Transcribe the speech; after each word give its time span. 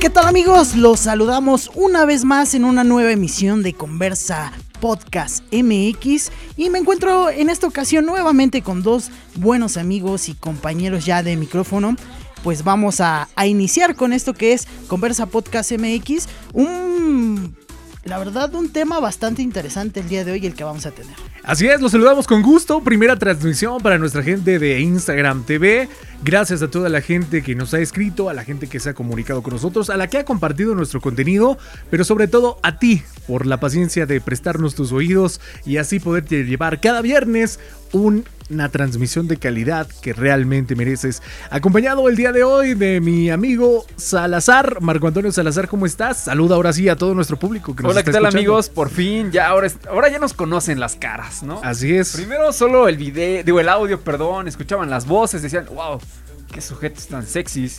¿Qué 0.00 0.10
tal 0.10 0.28
amigos? 0.28 0.76
Los 0.76 1.00
saludamos 1.00 1.70
una 1.74 2.04
vez 2.04 2.24
más 2.24 2.54
en 2.54 2.64
una 2.64 2.84
nueva 2.84 3.10
emisión 3.10 3.62
de 3.62 3.74
Conversa 3.74 4.52
Podcast 4.80 5.44
MX 5.52 6.30
y 6.56 6.70
me 6.70 6.78
encuentro 6.78 7.30
en 7.30 7.50
esta 7.50 7.66
ocasión 7.66 8.06
nuevamente 8.06 8.62
con 8.62 8.82
dos 8.82 9.10
buenos 9.34 9.76
amigos 9.76 10.28
y 10.28 10.34
compañeros 10.34 11.04
ya 11.04 11.22
de 11.22 11.36
micrófono. 11.36 11.96
Pues 12.42 12.64
vamos 12.64 13.00
a, 13.00 13.28
a 13.36 13.46
iniciar 13.46 13.96
con 13.96 14.12
esto 14.12 14.32
que 14.34 14.52
es 14.52 14.66
Conversa 14.88 15.26
Podcast 15.26 15.72
MX, 15.72 16.28
un, 16.52 17.54
la 18.04 18.18
verdad, 18.18 18.54
un 18.54 18.70
tema 18.70 18.98
bastante 18.98 19.42
interesante 19.42 20.00
el 20.00 20.08
día 20.08 20.24
de 20.24 20.32
hoy 20.32 20.46
el 20.46 20.54
que 20.54 20.64
vamos 20.64 20.86
a 20.86 20.90
tener. 20.90 21.14
Así 21.42 21.66
es, 21.66 21.80
los 21.80 21.92
saludamos 21.92 22.26
con 22.26 22.42
gusto. 22.42 22.82
Primera 22.82 23.16
transmisión 23.16 23.80
para 23.80 23.98
nuestra 23.98 24.22
gente 24.22 24.58
de 24.58 24.80
Instagram 24.80 25.44
TV. 25.44 25.88
Gracias 26.22 26.60
a 26.60 26.68
toda 26.70 26.90
la 26.90 27.00
gente 27.00 27.42
que 27.42 27.54
nos 27.54 27.72
ha 27.72 27.78
escrito, 27.80 28.28
a 28.28 28.34
la 28.34 28.44
gente 28.44 28.66
que 28.66 28.78
se 28.78 28.90
ha 28.90 28.94
comunicado 28.94 29.42
con 29.42 29.54
nosotros, 29.54 29.88
a 29.88 29.96
la 29.96 30.08
que 30.08 30.18
ha 30.18 30.24
compartido 30.24 30.74
nuestro 30.74 31.00
contenido, 31.00 31.56
pero 31.88 32.04
sobre 32.04 32.28
todo 32.28 32.58
a 32.62 32.78
ti 32.78 33.02
por 33.26 33.46
la 33.46 33.58
paciencia 33.58 34.04
de 34.04 34.20
prestarnos 34.20 34.74
tus 34.74 34.92
oídos 34.92 35.40
y 35.64 35.78
así 35.78 35.98
poderte 35.98 36.44
llevar 36.44 36.80
cada 36.80 37.00
viernes 37.00 37.58
una 37.92 38.68
transmisión 38.70 39.28
de 39.28 39.38
calidad 39.38 39.88
que 40.02 40.12
realmente 40.12 40.76
mereces. 40.76 41.22
Acompañado 41.50 42.08
el 42.08 42.16
día 42.16 42.32
de 42.32 42.44
hoy 42.44 42.74
de 42.74 43.00
mi 43.00 43.30
amigo 43.30 43.84
Salazar, 43.96 44.80
Marco 44.80 45.06
Antonio 45.08 45.32
Salazar, 45.32 45.68
¿cómo 45.68 45.86
estás? 45.86 46.24
Saluda 46.24 46.54
ahora 46.56 46.72
sí 46.72 46.88
a 46.88 46.96
todo 46.96 47.14
nuestro 47.14 47.38
público 47.38 47.74
que 47.74 47.82
nos 47.82 47.92
Hola, 47.92 48.00
está 48.00 48.10
¿qué 48.10 48.14
tal 48.14 48.24
escuchando. 48.24 48.38
amigos? 48.38 48.68
Por 48.68 48.90
fin, 48.90 49.32
ya 49.32 49.48
ahora, 49.48 49.68
ahora 49.88 50.08
ya 50.10 50.18
nos 50.18 50.34
conocen 50.34 50.78
las 50.78 50.96
caras, 50.96 51.42
¿no? 51.42 51.60
Así 51.64 51.94
es. 51.94 52.12
Primero 52.14 52.52
solo 52.52 52.88
el 52.88 52.96
video, 52.98 53.42
digo 53.42 53.58
el 53.58 53.68
audio, 53.68 54.00
perdón, 54.00 54.46
escuchaban 54.48 54.90
las 54.90 55.06
voces, 55.06 55.42
decían, 55.42 55.66
wow, 55.74 55.98
qué 56.52 56.60
sujetos 56.60 57.06
tan 57.06 57.26
sexys. 57.26 57.78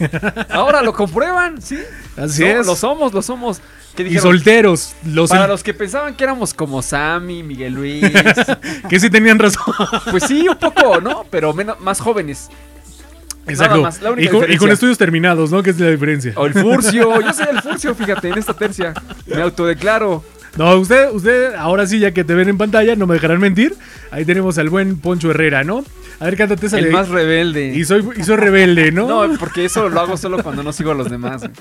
Ahora 0.49 0.81
lo 0.81 0.93
comprueban, 0.93 1.61
¿sí? 1.61 1.79
Así 2.17 2.43
No, 2.43 2.47
es. 2.61 2.67
Lo 2.67 2.75
somos, 2.75 3.13
lo 3.13 3.21
somos. 3.21 3.61
¿Qué 3.95 4.03
Y 4.03 4.17
solteros, 4.19 4.93
los 5.05 5.29
Para 5.29 5.47
los 5.47 5.63
que 5.63 5.73
pensaban 5.73 6.15
que 6.15 6.23
éramos 6.23 6.53
como 6.53 6.81
Sammy, 6.81 7.43
Miguel 7.43 7.73
Luis, 7.73 8.05
que 8.89 8.99
sí 8.99 9.09
tenían 9.09 9.37
razón. 9.37 9.75
pues 10.09 10.23
sí, 10.23 10.47
un 10.47 10.55
poco, 10.55 11.01
¿no? 11.01 11.25
Pero 11.29 11.53
menos, 11.53 11.79
más 11.81 11.99
jóvenes. 11.99 12.49
Exacto. 13.47 13.81
más, 13.81 14.01
la 14.01 14.11
única 14.11 14.29
y, 14.29 14.31
con, 14.31 14.51
y 14.51 14.57
con 14.57 14.69
estudios 14.71 14.97
terminados, 14.97 15.51
¿no? 15.51 15.61
Que 15.61 15.71
es 15.71 15.79
la 15.79 15.89
diferencia. 15.89 16.31
O 16.35 16.45
el 16.45 16.53
Furcio, 16.53 17.19
yo 17.25 17.33
soy 17.33 17.47
el 17.51 17.61
Furcio, 17.61 17.95
fíjate, 17.95 18.29
en 18.29 18.37
esta 18.37 18.53
tercia. 18.53 18.93
Me 19.25 19.41
autodeclaro. 19.41 20.23
No, 20.57 20.75
usted, 20.77 21.09
usted, 21.11 21.55
ahora 21.55 21.87
sí, 21.87 21.99
ya 21.99 22.11
que 22.11 22.23
te 22.23 22.33
ven 22.33 22.49
en 22.49 22.57
pantalla, 22.57 22.95
no 22.95 23.07
me 23.07 23.15
dejarán 23.15 23.39
mentir. 23.39 23.75
Ahí 24.11 24.25
tenemos 24.25 24.57
al 24.57 24.69
buen 24.69 24.99
Poncho 24.99 25.31
Herrera, 25.31 25.63
¿no? 25.63 25.83
A 26.21 26.25
ver, 26.25 26.37
cántate 26.37 26.67
esa 26.67 26.77
El 26.77 26.85
de- 26.85 26.91
más 26.91 27.09
rebelde. 27.09 27.73
Y 27.75 27.83
soy, 27.83 28.07
y 28.15 28.23
soy 28.23 28.35
rebelde, 28.37 28.91
¿no? 28.91 29.07
No, 29.27 29.37
porque 29.39 29.65
eso 29.65 29.89
lo 29.89 29.99
hago 29.99 30.15
solo 30.17 30.41
cuando 30.43 30.61
no 30.63 30.71
sigo 30.71 30.91
a 30.91 30.93
los 30.93 31.09
demás. 31.09 31.41
güey. 31.41 31.51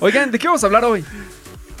Oigan, 0.00 0.30
¿de 0.30 0.38
qué 0.38 0.46
vamos 0.46 0.62
a 0.62 0.66
hablar 0.66 0.84
hoy? 0.84 1.02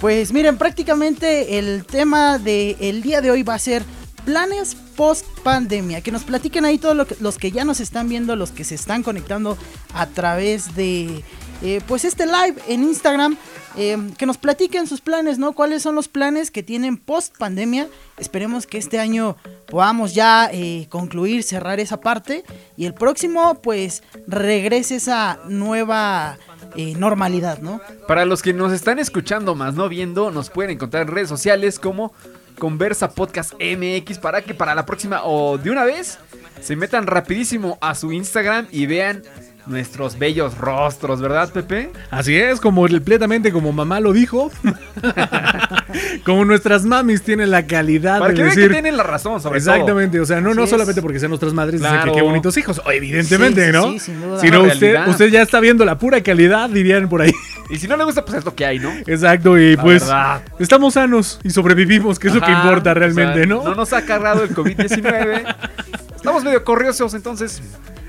Pues 0.00 0.32
miren, 0.32 0.56
prácticamente 0.56 1.58
el 1.58 1.84
tema 1.84 2.38
del 2.38 3.02
día 3.02 3.20
de 3.20 3.30
hoy 3.30 3.42
va 3.42 3.54
a 3.54 3.58
ser 3.58 3.82
planes 4.24 4.74
post 4.96 5.26
pandemia. 5.42 6.00
Que 6.00 6.10
nos 6.10 6.24
platiquen 6.24 6.64
ahí 6.64 6.78
todos 6.78 6.96
lo 6.96 7.06
que- 7.06 7.16
los 7.20 7.36
que 7.36 7.50
ya 7.52 7.64
nos 7.64 7.80
están 7.80 8.08
viendo, 8.08 8.34
los 8.34 8.50
que 8.50 8.64
se 8.64 8.74
están 8.76 9.02
conectando 9.02 9.58
a 9.94 10.06
través 10.06 10.74
de 10.74 11.22
eh, 11.62 11.82
pues 11.86 12.06
este 12.06 12.24
live 12.24 12.54
en 12.68 12.82
Instagram. 12.84 13.36
Eh, 13.76 13.96
que 14.18 14.26
nos 14.26 14.38
platiquen 14.38 14.86
sus 14.86 15.00
planes, 15.00 15.38
¿no? 15.38 15.52
¿Cuáles 15.52 15.82
son 15.82 15.94
los 15.94 16.08
planes 16.08 16.50
que 16.50 16.62
tienen 16.62 16.96
post 16.96 17.36
pandemia? 17.38 17.88
Esperemos 18.18 18.66
que 18.66 18.78
este 18.78 18.98
año 18.98 19.36
podamos 19.68 20.14
ya 20.14 20.50
eh, 20.52 20.86
concluir, 20.88 21.42
cerrar 21.42 21.80
esa 21.80 22.00
parte. 22.00 22.44
Y 22.76 22.86
el 22.86 22.94
próximo, 22.94 23.60
pues, 23.62 24.02
regrese 24.26 24.96
esa 24.96 25.38
nueva 25.48 26.36
eh, 26.76 26.94
normalidad, 26.96 27.58
¿no? 27.58 27.80
Para 28.08 28.24
los 28.24 28.42
que 28.42 28.52
nos 28.52 28.72
están 28.72 28.98
escuchando 28.98 29.54
más, 29.54 29.74
no 29.74 29.88
viendo, 29.88 30.30
nos 30.30 30.50
pueden 30.50 30.72
encontrar 30.72 31.02
en 31.04 31.14
redes 31.14 31.28
sociales 31.28 31.78
como 31.78 32.12
Conversa 32.58 33.10
Podcast 33.10 33.54
MX 33.54 34.18
para 34.18 34.42
que 34.42 34.54
para 34.54 34.74
la 34.74 34.84
próxima 34.84 35.22
o 35.24 35.58
de 35.58 35.70
una 35.70 35.84
vez 35.84 36.18
se 36.60 36.76
metan 36.76 37.06
rapidísimo 37.06 37.78
a 37.80 37.94
su 37.94 38.12
Instagram 38.12 38.68
y 38.70 38.86
vean 38.86 39.22
nuestros 39.70 40.18
bellos 40.18 40.58
rostros, 40.58 41.20
¿verdad, 41.20 41.50
Pepe? 41.52 41.90
Así 42.10 42.36
es, 42.36 42.60
como 42.60 42.86
completamente 42.88 43.52
como 43.52 43.72
mamá 43.72 44.00
lo 44.00 44.12
dijo. 44.12 44.50
como 46.24 46.44
nuestras 46.44 46.84
mamis 46.84 47.22
tienen 47.22 47.50
la 47.50 47.66
calidad 47.66 48.18
Para 48.18 48.30
de 48.32 48.36
que 48.36 48.44
decir. 48.44 48.62
que 48.64 48.68
tienen 48.74 48.96
la 48.96 49.02
razón, 49.02 49.40
sobre 49.40 49.58
Exactamente, 49.58 50.20
o 50.20 50.26
sea, 50.26 50.40
no, 50.40 50.54
no 50.54 50.64
es. 50.64 50.70
solamente 50.70 51.00
porque 51.02 51.18
sean 51.18 51.30
nuestras 51.30 51.52
madres, 51.54 51.80
dicen 51.80 51.96
que 51.96 52.02
Claro. 52.02 52.14
qué 52.14 52.22
bonitos 52.22 52.56
hijos, 52.56 52.80
evidentemente, 52.92 53.66
Sí, 53.66 53.72
¿no? 53.72 53.92
sí, 53.92 53.98
sin 54.00 54.20
duda. 54.20 54.40
Sino 54.40 54.60
Una 54.62 54.72
usted, 54.72 55.08
usted 55.08 55.28
ya 55.28 55.42
está 55.42 55.60
viendo 55.60 55.84
la 55.84 55.98
pura 55.98 56.22
calidad, 56.22 56.68
dirían 56.68 57.08
por 57.08 57.22
ahí. 57.22 57.32
Y 57.70 57.78
si 57.78 57.86
no 57.86 57.96
le 57.96 58.04
gusta, 58.04 58.24
pues 58.24 58.38
es 58.38 58.44
lo 58.44 58.54
que 58.54 58.66
hay, 58.66 58.78
¿no? 58.80 58.90
Exacto, 59.06 59.56
y 59.56 59.76
La 59.76 59.82
pues 59.82 60.02
verdad. 60.02 60.42
estamos 60.58 60.94
sanos 60.94 61.38
y 61.44 61.50
sobrevivimos, 61.50 62.18
que 62.18 62.28
es 62.28 62.34
lo 62.34 62.40
que 62.40 62.50
importa 62.50 62.80
o 62.80 62.82
sea, 62.84 62.94
realmente, 62.94 63.46
¿no? 63.46 63.62
No 63.62 63.74
nos 63.76 63.92
ha 63.92 64.02
cargado 64.04 64.42
el 64.42 64.50
COVID-19. 64.54 65.44
Estamos 66.16 66.44
medio 66.44 66.62
corriosos, 66.64 67.14
entonces 67.14 67.62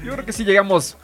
yo 0.04 0.14
creo 0.14 0.26
que 0.26 0.34
sí 0.34 0.44
llegamos 0.44 0.98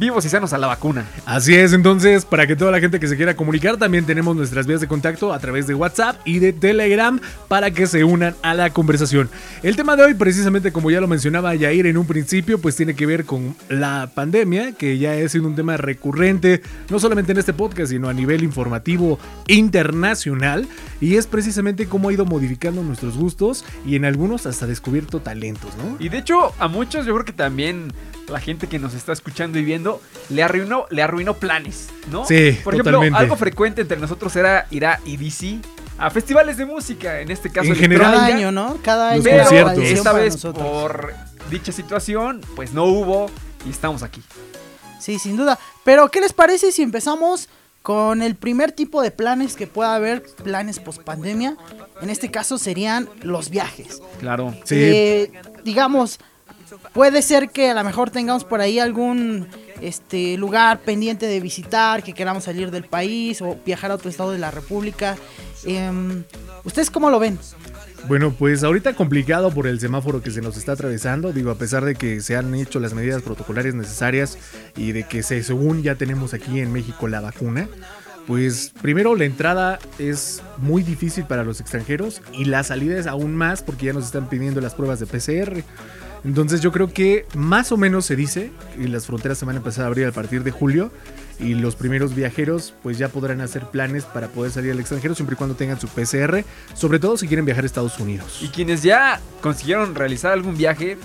vivos 0.00 0.24
y 0.24 0.30
sanos 0.30 0.54
a 0.54 0.58
la 0.58 0.66
vacuna. 0.66 1.04
Así 1.26 1.54
es, 1.54 1.74
entonces, 1.74 2.24
para 2.24 2.46
que 2.46 2.56
toda 2.56 2.70
la 2.70 2.80
gente 2.80 2.98
que 2.98 3.06
se 3.06 3.16
quiera 3.16 3.36
comunicar, 3.36 3.76
también 3.76 4.06
tenemos 4.06 4.34
nuestras 4.34 4.66
vías 4.66 4.80
de 4.80 4.88
contacto 4.88 5.30
a 5.32 5.38
través 5.38 5.66
de 5.66 5.74
WhatsApp 5.74 6.16
y 6.24 6.38
de 6.38 6.54
Telegram 6.54 7.20
para 7.48 7.70
que 7.70 7.86
se 7.86 8.02
unan 8.02 8.34
a 8.42 8.54
la 8.54 8.70
conversación. 8.70 9.28
El 9.62 9.76
tema 9.76 9.96
de 9.96 10.04
hoy, 10.04 10.14
precisamente 10.14 10.72
como 10.72 10.90
ya 10.90 11.02
lo 11.02 11.06
mencionaba 11.06 11.54
Yair 11.54 11.86
en 11.86 11.98
un 11.98 12.06
principio, 12.06 12.58
pues 12.58 12.76
tiene 12.76 12.94
que 12.94 13.04
ver 13.04 13.26
con 13.26 13.54
la 13.68 14.10
pandemia, 14.14 14.72
que 14.72 14.96
ya 14.96 15.14
es 15.14 15.34
un 15.34 15.54
tema 15.54 15.76
recurrente, 15.76 16.62
no 16.88 16.98
solamente 16.98 17.32
en 17.32 17.38
este 17.38 17.52
podcast, 17.52 17.92
sino 17.92 18.08
a 18.08 18.14
nivel 18.14 18.42
informativo 18.42 19.18
internacional, 19.48 20.66
y 21.02 21.16
es 21.16 21.26
precisamente 21.26 21.86
cómo 21.86 22.08
ha 22.08 22.12
ido 22.14 22.24
modificando 22.24 22.82
nuestros 22.82 23.18
gustos 23.18 23.66
y 23.84 23.96
en 23.96 24.06
algunos 24.06 24.46
hasta 24.46 24.66
descubierto 24.66 25.20
talentos, 25.20 25.76
¿no? 25.76 25.96
Y 25.98 26.08
de 26.08 26.18
hecho, 26.18 26.54
a 26.58 26.68
muchos 26.68 27.04
yo 27.04 27.12
creo 27.12 27.26
que 27.26 27.32
también 27.32 27.92
la 28.30 28.40
gente 28.40 28.68
que 28.68 28.78
nos 28.78 28.94
está 28.94 29.12
escuchando 29.12 29.58
y 29.58 29.64
viendo 29.64 29.89
le 30.28 30.42
arruinó, 30.42 30.86
le 30.90 31.02
arruinó 31.02 31.34
planes, 31.34 31.88
¿no? 32.10 32.24
Sí, 32.24 32.58
Por 32.62 32.74
ejemplo, 32.74 32.92
totalmente. 32.92 33.18
algo 33.18 33.36
frecuente 33.36 33.82
entre 33.82 33.98
nosotros 33.98 34.34
era 34.36 34.66
ir 34.70 34.86
a 34.86 35.00
EDC, 35.04 35.60
a 35.98 36.10
festivales 36.10 36.56
de 36.56 36.66
música, 36.66 37.20
en 37.20 37.30
este 37.30 37.50
caso 37.50 37.68
En 37.68 37.76
general, 37.76 38.12
Cada 38.12 38.26
año, 38.26 38.52
¿no? 38.52 38.78
Cada 38.82 39.10
año. 39.10 39.22
Pero 39.22 39.42
conciertos. 39.44 39.84
esta 39.84 40.12
vez 40.12 40.34
nosotros. 40.34 40.64
por 40.66 41.14
dicha 41.50 41.72
situación, 41.72 42.40
pues 42.56 42.72
no 42.72 42.84
hubo 42.84 43.30
y 43.66 43.70
estamos 43.70 44.02
aquí. 44.02 44.22
Sí, 45.00 45.18
sin 45.18 45.36
duda. 45.36 45.58
Pero, 45.84 46.10
¿qué 46.10 46.20
les 46.20 46.32
parece 46.32 46.72
si 46.72 46.82
empezamos 46.82 47.48
con 47.82 48.22
el 48.22 48.36
primer 48.36 48.72
tipo 48.72 49.02
de 49.02 49.10
planes 49.10 49.56
que 49.56 49.66
pueda 49.66 49.94
haber, 49.94 50.22
planes 50.22 50.78
post 50.78 51.02
pandemia? 51.02 51.56
En 52.02 52.10
este 52.10 52.30
caso 52.30 52.58
serían 52.58 53.08
los 53.22 53.50
viajes. 53.50 54.00
Claro. 54.20 54.54
Sí. 54.64 54.76
Eh, 54.78 55.32
digamos, 55.64 56.18
puede 56.92 57.22
ser 57.22 57.50
que 57.50 57.70
a 57.70 57.74
lo 57.74 57.84
mejor 57.84 58.10
tengamos 58.10 58.44
por 58.44 58.60
ahí 58.60 58.78
algún 58.78 59.48
este 59.82 60.36
lugar 60.36 60.80
pendiente 60.80 61.26
de 61.26 61.40
visitar, 61.40 62.02
que 62.02 62.12
queramos 62.12 62.44
salir 62.44 62.70
del 62.70 62.84
país 62.84 63.40
o 63.42 63.56
viajar 63.64 63.90
a 63.90 63.94
otro 63.94 64.10
estado 64.10 64.32
de 64.32 64.38
la 64.38 64.50
República. 64.50 65.16
Em, 65.64 66.24
¿Ustedes 66.64 66.90
cómo 66.90 67.10
lo 67.10 67.18
ven? 67.18 67.38
Bueno, 68.08 68.32
pues 68.32 68.64
ahorita 68.64 68.94
complicado 68.94 69.50
por 69.50 69.66
el 69.66 69.78
semáforo 69.78 70.22
que 70.22 70.30
se 70.30 70.40
nos 70.40 70.56
está 70.56 70.72
atravesando, 70.72 71.32
digo, 71.32 71.50
a 71.50 71.56
pesar 71.56 71.84
de 71.84 71.94
que 71.94 72.20
se 72.20 72.36
han 72.36 72.54
hecho 72.54 72.80
las 72.80 72.94
medidas 72.94 73.22
protocolares 73.22 73.74
necesarias 73.74 74.38
y 74.76 74.92
de 74.92 75.04
que 75.04 75.22
se, 75.22 75.42
según 75.42 75.82
ya 75.82 75.94
tenemos 75.94 76.32
aquí 76.32 76.60
en 76.60 76.72
México 76.72 77.08
la 77.08 77.20
vacuna, 77.20 77.68
pues 78.26 78.72
primero 78.80 79.16
la 79.16 79.24
entrada 79.24 79.78
es 79.98 80.42
muy 80.58 80.82
difícil 80.82 81.24
para 81.24 81.44
los 81.44 81.60
extranjeros 81.60 82.22
y 82.32 82.46
la 82.46 82.62
salida 82.62 82.98
es 82.98 83.06
aún 83.06 83.34
más 83.34 83.62
porque 83.62 83.86
ya 83.86 83.92
nos 83.92 84.06
están 84.06 84.28
pidiendo 84.28 84.60
las 84.60 84.74
pruebas 84.74 85.00
de 85.00 85.06
PCR. 85.06 85.62
Entonces 86.24 86.60
yo 86.60 86.70
creo 86.72 86.92
que 86.92 87.26
más 87.34 87.72
o 87.72 87.76
menos 87.76 88.04
se 88.06 88.16
dice 88.16 88.50
que 88.76 88.88
las 88.88 89.06
fronteras 89.06 89.38
se 89.38 89.46
van 89.46 89.56
a 89.56 89.58
empezar 89.58 89.84
a 89.84 89.88
abrir 89.88 90.06
a 90.06 90.12
partir 90.12 90.42
de 90.42 90.50
julio 90.50 90.90
y 91.38 91.54
los 91.54 91.76
primeros 91.76 92.14
viajeros 92.14 92.74
pues 92.82 92.98
ya 92.98 93.08
podrán 93.08 93.40
hacer 93.40 93.66
planes 93.66 94.04
para 94.04 94.28
poder 94.28 94.52
salir 94.52 94.72
al 94.72 94.80
extranjero 94.80 95.14
siempre 95.14 95.34
y 95.34 95.36
cuando 95.36 95.56
tengan 95.56 95.80
su 95.80 95.88
PCR, 95.88 96.44
sobre 96.74 96.98
todo 96.98 97.16
si 97.16 97.26
quieren 97.26 97.46
viajar 97.46 97.64
a 97.64 97.66
Estados 97.66 97.98
Unidos. 97.98 98.40
Y 98.42 98.48
quienes 98.48 98.82
ya 98.82 99.20
consiguieron 99.40 99.94
realizar 99.94 100.32
algún 100.32 100.56
viaje, 100.56 100.98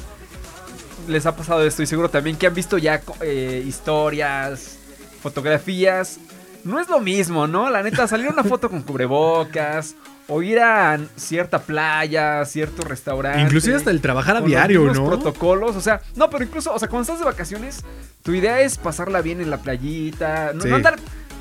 les 1.08 1.26
ha 1.26 1.36
pasado 1.36 1.64
esto 1.64 1.84
y 1.84 1.88
seguro 1.88 2.10
también 2.10 2.36
que 2.36 2.48
han 2.48 2.54
visto 2.54 2.78
ya 2.78 3.02
eh, 3.22 3.64
historias, 3.66 4.78
fotografías. 5.22 6.20
No 6.66 6.80
es 6.80 6.90
lo 6.90 7.00
mismo, 7.00 7.48
¿no? 7.48 7.70
La 7.70 7.84
neta, 7.84 8.08
salir 8.08 8.28
una 8.28 8.44
foto 8.44 8.70
con 8.70 8.82
cubrebocas 8.82 9.96
o 10.28 10.42
ir 10.42 10.60
a 10.60 11.00
cierta 11.16 11.60
playa, 11.60 12.44
cierto 12.46 12.84
restaurante. 12.84 13.42
Inclusive 13.42 13.76
hasta 13.76 13.92
el 13.92 14.02
trabajar 14.02 14.36
a 14.38 14.40
los 14.40 14.50
diario, 14.50 14.82
mismos 14.82 14.98
¿no? 15.00 15.08
protocolos, 15.08 15.76
o 15.76 15.82
sea, 15.82 16.02
no, 16.16 16.30
pero 16.30 16.44
incluso, 16.44 16.74
o 16.74 16.80
sea, 16.80 16.88
cuando 16.88 17.04
estás 17.04 17.20
de 17.20 17.26
vacaciones, 17.26 17.82
tu 18.24 18.34
idea 18.34 18.60
es 18.62 18.78
pasarla 18.78 19.22
bien 19.22 19.40
en 19.42 19.50
la 19.52 19.58
playita, 19.58 20.52
no, 20.54 20.64
Sí. 20.64 20.70
no 20.70 20.76
andar 20.78 20.96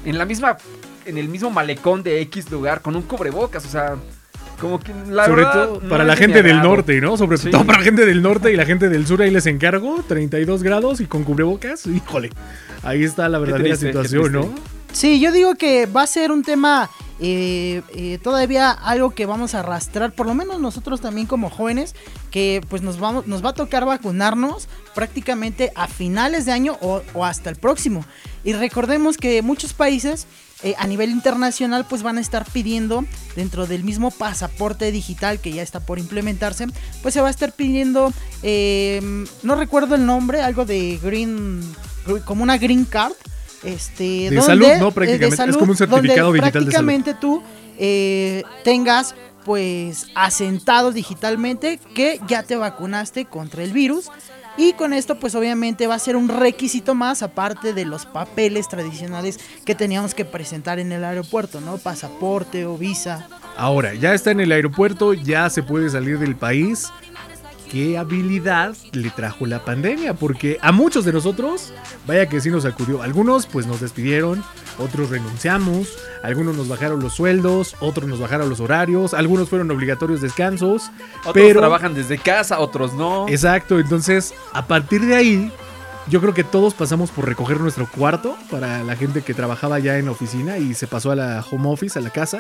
en 0.05 0.19
la 0.19 0.25
misma 0.27 0.57
en 1.07 1.19
el 1.19 1.29
mismo 1.29 1.51
malecón 1.51 2.03
de 2.03 2.21
X 2.23 2.51
lugar 2.51 2.81
con 2.81 2.97
un 2.97 3.03
cubrebocas, 3.03 3.65
o 3.67 3.69
sea, 3.69 3.97
como 4.61 4.81
que 4.81 4.93
la 5.09 5.27
Sobre 5.27 5.45
verdad, 5.45 5.65
todo 5.67 5.81
no 5.81 5.89
para 5.89 6.05
la 6.05 6.17
gente 6.17 6.43
del 6.43 6.63
norte, 6.63 7.01
¿no? 7.01 7.17
Sobre 7.17 7.37
Sí. 7.39 7.51
todo 7.51 7.65
para 7.65 7.79
la 7.79 7.85
gente 7.85 8.07
del 8.07 8.23
norte 8.23 8.53
y 8.53 8.57
la 8.57 8.65
gente 8.67 8.89
del 8.89 9.07
sur, 9.07 9.21
ahí 9.23 9.31
les 9.31 9.47
encargo, 9.47 10.03
32 10.07 10.63
grados 10.63 11.01
y 11.01 11.07
con 11.07 11.25
cubrebocas, 11.25 11.87
híjole, 11.87 12.31
ahí 12.83 13.03
está 13.05 13.29
la 13.29 13.39
verdadera 13.39 13.77
triste, 13.77 13.87
situación, 13.87 14.33
¿no? 14.33 14.55
Sí, 14.93 15.19
yo 15.19 15.33
digo 15.33 15.57
que 15.57 15.87
va 15.87 16.03
a 16.03 16.07
ser 16.07 16.31
un 16.31 16.45
tema 16.45 16.89
eh, 17.19 17.83
eh, 17.95 18.19
todavía 18.23 18.71
algo 18.71 19.11
que 19.11 19.27
vamos 19.27 19.55
a 19.57 19.61
arrastrar, 19.61 20.13
por 20.13 20.27
lo 20.27 20.35
menos 20.35 20.61
nosotros 20.61 21.01
también 21.01 21.27
como 21.27 21.51
jóvenes, 21.51 21.97
que 22.31 22.61
pues 22.69 22.83
nos 22.83 23.01
vamos, 23.01 23.27
nos 23.27 23.45
va 23.45 23.51
a 23.51 23.55
tocar 23.55 23.85
vacunarnos 23.85 24.69
prácticamente 24.95 25.73
a 25.75 25.89
finales 25.89 26.47
de 26.47 26.53
año 26.53 26.77
o, 26.81 27.03
o 27.13 27.25
hasta 27.25 27.51
el 27.51 27.57
próximo. 27.57 28.05
Y 28.45 28.53
recordemos 28.53 29.17
que 29.17 29.43
muchos 29.43 29.73
países 29.73 30.27
eh, 30.65 30.75
a 30.79 30.87
nivel 30.87 31.11
internacional 31.11 31.85
pues 31.89 32.03
van 32.03 32.17
a 32.17 32.23
estar 32.23 32.47
pidiendo 32.51 33.05
dentro 33.37 33.67
del 33.67 33.85
mismo 33.85 34.11
pasaporte 34.11 34.91
digital 34.91 35.39
que 35.39 35.53
ya 35.53 35.63
está 35.63 35.81
por 35.81 35.99
implementarse, 35.99 36.67
pues 37.03 37.13
se 37.13 37.21
va 37.21 37.29
a 37.29 37.31
estar 37.31 37.53
pidiendo, 37.53 38.13
eh, 38.43 39.01
no 39.43 39.57
recuerdo 39.57 39.95
el 39.95 40.07
nombre, 40.07 40.41
algo 40.41 40.65
de 40.65 40.99
green, 41.03 41.61
como 42.25 42.43
una 42.43 42.57
green 42.57 42.87
card. 42.87 43.13
Este, 43.63 44.05
De 44.05 44.37
donde, 44.37 44.43
salud, 44.43 44.67
¿no? 44.79 44.89
eh, 44.89 44.93
Prácticamente, 44.93 45.51
es 45.51 45.57
como 45.57 45.73
un 45.73 45.77
certificado 45.77 46.29
donde 46.29 46.41
digital 46.41 46.65
de 46.67 46.73
salud. 46.73 46.87
prácticamente 46.89 47.15
tú 47.15 47.43
eh, 47.79 48.43
tengas 48.63 49.15
pues 49.45 50.07
asentado 50.15 50.93
digitalmente 50.93 51.79
que 51.95 52.21
ya 52.27 52.43
te 52.43 52.57
vacunaste 52.57 53.27
contra 53.27 53.63
el 53.63 53.73
virus 53.73 54.11
y 54.57 54.73
con 54.75 54.93
esto 54.93 55.19
pues 55.19 55.35
obviamente 55.35 55.87
va 55.87 55.95
a 55.95 55.99
ser 55.99 56.17
un 56.17 56.29
requisito 56.29 56.95
más 56.95 57.23
aparte 57.23 57.73
de 57.73 57.85
los 57.85 58.07
papeles 58.07 58.69
tradicionales 58.69 59.41
que 59.65 59.75
teníamos 59.75 60.15
que 60.15 60.25
presentar 60.25 60.79
en 60.79 60.93
el 60.93 61.05
aeropuerto, 61.05 61.61
¿no? 61.61 61.79
Pasaporte 61.79 62.67
o 62.67 62.77
visa. 62.77 63.29
Ahora, 63.57 63.95
ya 63.95 64.15
está 64.15 64.33
en 64.33 64.41
el 64.41 64.53
aeropuerto, 64.53 65.15
ya 65.15 65.49
se 65.49 65.63
puede 65.63 65.89
salir 65.89 66.19
del 66.19 66.37
país. 66.37 66.89
¿Qué 67.75 67.99
habilidad 67.99 68.77
le 68.93 69.11
trajo 69.11 69.47
la 69.47 69.65
pandemia? 69.65 70.15
Porque 70.15 70.59
a 70.63 70.71
muchos 70.71 71.05
de 71.05 71.13
nosotros, 71.13 71.73
vaya 72.07 72.29
que 72.29 72.41
sí 72.41 72.49
nos 72.49 72.63
sacudió. 72.63 73.03
Algunos 73.03 73.47
pues 73.47 73.67
nos 73.67 73.81
despidieron, 73.81 74.45
otros 74.79 75.11
renunciamos, 75.11 75.99
algunos 76.23 76.57
nos 76.57 76.69
bajaron 76.69 77.01
los 77.01 77.15
sueldos, 77.15 77.75
otros 77.81 78.09
nos 78.09 78.21
bajaron 78.21 78.49
los 78.49 78.61
horarios, 78.61 79.13
algunos 79.13 79.49
fueron 79.49 79.73
obligatorios 79.73 80.21
descansos. 80.21 80.93
Otros 81.23 81.35
pero 81.35 81.59
trabajan 81.59 81.95
desde 81.95 82.17
casa, 82.17 82.61
otros 82.61 82.95
no. 82.95 83.29
Exacto, 83.29 83.81
entonces 83.81 84.35
a 84.53 84.69
partir 84.69 85.05
de 85.05 85.17
ahí, 85.17 85.53
yo 86.07 86.21
creo 86.21 86.33
que 86.33 86.45
todos 86.45 86.75
pasamos 86.75 87.11
por 87.11 87.27
recoger 87.27 87.59
nuestro 87.59 87.91
cuarto 87.91 88.37
para 88.53 88.85
la 88.85 88.95
gente 88.95 89.23
que 89.23 89.35
trabajaba 89.35 89.81
ya 89.81 89.99
en 89.99 90.05
la 90.05 90.13
oficina 90.13 90.59
y 90.59 90.75
se 90.75 90.87
pasó 90.87 91.11
a 91.11 91.17
la 91.17 91.45
home 91.51 91.69
office, 91.71 91.99
a 91.99 92.03
la 92.03 92.11
casa. 92.11 92.39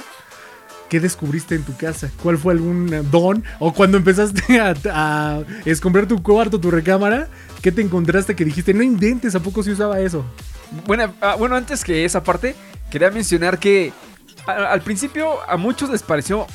¿Qué 0.94 1.00
descubriste 1.00 1.56
en 1.56 1.64
tu 1.64 1.76
casa? 1.76 2.08
¿Cuál 2.22 2.38
fue 2.38 2.52
algún 2.52 2.88
don? 3.10 3.42
O 3.58 3.72
cuando 3.74 3.96
empezaste 3.96 4.60
a, 4.60 4.74
a 4.92 5.40
escombrar 5.64 6.06
tu 6.06 6.22
cuarto, 6.22 6.60
tu 6.60 6.70
recámara, 6.70 7.26
¿qué 7.62 7.72
te 7.72 7.82
encontraste 7.82 8.36
que 8.36 8.44
dijiste, 8.44 8.72
no 8.72 8.80
inventes, 8.84 9.34
¿a 9.34 9.40
poco 9.40 9.64
se 9.64 9.72
usaba 9.72 9.98
eso? 9.98 10.24
Bueno, 10.86 11.12
ah, 11.20 11.34
bueno, 11.36 11.56
antes 11.56 11.82
que 11.82 12.04
esa 12.04 12.22
parte, 12.22 12.54
quería 12.92 13.10
mencionar 13.10 13.58
que 13.58 13.92
al 14.46 14.82
principio 14.82 15.38
a 15.48 15.56
muchos 15.56 15.90
les 15.90 16.04
pareció 16.04 16.46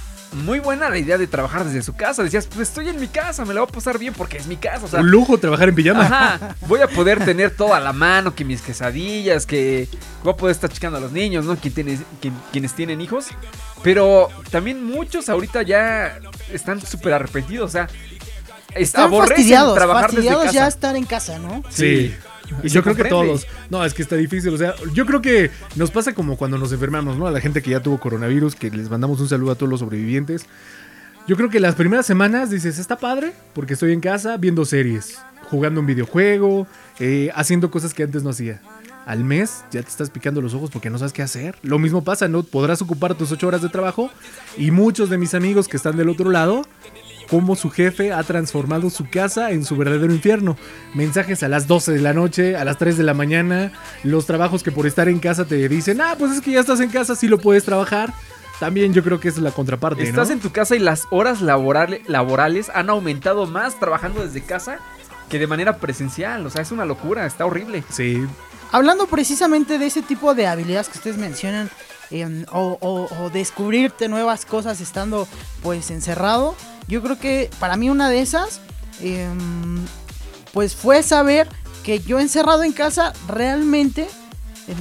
muy 0.45 0.59
buena 0.59 0.89
la 0.89 0.97
idea 0.99 1.17
de 1.17 1.25
trabajar 1.27 1.65
desde 1.65 1.81
su 1.81 1.95
casa. 1.95 2.23
Decías, 2.23 2.45
pues 2.45 2.69
estoy 2.69 2.87
en 2.87 2.97
mi 2.99 3.07
casa, 3.07 3.43
me 3.45 3.53
la 3.53 3.61
voy 3.61 3.69
a 3.69 3.73
pasar 3.73 3.97
bien 3.97 4.13
porque 4.15 4.37
es 4.37 4.45
mi 4.47 4.55
casa. 4.57 4.85
O 4.85 4.87
sea, 4.87 4.99
Un 5.01 5.09
lujo 5.11 5.37
trabajar 5.39 5.67
en 5.69 5.75
pijama. 5.75 6.05
Ajá, 6.05 6.55
voy 6.67 6.79
a 6.81 6.87
poder 6.87 7.25
tener 7.25 7.49
todo 7.51 7.73
a 7.73 7.79
la 7.81 7.91
mano, 7.93 8.33
que 8.35 8.45
mis 8.45 8.61
quesadillas, 8.61 9.45
que 9.47 9.89
voy 10.23 10.31
a 10.33 10.37
poder 10.37 10.51
estar 10.55 10.69
checando 10.69 10.97
a 10.99 11.01
los 11.01 11.11
niños, 11.11 11.45
¿no? 11.45 11.57
Quien 11.57 11.73
tiene- 11.73 11.99
quien- 12.21 12.35
quienes 12.53 12.73
tienen 12.73 13.01
hijos. 13.01 13.27
Pero 13.83 14.29
también 14.51 14.83
muchos 14.83 15.29
ahorita 15.29 15.61
ya 15.63 16.19
están 16.51 16.81
súper 16.81 17.13
arrepentidos, 17.13 17.69
o 17.69 17.71
sea, 17.71 17.87
es, 18.75 18.89
Están 18.89 19.11
fastidiados, 19.11 19.75
trabajar 19.75 20.11
fastidiados 20.11 20.43
desde 20.43 20.53
ya 20.53 20.61
casa. 20.61 20.75
estar 20.75 20.95
en 20.95 21.05
casa, 21.05 21.39
¿no? 21.39 21.63
Sí. 21.69 22.13
Y 22.63 22.69
yo 22.69 22.83
creo 22.83 22.95
que 22.95 23.05
todos. 23.05 23.47
No, 23.69 23.83
es 23.85 23.93
que 23.93 24.01
está 24.01 24.15
difícil. 24.15 24.53
O 24.53 24.57
sea, 24.57 24.75
yo 24.93 25.05
creo 25.05 25.21
que 25.21 25.51
nos 25.75 25.91
pasa 25.91 26.13
como 26.13 26.37
cuando 26.37 26.57
nos 26.57 26.71
enfermamos, 26.71 27.17
¿no? 27.17 27.27
A 27.27 27.31
la 27.31 27.41
gente 27.41 27.61
que 27.61 27.71
ya 27.71 27.81
tuvo 27.81 27.99
coronavirus, 27.99 28.55
que 28.55 28.69
les 28.71 28.89
mandamos 28.89 29.19
un 29.19 29.29
saludo 29.29 29.51
a 29.51 29.55
todos 29.55 29.69
los 29.69 29.79
sobrevivientes. 29.79 30.45
Yo 31.27 31.35
creo 31.35 31.49
que 31.49 31.59
las 31.59 31.75
primeras 31.75 32.05
semanas 32.05 32.49
dices, 32.49 32.79
está 32.79 32.97
padre, 32.97 33.33
porque 33.53 33.73
estoy 33.73 33.93
en 33.93 34.01
casa 34.01 34.37
viendo 34.37 34.65
series, 34.65 35.19
jugando 35.49 35.79
un 35.79 35.85
videojuego, 35.85 36.65
eh, 36.99 37.29
haciendo 37.35 37.69
cosas 37.69 37.93
que 37.93 38.01
antes 38.01 38.23
no 38.23 38.31
hacía. 38.31 38.61
Al 39.09 39.23
mes 39.23 39.63
ya 39.71 39.81
te 39.81 39.89
estás 39.89 40.11
picando 40.11 40.39
los 40.39 40.53
ojos 40.53 40.69
porque 40.69 40.91
no 40.91 40.99
sabes 40.99 41.13
qué 41.13 41.23
hacer. 41.23 41.55
Lo 41.63 41.79
mismo 41.79 42.03
pasa, 42.03 42.27
¿no? 42.27 42.43
Podrás 42.43 42.81
ocupar 42.83 43.15
tus 43.15 43.31
ocho 43.31 43.47
horas 43.47 43.63
de 43.63 43.69
trabajo 43.69 44.11
y 44.55 44.69
muchos 44.69 45.09
de 45.09 45.17
mis 45.17 45.33
amigos 45.33 45.67
que 45.67 45.77
están 45.77 45.97
del 45.97 46.09
otro 46.09 46.29
lado 46.29 46.61
cómo 47.27 47.55
su 47.55 47.69
jefe 47.71 48.11
ha 48.13 48.21
transformado 48.23 48.89
su 48.91 49.07
casa 49.09 49.51
en 49.51 49.63
su 49.65 49.75
verdadero 49.77 50.11
infierno. 50.13 50.57
Mensajes 50.95 51.41
a 51.43 51.47
las 51.47 51.67
12 51.67 51.91
de 51.93 52.01
la 52.01 52.13
noche, 52.13 52.55
a 52.55 52.65
las 52.65 52.77
3 52.77 52.97
de 52.97 53.03
la 53.03 53.13
mañana, 53.15 53.71
los 54.03 54.25
trabajos 54.27 54.61
que 54.63 54.71
por 54.71 54.85
estar 54.87 55.07
en 55.09 55.19
casa 55.19 55.45
te 55.45 55.67
dicen, 55.69 56.01
ah, 56.01 56.15
pues 56.17 56.31
es 56.31 56.41
que 56.41 56.51
ya 56.51 56.59
estás 56.59 56.79
en 56.79 56.89
casa, 56.89 57.15
sí 57.15 57.27
lo 57.27 57.37
puedes 57.39 57.63
trabajar. 57.65 58.13
También 58.59 58.93
yo 58.93 59.03
creo 59.03 59.19
que 59.19 59.27
esa 59.29 59.37
es 59.37 59.43
la 59.43 59.51
contraparte, 59.51 60.03
Estás 60.03 60.27
¿no? 60.29 60.33
en 60.33 60.39
tu 60.39 60.51
casa 60.51 60.75
y 60.75 60.79
las 60.79 61.05
horas 61.11 61.41
laborale- 61.41 62.01
laborales 62.07 62.69
han 62.73 62.89
aumentado 62.89 63.45
más 63.47 63.79
trabajando 63.79 64.23
desde 64.25 64.41
casa 64.41 64.79
que 65.29 65.37
de 65.39 65.47
manera 65.47 65.77
presencial. 65.77 66.45
O 66.45 66.49
sea, 66.49 66.61
es 66.63 66.71
una 66.71 66.85
locura, 66.85 67.25
está 67.27 67.45
horrible. 67.45 67.83
Sí, 67.89 68.25
Hablando 68.71 69.07
precisamente 69.07 69.79
de 69.79 69.87
ese 69.87 70.01
tipo 70.01 70.35
de 70.35 70.45
habilidades 70.47 70.89
que 70.89 70.97
ustedes 70.97 71.17
mencionan, 71.17 71.69
em, 72.11 72.45
o, 72.51 73.29
descubrirte 73.33 74.07
nuevas 74.07 74.45
cosas 74.45 74.79
estando 74.81 75.27
pues 75.63 75.89
encerrado, 75.89 76.55
yo 76.87 77.01
creo 77.01 77.19
que 77.19 77.49
para 77.59 77.77
mí 77.77 77.89
una 77.89 78.09
de 78.09 78.21
esas, 78.21 78.61
em, 79.01 79.83
pues 80.53 80.75
fue 80.75 81.01
saber 81.03 81.47
que 81.83 81.99
yo 81.99 82.19
encerrado 82.19 82.63
en 82.63 82.71
casa 82.71 83.13
realmente 83.27 84.07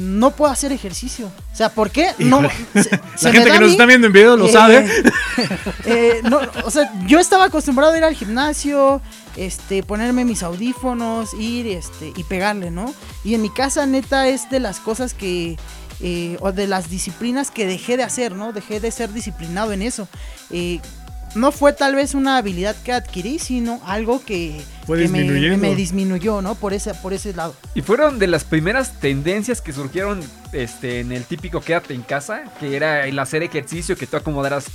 no 0.00 0.30
puedo 0.32 0.50
hacer 0.52 0.72
ejercicio. 0.72 1.30
O 1.52 1.56
sea, 1.56 1.68
¿por 1.70 1.90
qué? 1.90 2.10
No, 2.18 2.40
Híjole. 2.40 2.50
se- 2.74 2.82
se 3.16 3.26
la 3.26 3.32
gente 3.32 3.50
que 3.52 3.60
nos 3.60 3.70
está 3.70 3.86
viendo 3.86 4.06
en 4.06 4.12
video 4.12 4.36
lo 4.36 4.46
eh, 4.46 4.52
sabe. 4.52 4.88
eh, 5.84 6.20
no, 6.24 6.40
o 6.64 6.70
sea, 6.70 6.90
yo 7.06 7.18
estaba 7.18 7.44
acostumbrado 7.44 7.92
a 7.92 7.98
ir 7.98 8.04
al 8.04 8.14
gimnasio, 8.14 9.00
este, 9.36 9.82
ponerme 9.82 10.24
mis 10.24 10.42
audífonos, 10.42 11.34
ir 11.34 11.66
este, 11.68 12.12
y 12.16 12.24
pegarle, 12.24 12.70
¿no? 12.70 12.92
Y 13.24 13.34
en 13.34 13.42
mi 13.42 13.50
casa, 13.50 13.86
neta, 13.86 14.28
es 14.28 14.50
de 14.50 14.60
las 14.60 14.80
cosas 14.80 15.14
que. 15.14 15.56
eh, 16.00 16.36
o 16.40 16.52
de 16.52 16.66
las 16.68 16.90
disciplinas 16.90 17.50
que 17.50 17.66
dejé 17.66 17.96
de 17.96 18.04
hacer, 18.04 18.32
¿no? 18.32 18.52
Dejé 18.52 18.78
de 18.78 18.90
ser 18.92 19.12
disciplinado 19.12 19.72
en 19.72 19.82
eso. 19.82 20.06
No 21.34 21.52
fue 21.52 21.72
tal 21.72 21.94
vez 21.94 22.14
una 22.14 22.38
habilidad 22.38 22.74
que 22.82 22.92
adquirí, 22.92 23.38
sino 23.38 23.80
algo 23.84 24.24
que, 24.24 24.60
Fue 24.86 24.98
que 25.02 25.08
me, 25.08 25.74
disminuyó, 25.74 26.40
¿no? 26.42 26.54
Por 26.54 26.72
ese, 26.72 26.94
por 26.94 27.12
ese 27.12 27.34
lado. 27.34 27.54
Y 27.74 27.82
fueron 27.82 28.18
de 28.18 28.26
las 28.26 28.44
primeras 28.44 28.98
tendencias 29.00 29.60
que 29.60 29.72
surgieron 29.72 30.20
este, 30.52 31.00
en 31.00 31.12
el 31.12 31.24
típico 31.24 31.60
quédate 31.60 31.94
en 31.94 32.02
casa, 32.02 32.44
que 32.58 32.76
era 32.76 33.06
el 33.06 33.18
hacer 33.18 33.42
ejercicio, 33.42 33.96
que 33.96 34.06
tú 34.06 34.16
acomodaras 34.16 34.66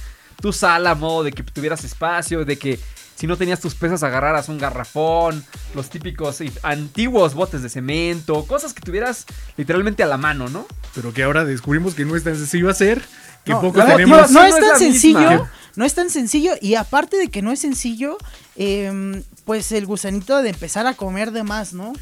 tu 0.42 0.54
sala 0.54 0.92
a 0.92 0.96
modo 0.96 1.24
de 1.24 1.32
que 1.32 1.44
tuvieras 1.44 1.84
espacio, 1.84 2.46
de 2.46 2.58
que 2.58 2.80
si 3.16 3.28
no 3.28 3.38
tenías 3.38 3.60
tus 3.60 3.76
pesas 3.76 4.04
agarraras 4.04 4.50
un 4.50 4.58
garrafón, 4.58 5.44
los 5.76 5.90
típicos 5.90 6.42
y 6.42 6.52
antiguos 6.64 7.34
botes 7.34 7.62
de 7.62 7.70
cemento, 7.70 8.46
cosas 8.46 8.74
que 8.74 8.82
tuvieras 8.82 9.26
literalmente 9.56 10.04
a 10.04 10.08
la 10.08 10.18
mano, 10.18 10.50
¿no? 10.50 10.66
Pero 10.96 11.14
que 11.14 11.24
ahora 11.24 11.46
descubrimos 11.46 11.96
que 11.96 12.06
no 12.06 12.16
es 12.16 12.24
tan 12.24 12.36
sencillo 12.36 12.70
hacer, 12.70 13.02
que 13.46 13.52
No, 13.52 13.62
poco 13.62 13.84
tenemos. 13.84 14.32
no, 14.32 14.42
no 14.42 14.48
no 14.50 14.56
es 14.58 14.60
tan 14.60 14.80
sencillo. 14.80 15.20
misma. 15.20 15.52
No 15.75 15.86
es 15.86 15.94
tan 15.96 16.10
sencillo. 16.10 16.53
Y 16.62 16.75
aparte 16.75 17.18
de 17.18 17.30
que 17.30 17.42
no 17.42 17.51
es 17.51 17.60
sencillo, 17.60 18.18
em, 18.56 19.24
pues 19.46 19.72
el 19.72 19.86
gusanito 19.86 20.42
de 20.42 20.50
empezar 20.50 20.86
a 20.88 20.94
comer 20.94 21.32
de 21.32 21.44
más, 21.44 21.74
¿no? 21.74 21.94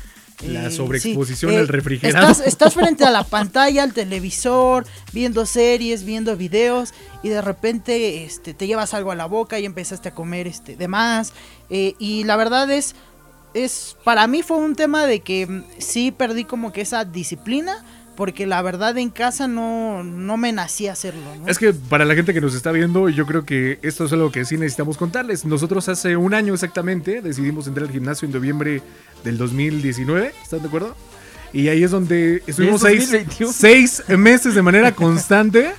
La 0.43 0.67
Eh, 0.67 0.71
sobreexposición 0.71 1.51
sí, 1.51 1.57
al 1.57 1.67
refrigerado. 1.67 2.31
Estás, 2.31 2.47
estás 2.47 2.73
frente 2.73 3.05
a 3.05 3.11
la 3.11 3.23
pantalla, 3.23 3.83
al 3.83 3.93
televisor, 3.93 4.87
viendo 5.13 5.45
series, 5.45 6.03
viendo 6.03 6.35
videos, 6.35 6.93
y 7.21 7.29
de 7.29 7.41
repente 7.41 8.23
este, 8.25 8.55
te 8.55 8.65
llevas 8.65 8.95
algo 8.95 9.11
a 9.11 9.15
la 9.15 9.27
boca 9.27 9.59
y 9.59 9.65
empezaste 9.65 10.09
a 10.09 10.15
comer 10.15 10.47
este, 10.47 10.75
de 10.75 10.87
más. 10.87 11.33
Eh, 11.69 11.93
y 11.99 12.23
la 12.23 12.37
verdad 12.37 12.71
es, 12.71 12.95
es, 13.53 13.95
para 14.03 14.25
mí 14.25 14.41
fue 14.41 14.57
un 14.57 14.75
tema 14.75 15.05
de 15.05 15.19
que 15.19 15.45
mm, 15.45 15.63
sí 15.77 16.11
perdí 16.11 16.43
como 16.45 16.71
que 16.73 16.81
esa 16.81 17.05
disciplina, 17.05 17.85
porque 18.15 18.45
la 18.45 18.61
verdad 18.61 18.97
en 18.97 19.09
casa 19.09 19.47
no, 19.47 20.03
no 20.03 20.37
me 20.37 20.51
nacía 20.51 20.93
hacerlo. 20.93 21.35
¿no? 21.39 21.47
Es 21.47 21.57
que 21.57 21.73
para 21.73 22.05
la 22.05 22.15
gente 22.15 22.33
que 22.33 22.41
nos 22.41 22.53
está 22.53 22.71
viendo, 22.71 23.09
yo 23.09 23.25
creo 23.25 23.45
que 23.45 23.79
esto 23.81 24.05
es 24.05 24.13
algo 24.13 24.31
que 24.31 24.45
sí 24.45 24.57
necesitamos 24.57 24.97
contarles. 24.97 25.45
Nosotros 25.45 25.87
hace 25.89 26.17
un 26.17 26.33
año 26.33 26.53
exactamente 26.53 27.21
decidimos 27.21 27.67
entrar 27.67 27.87
al 27.87 27.91
gimnasio 27.91 28.25
en 28.25 28.33
noviembre 28.33 28.81
del 29.23 29.37
2019, 29.37 30.33
¿están 30.43 30.61
de 30.61 30.67
acuerdo? 30.67 30.95
Y 31.53 31.67
ahí 31.67 31.83
es 31.83 31.91
donde 31.91 32.43
estuvimos 32.47 32.83
es 32.83 32.89
seis, 32.89 33.11
2021. 33.11 33.53
seis 33.53 34.03
meses 34.07 34.55
de 34.55 34.61
manera 34.61 34.93
constante 34.93 35.71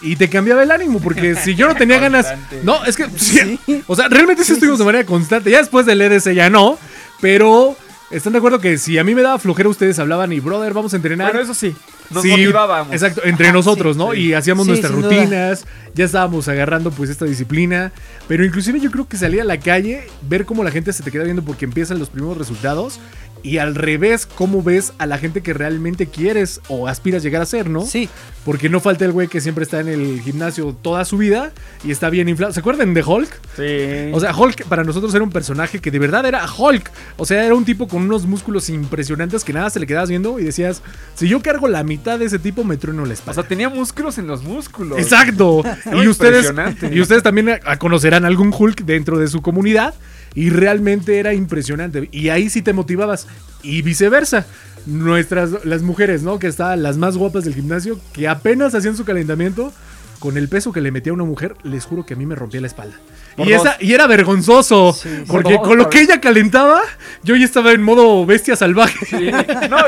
y 0.00 0.16
te 0.16 0.28
cambiaba 0.28 0.62
el 0.62 0.70
ánimo, 0.70 1.00
porque 1.00 1.34
si 1.34 1.54
yo 1.54 1.66
no 1.66 1.74
tenía 1.74 1.98
ganas... 1.98 2.32
No, 2.62 2.84
es 2.84 2.96
que... 2.96 3.08
sí, 3.16 3.58
o 3.86 3.96
sea, 3.96 4.08
realmente 4.08 4.44
sí 4.44 4.52
estuvimos 4.52 4.78
de 4.78 4.84
manera 4.84 5.04
constante. 5.04 5.50
Ya 5.50 5.58
después 5.58 5.86
del 5.86 6.00
EDC 6.00 6.34
ya 6.34 6.50
no, 6.50 6.78
pero 7.20 7.76
¿Están 8.10 8.32
de 8.32 8.38
acuerdo 8.38 8.58
que 8.58 8.78
si 8.78 8.96
a 8.96 9.04
mí 9.04 9.14
me 9.14 9.20
daba 9.20 9.38
flojera 9.38 9.68
ustedes 9.68 9.98
hablaban 9.98 10.32
y 10.32 10.40
brother, 10.40 10.72
vamos 10.72 10.94
a 10.94 10.96
entrenar? 10.96 11.30
Bueno, 11.32 11.42
eso 11.44 11.52
sí, 11.52 11.76
nos 12.08 12.22
Sí, 12.22 12.30
motivábamos. 12.30 12.92
Exacto, 12.92 13.20
entre 13.24 13.46
Ajá, 13.48 13.56
nosotros, 13.56 13.96
sí, 13.96 14.02
¿no? 14.02 14.12
sí. 14.12 14.18
Y 14.20 14.32
hacíamos 14.32 14.64
Sí, 14.64 14.70
nuestras 14.70 14.92
duda. 14.94 15.10
rutinas, 15.10 15.66
ya 15.94 16.06
estábamos 16.06 16.48
agarrando 16.48 16.90
pues 16.90 17.10
esta 17.10 17.26
disciplina, 17.26 17.92
pero 18.26 18.46
inclusive 18.46 18.80
yo 18.80 18.90
creo 18.90 19.06
que 19.06 19.18
salir 19.18 19.42
a 19.42 19.44
la 19.44 19.60
calle, 19.60 20.06
ver 20.22 20.46
cómo 20.46 20.64
la 20.64 20.70
gente 20.70 20.92
se 20.94 21.02
te 21.02 21.10
queda 21.10 21.24
viendo 21.24 21.42
porque 21.42 21.66
empiezan 21.66 21.98
los 21.98 22.08
primeros 22.08 22.38
resultados 22.38 22.98
y 23.42 23.58
al 23.58 23.74
revés, 23.74 24.26
cómo 24.26 24.62
ves 24.62 24.92
a 24.98 25.06
la 25.06 25.18
gente 25.18 25.40
que 25.42 25.52
realmente 25.54 26.06
quieres 26.06 26.60
o 26.68 26.88
aspiras 26.88 27.22
llegar 27.22 27.42
a 27.42 27.46
ser, 27.46 27.68
¿no? 27.70 27.84
Sí, 27.84 28.08
Porque 28.44 28.68
no 28.70 28.80
falta 28.80 29.04
el 29.04 29.12
güey 29.12 29.28
que 29.28 29.40
siempre 29.42 29.64
está 29.64 29.80
en 29.80 29.88
el 29.88 30.22
gimnasio 30.22 30.74
toda 30.80 31.04
su 31.04 31.18
vida 31.18 31.52
y 31.84 31.90
está 31.90 32.08
bien 32.08 32.28
inflado. 32.30 32.52
¿Se 32.52 32.60
acuerdan 32.60 32.94
de 32.94 33.02
Hulk? 33.02 33.28
Sí. 33.56 34.10
O 34.14 34.20
sea, 34.20 34.34
Hulk 34.34 34.64
para 34.68 34.84
nosotros 34.84 35.14
era 35.14 35.22
un 35.22 35.30
personaje 35.30 35.80
que 35.80 35.90
de 35.90 35.98
verdad 35.98 36.24
era 36.24 36.46
Hulk. 36.50 36.90
O 37.18 37.26
sea, 37.26 37.44
era 37.44 37.54
un 37.54 37.64
tipo 37.66 37.88
con 37.88 38.02
unos 38.04 38.24
músculos 38.26 38.70
impresionantes 38.70 39.44
que 39.44 39.52
nada 39.52 39.68
se 39.68 39.78
le 39.80 39.86
quedabas 39.86 40.08
viendo 40.08 40.38
y 40.40 40.44
decías, 40.44 40.82
si 41.14 41.28
yo 41.28 41.40
cargo 41.42 41.68
la 41.68 41.84
mitad 41.84 42.18
de 42.18 42.24
ese 42.24 42.38
tipo, 42.38 42.64
me 42.64 42.78
trueno 42.78 43.04
la 43.04 43.10
O 43.10 43.12
espalda. 43.12 43.42
sea, 43.42 43.48
tenía 43.48 43.68
músculos 43.68 44.16
en 44.16 44.26
los 44.26 44.42
músculos. 44.42 44.98
Exacto. 44.98 45.62
Y 45.92 46.08
ustedes 46.08 46.50
y 46.90 47.00
ustedes 47.02 47.22
también 47.22 47.50
a- 47.64 47.76
conocerán 47.78 48.24
algún 48.24 48.54
Hulk 48.56 48.82
dentro 48.84 49.18
de 49.18 49.28
su 49.28 49.42
comunidad 49.42 49.92
y 50.38 50.50
realmente 50.50 51.18
era 51.18 51.34
impresionante 51.34 52.08
y 52.12 52.28
ahí 52.28 52.48
sí 52.48 52.62
te 52.62 52.72
motivabas 52.72 53.26
y 53.62 53.82
viceversa. 53.82 54.46
Nuestras 54.86 55.64
las 55.64 55.82
mujeres, 55.82 56.22
¿no? 56.22 56.38
Que 56.38 56.46
estaban 56.46 56.82
las 56.82 56.96
más 56.96 57.16
guapas 57.16 57.44
del 57.44 57.54
gimnasio 57.54 57.98
que 58.12 58.28
apenas 58.28 58.72
hacían 58.74 58.96
su 58.96 59.04
calentamiento 59.04 59.72
con 60.20 60.36
el 60.36 60.48
peso 60.48 60.72
que 60.72 60.80
le 60.80 60.90
metía 60.92 61.10
a 61.10 61.14
una 61.14 61.24
mujer, 61.24 61.56
les 61.64 61.84
juro 61.84 62.06
que 62.06 62.14
a 62.14 62.16
mí 62.16 62.24
me 62.24 62.34
rompía 62.36 62.60
la 62.60 62.68
espalda. 62.68 62.96
Y, 63.36 63.52
esa, 63.52 63.76
y 63.80 63.92
era 63.92 64.06
vergonzoso, 64.06 64.92
Sí, 64.92 65.08
sí. 65.08 65.22
porque 65.26 65.54
dos, 65.54 65.62
con 65.66 65.76
lo 65.78 65.90
que 65.90 66.00
ella 66.02 66.20
calentaba, 66.20 66.80
yo 67.24 67.34
ya 67.36 67.44
estaba 67.44 67.72
en 67.72 67.82
modo 67.82 68.24
bestia 68.24 68.54
salvaje. 68.56 69.04
Sí. 69.06 69.30
No, 69.70 69.78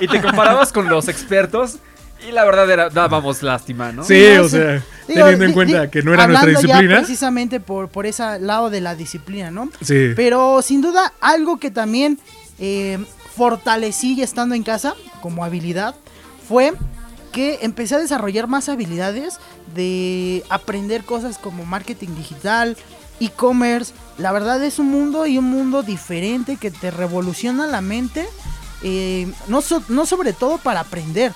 y, 0.00 0.04
y 0.04 0.08
te 0.08 0.20
comparabas 0.20 0.72
con 0.72 0.88
los 0.88 1.08
expertos 1.08 1.78
y 2.28 2.32
la 2.32 2.44
verdad 2.44 2.70
era, 2.70 2.88
dábamos 2.90 3.42
lástima, 3.42 3.92
¿no? 3.92 4.04
Sí, 4.04 4.24
No, 4.36 4.42
o 4.42 4.48
sí. 4.48 4.56
sea, 4.56 4.82
Digo, 5.08 5.20
teniendo 5.22 5.44
en 5.44 5.52
cuenta 5.52 5.90
que 5.90 6.02
no 6.02 6.14
era 6.14 6.26
nuestra 6.26 6.48
hablando 6.48 6.60
ya 6.66 6.74
disciplina. 6.76 6.98
precisamente 7.00 7.60
por, 7.60 7.88
por 7.88 8.06
ese 8.06 8.38
lado 8.40 8.70
de 8.70 8.80
la 8.80 8.94
disciplina, 8.94 9.50
¿no? 9.50 9.70
Sí. 9.82 10.10
Pero 10.16 10.62
sin 10.62 10.80
duda, 10.80 11.12
algo 11.20 11.58
que 11.58 11.70
también 11.70 12.18
eh, 12.58 12.98
fortalecí 13.36 14.22
estando 14.22 14.54
en 14.54 14.62
casa 14.62 14.94
como 15.20 15.44
habilidad 15.44 15.94
fue 16.48 16.72
que 17.32 17.58
empecé 17.62 17.96
a 17.96 17.98
desarrollar 17.98 18.46
más 18.46 18.68
habilidades 18.68 19.38
de 19.74 20.44
aprender 20.50 21.04
cosas 21.04 21.36
como 21.36 21.64
marketing 21.64 22.14
digital, 22.16 22.76
e-commerce. 23.20 23.92
La 24.18 24.30
verdad 24.32 24.62
es 24.62 24.78
un 24.78 24.86
mundo 24.88 25.26
y 25.26 25.38
un 25.38 25.46
mundo 25.46 25.82
diferente 25.82 26.56
que 26.56 26.70
te 26.70 26.90
revoluciona 26.90 27.66
la 27.66 27.80
mente. 27.80 28.26
eh, 28.86 29.26
no, 29.48 29.62
so- 29.62 29.82
no 29.88 30.04
sobre 30.06 30.32
todo 30.34 30.58
para 30.58 30.80
aprender. 30.80 31.32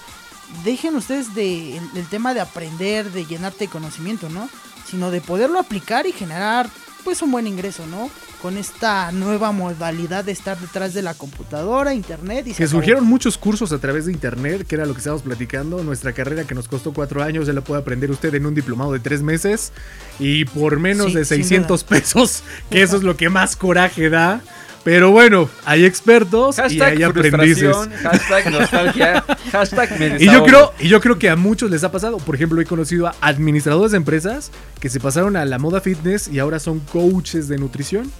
Dejen 0.64 0.96
ustedes 0.96 1.34
de, 1.34 1.76
el, 1.76 1.84
el 1.94 2.06
tema 2.08 2.34
de 2.34 2.40
aprender, 2.40 3.10
de 3.12 3.24
llenarte 3.26 3.64
de 3.66 3.68
conocimiento, 3.70 4.28
¿no? 4.28 4.48
Sino 4.88 5.10
de 5.10 5.20
poderlo 5.20 5.58
aplicar 5.58 6.06
y 6.06 6.12
generar 6.12 6.68
pues 7.04 7.22
un 7.22 7.30
buen 7.30 7.46
ingreso, 7.46 7.86
¿no? 7.86 8.10
Con 8.42 8.56
esta 8.56 9.10
nueva 9.12 9.50
modalidad 9.52 10.24
de 10.24 10.32
estar 10.32 10.58
detrás 10.58 10.94
de 10.94 11.02
la 11.02 11.14
computadora, 11.14 11.92
internet 11.94 12.46
y 12.46 12.52
Que 12.54 12.64
acabó. 12.64 12.70
surgieron 12.78 13.04
muchos 13.04 13.36
cursos 13.38 13.72
a 13.72 13.78
través 13.78 14.06
de 14.06 14.12
internet, 14.12 14.66
que 14.66 14.74
era 14.76 14.86
lo 14.86 14.92
que 14.94 14.98
estábamos 14.98 15.22
platicando. 15.22 15.82
Nuestra 15.82 16.12
carrera 16.12 16.44
que 16.44 16.54
nos 16.54 16.68
costó 16.68 16.92
cuatro 16.92 17.22
años, 17.22 17.46
ya 17.46 17.52
la 17.52 17.60
puede 17.62 17.80
aprender 17.80 18.10
usted 18.10 18.34
en 18.34 18.46
un 18.46 18.54
diplomado 18.54 18.92
de 18.92 19.00
tres 19.00 19.22
meses 19.22 19.72
y 20.18 20.44
por 20.44 20.78
menos 20.78 21.08
Sí, 21.08 21.14
de 21.14 21.24
sin 21.24 21.38
600 21.38 21.84
pesos, 21.84 22.42
que 22.70 22.82
eso 22.82 22.96
es 22.96 23.02
lo 23.02 23.16
que 23.16 23.28
más 23.28 23.56
coraje 23.56 24.08
da. 24.10 24.40
Pero 24.84 25.10
bueno, 25.10 25.50
hay 25.64 25.84
expertos 25.84 26.56
y 26.70 26.80
hay 26.80 27.02
aprendices. 27.02 27.76
hashtag 28.02 28.50
nostalgia, 28.50 29.24
hashtag 29.52 29.98
me 29.98 30.16
Y 30.18 30.26
yo, 30.26 30.44
creo, 30.44 30.72
y 30.78 30.88
yo 30.88 31.00
creo 31.00 31.18
que 31.18 31.28
a 31.28 31.36
muchos 31.36 31.70
les 31.70 31.84
ha 31.84 31.92
pasado. 31.92 32.18
Por 32.18 32.34
ejemplo, 32.34 32.60
he 32.60 32.64
conocido 32.64 33.06
a 33.06 33.14
administradores 33.20 33.92
de 33.92 33.98
empresas 33.98 34.50
que 34.80 34.88
se 34.88 35.00
pasaron 35.00 35.36
a 35.36 35.44
la 35.44 35.58
moda 35.58 35.80
fitness 35.80 36.28
y 36.28 36.38
ahora 36.38 36.58
son 36.58 36.80
coaches 36.80 37.48
de 37.48 37.58
nutrición. 37.58 38.10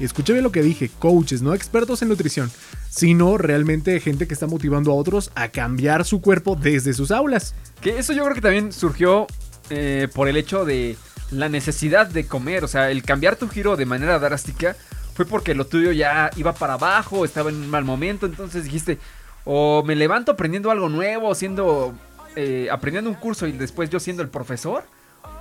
Y 0.00 0.04
escuché 0.04 0.32
bien 0.32 0.44
lo 0.44 0.52
que 0.52 0.62
dije, 0.62 0.90
coaches, 0.98 1.42
no 1.42 1.54
expertos 1.54 2.02
en 2.02 2.08
nutrición, 2.08 2.50
sino 2.88 3.36
realmente 3.36 3.98
gente 4.00 4.28
que 4.28 4.34
está 4.34 4.46
motivando 4.46 4.92
a 4.92 4.94
otros 4.94 5.32
a 5.34 5.48
cambiar 5.48 6.04
su 6.04 6.20
cuerpo 6.20 6.56
desde 6.56 6.92
sus 6.92 7.10
aulas. 7.10 7.54
Que 7.80 7.98
eso 7.98 8.12
yo 8.12 8.22
creo 8.24 8.34
que 8.34 8.40
también 8.40 8.72
surgió 8.72 9.26
eh, 9.70 10.08
por 10.14 10.28
el 10.28 10.36
hecho 10.36 10.64
de 10.64 10.96
la 11.30 11.48
necesidad 11.48 12.06
de 12.06 12.26
comer. 12.26 12.64
O 12.64 12.68
sea, 12.68 12.90
el 12.90 13.02
cambiar 13.02 13.36
tu 13.36 13.48
giro 13.48 13.76
de 13.76 13.86
manera 13.86 14.18
drástica 14.18 14.76
fue 15.18 15.26
porque 15.26 15.52
lo 15.52 15.66
tuyo 15.66 15.90
ya 15.90 16.30
iba 16.36 16.52
para 16.52 16.74
abajo, 16.74 17.24
estaba 17.24 17.50
en 17.50 17.56
un 17.56 17.68
mal 17.68 17.84
momento. 17.84 18.24
Entonces 18.24 18.62
dijiste, 18.62 19.00
o 19.44 19.82
me 19.84 19.96
levanto 19.96 20.30
aprendiendo 20.30 20.70
algo 20.70 20.88
nuevo, 20.88 21.34
siendo 21.34 21.92
eh, 22.36 22.68
aprendiendo 22.70 23.10
un 23.10 23.16
curso 23.16 23.48
y 23.48 23.52
después 23.52 23.90
yo 23.90 23.98
siendo 23.98 24.22
el 24.22 24.28
profesor. 24.28 24.84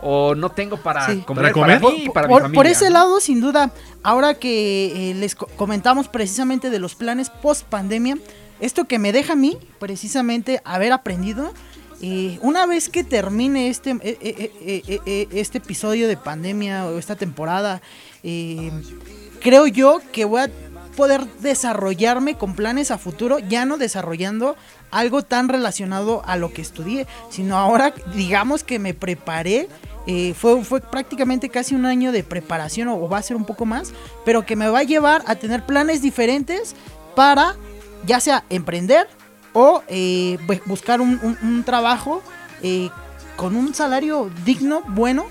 O 0.02 0.34
no 0.34 0.50
tengo 0.50 0.78
para 0.78 1.06
Sí. 1.06 1.22
comer 1.22 1.54
¿Para 1.54 1.80
mí 1.80 2.06
y 2.06 2.10
para 2.10 2.28
por, 2.28 2.38
mi 2.38 2.44
familia. 2.46 2.58
por 2.60 2.66
ese 2.66 2.90
lado, 2.90 3.20
sin 3.20 3.40
duda, 3.40 3.72
ahora 4.02 4.34
que 4.34 5.12
eh, 5.12 5.14
les 5.14 5.36
co- 5.36 5.48
comentamos 5.56 6.08
precisamente 6.08 6.72
de 6.72 6.80
los 6.80 6.96
planes 6.96 7.30
post 7.30 7.64
pandemia, 7.68 8.18
esto 8.60 8.86
que 8.86 8.98
me 8.98 9.12
deja 9.12 9.34
a 9.34 9.36
mí, 9.36 9.58
precisamente, 9.80 10.60
haber 10.66 10.92
aprendido, 10.92 11.54
eh, 12.02 12.40
una 12.42 12.66
vez 12.66 12.90
que 12.90 13.04
termine 13.04 13.70
este, 13.70 13.92
eh, 13.92 14.00
eh, 14.04 14.20
eh, 14.22 14.82
eh, 14.88 15.00
eh, 15.06 15.28
este 15.34 15.60
episodio 15.60 16.08
de 16.08 16.18
pandemia 16.18 16.86
o 16.88 16.98
esta 17.00 17.16
temporada, 17.16 17.82
eh, 18.24 18.72
creo 19.42 19.68
yo 19.68 20.02
que 20.12 20.26
voy 20.26 20.42
a 20.42 20.50
poder 20.96 21.26
desarrollarme 21.42 22.36
con 22.36 22.56
planes 22.56 22.90
a 22.92 22.98
futuro, 22.98 23.38
ya 23.40 23.66
no 23.66 23.78
desarrollando 23.78 24.56
algo 24.90 25.22
tan 25.22 25.48
relacionado 25.48 26.24
a 26.26 26.38
lo 26.38 26.52
que 26.54 26.62
estudié, 26.62 27.06
sino 27.30 27.58
ahora 27.58 27.94
digamos 28.16 28.64
que 28.64 28.80
me 28.80 28.94
preparé, 28.96 29.68
eh, 30.08 30.34
fue, 30.34 30.64
fue 30.64 30.82
prácticamente 30.82 31.50
casi 31.50 31.76
un 31.76 31.86
año 31.86 32.12
de 32.12 32.24
preparación 32.24 32.88
o, 32.88 33.08
va 33.10 33.18
a 33.20 33.22
ser 33.22 33.36
un 33.38 33.46
poco 33.46 33.66
más, 33.66 33.92
pero 34.26 34.46
que 34.46 34.56
me 34.56 34.70
va 34.70 34.80
a 34.80 34.84
llevar 34.84 35.22
a 35.28 35.36
tener 35.36 35.66
planes 35.66 36.02
diferentes 36.02 36.76
para 37.16 37.56
ya 38.06 38.20
sea 38.20 38.44
emprender 38.50 39.08
o 39.54 39.84
eh, 39.90 40.38
bu- 40.48 40.62
buscar 40.66 41.02
un 41.02 41.64
trabajo 41.66 42.24
eh, 42.64 42.90
con 43.36 43.56
un 43.56 43.76
salario 43.76 44.32
digno, 44.46 44.82
bueno, 44.88 45.26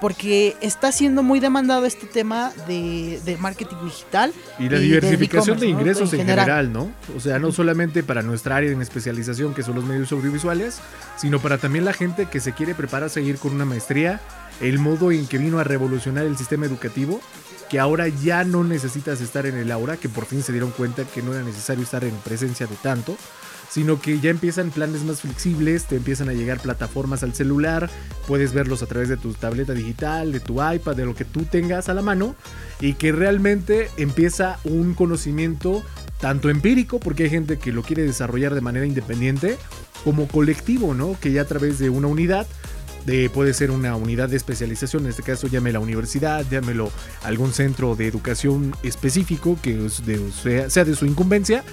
porque 0.00 0.56
está 0.60 0.92
siendo 0.92 1.22
muy 1.22 1.40
demandado 1.40 1.84
este 1.84 2.06
tema 2.06 2.52
de, 2.66 3.20
de 3.24 3.36
marketing 3.36 3.76
digital. 3.84 4.32
Y 4.58 4.64
la 4.64 4.70
del 4.70 4.82
diversificación 4.82 5.58
de 5.58 5.66
e-commerce, 5.66 5.72
¿no? 5.72 5.80
ingresos 5.80 6.12
en 6.14 6.26
general, 6.26 6.72
¿no? 6.72 6.90
O 7.16 7.20
sea, 7.20 7.38
no 7.38 7.52
solamente 7.52 8.02
para 8.02 8.22
nuestra 8.22 8.56
área 8.56 8.70
en 8.70 8.80
especialización, 8.80 9.54
que 9.54 9.62
son 9.62 9.74
los 9.74 9.84
medios 9.84 10.10
audiovisuales, 10.12 10.80
sino 11.16 11.38
para 11.38 11.58
también 11.58 11.84
la 11.84 11.92
gente 11.92 12.26
que 12.26 12.40
se 12.40 12.52
quiere 12.52 12.74
preparar 12.74 13.06
a 13.06 13.08
seguir 13.10 13.38
con 13.38 13.52
una 13.52 13.64
maestría, 13.64 14.20
el 14.60 14.78
modo 14.78 15.12
en 15.12 15.26
que 15.26 15.38
vino 15.38 15.58
a 15.58 15.64
revolucionar 15.64 16.24
el 16.24 16.36
sistema 16.36 16.66
educativo, 16.66 17.20
que 17.68 17.78
ahora 17.78 18.08
ya 18.08 18.44
no 18.44 18.64
necesitas 18.64 19.20
estar 19.20 19.46
en 19.46 19.56
el 19.56 19.70
aula, 19.70 19.96
que 19.96 20.08
por 20.08 20.26
fin 20.26 20.42
se 20.42 20.52
dieron 20.52 20.70
cuenta 20.72 21.04
que 21.04 21.22
no 21.22 21.32
era 21.32 21.42
necesario 21.44 21.84
estar 21.84 22.02
en 22.04 22.14
presencia 22.16 22.66
de 22.66 22.74
tanto, 22.76 23.16
sino 23.70 24.00
que 24.00 24.18
ya 24.18 24.30
empiezan 24.30 24.70
planes 24.70 25.04
más 25.04 25.20
flexibles, 25.20 25.84
te 25.84 25.96
empiezan 25.96 26.28
a 26.28 26.32
llegar 26.32 26.60
plataformas 26.60 27.22
al 27.22 27.34
celular, 27.34 27.88
puedes 28.26 28.52
verlos 28.52 28.82
a 28.82 28.86
través 28.86 29.08
de 29.08 29.16
tu 29.16 29.32
tableta 29.32 29.74
digital, 29.74 30.32
de 30.32 30.40
tu 30.40 30.54
iPad, 30.54 30.96
de 30.96 31.06
lo 31.06 31.14
que 31.14 31.24
tú 31.24 31.44
tengas 31.44 31.88
a 31.88 31.94
la 31.94 32.02
mano, 32.02 32.34
y 32.80 32.94
que 32.94 33.12
realmente 33.12 33.88
empieza 33.96 34.58
un 34.64 34.94
conocimiento 34.94 35.84
tanto 36.20 36.50
empírico, 36.50 36.98
porque 36.98 37.24
hay 37.24 37.30
gente 37.30 37.58
que 37.58 37.72
lo 37.72 37.82
quiere 37.82 38.02
desarrollar 38.02 38.54
de 38.54 38.60
manera 38.60 38.86
independiente, 38.86 39.56
como 40.04 40.26
colectivo, 40.26 40.92
¿no? 40.92 41.16
Que 41.20 41.30
ya 41.30 41.42
a 41.42 41.46
través 41.46 41.78
de 41.78 41.90
una 41.90 42.08
unidad 42.08 42.46
de, 43.06 43.30
puede 43.30 43.54
ser 43.54 43.70
una 43.70 43.96
unidad 43.96 44.28
de 44.28 44.36
especialización, 44.36 45.04
en 45.04 45.10
este 45.10 45.22
caso 45.22 45.46
llame 45.46 45.72
la 45.72 45.78
universidad, 45.78 46.44
llámelo 46.50 46.90
algún 47.22 47.52
centro 47.52 47.94
de 47.94 48.08
educación 48.08 48.74
específico 48.82 49.58
que 49.62 49.88
sea 50.68 50.84
de 50.84 50.94
su 50.96 51.06
incumbencia 51.06 51.64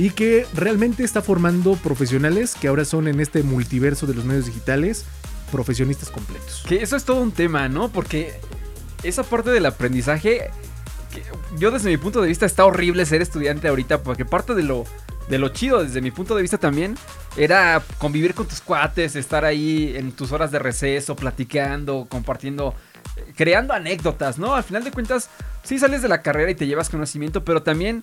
y 0.00 0.08
que 0.08 0.46
realmente 0.54 1.04
está 1.04 1.20
formando 1.20 1.74
profesionales 1.74 2.56
que 2.58 2.68
ahora 2.68 2.86
son 2.86 3.06
en 3.06 3.20
este 3.20 3.42
multiverso 3.42 4.06
de 4.06 4.14
los 4.14 4.24
medios 4.24 4.46
digitales 4.46 5.04
profesionistas 5.52 6.08
completos. 6.08 6.64
Que 6.66 6.82
eso 6.82 6.96
es 6.96 7.04
todo 7.04 7.20
un 7.20 7.32
tema, 7.32 7.68
¿no? 7.68 7.90
Porque 7.90 8.32
esa 9.02 9.24
parte 9.24 9.50
del 9.50 9.66
aprendizaje, 9.66 10.48
yo 11.58 11.70
desde 11.70 11.90
mi 11.90 11.98
punto 11.98 12.22
de 12.22 12.28
vista 12.28 12.46
está 12.46 12.64
horrible 12.64 13.04
ser 13.04 13.20
estudiante 13.20 13.68
ahorita, 13.68 14.02
porque 14.02 14.24
parte 14.24 14.54
de 14.54 14.62
lo, 14.62 14.86
de 15.28 15.36
lo 15.36 15.50
chido 15.50 15.84
desde 15.84 16.00
mi 16.00 16.10
punto 16.10 16.34
de 16.34 16.40
vista 16.40 16.56
también 16.56 16.96
era 17.36 17.82
convivir 17.98 18.32
con 18.32 18.48
tus 18.48 18.62
cuates, 18.62 19.16
estar 19.16 19.44
ahí 19.44 19.92
en 19.94 20.12
tus 20.12 20.32
horas 20.32 20.50
de 20.50 20.60
receso, 20.60 21.14
platicando, 21.14 22.06
compartiendo, 22.08 22.74
eh, 23.16 23.34
creando 23.36 23.74
anécdotas, 23.74 24.38
¿no? 24.38 24.54
Al 24.54 24.64
final 24.64 24.82
de 24.82 24.92
cuentas, 24.92 25.28
sí 25.62 25.78
sales 25.78 26.00
de 26.00 26.08
la 26.08 26.22
carrera 26.22 26.50
y 26.50 26.54
te 26.54 26.66
llevas 26.66 26.88
conocimiento, 26.88 27.44
pero 27.44 27.62
también 27.62 28.02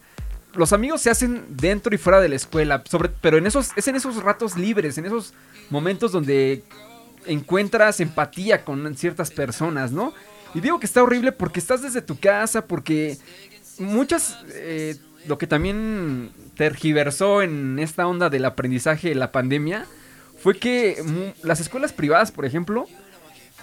los 0.58 0.74
amigos 0.74 1.02
se 1.02 1.10
hacen 1.10 1.46
dentro 1.50 1.94
y 1.94 1.98
fuera 1.98 2.20
de 2.20 2.30
la 2.30 2.36
escuela, 2.36 2.84
sobre, 2.90 3.10
pero 3.10 3.38
en 3.38 3.46
esos, 3.48 3.70
es 3.76 3.88
en 3.88 3.96
esos 3.96 4.22
ratos 4.24 4.58
libres, 4.58 4.98
en 4.98 5.06
esos 5.06 5.34
momentos 5.70 6.12
donde 6.12 6.64
encuentras 7.26 8.00
empatía 8.00 8.66
con 8.66 8.96
ciertas 8.96 9.32
personas, 9.32 9.92
¿no? 9.92 10.14
Y 10.54 10.62
digo 10.62 10.80
que 10.80 10.86
está 10.86 11.04
horrible 11.04 11.32
porque 11.32 11.60
estás 11.60 11.82
desde 11.82 12.02
tu 12.02 12.20
casa, 12.20 12.66
porque 12.66 13.18
muchas 13.78 14.38
eh, 14.54 14.98
lo 15.28 15.38
que 15.38 15.46
también 15.46 16.32
tergiversó 16.56 17.42
en 17.42 17.80
esta 17.80 18.08
onda 18.08 18.30
del 18.30 18.46
aprendizaje 18.46 19.10
de 19.10 19.16
la 19.16 19.32
pandemia 19.32 19.86
fue 20.40 20.58
que 20.58 21.04
las 21.44 21.60
escuelas 21.60 21.94
privadas, 21.94 22.32
por 22.32 22.46
ejemplo, 22.46 22.88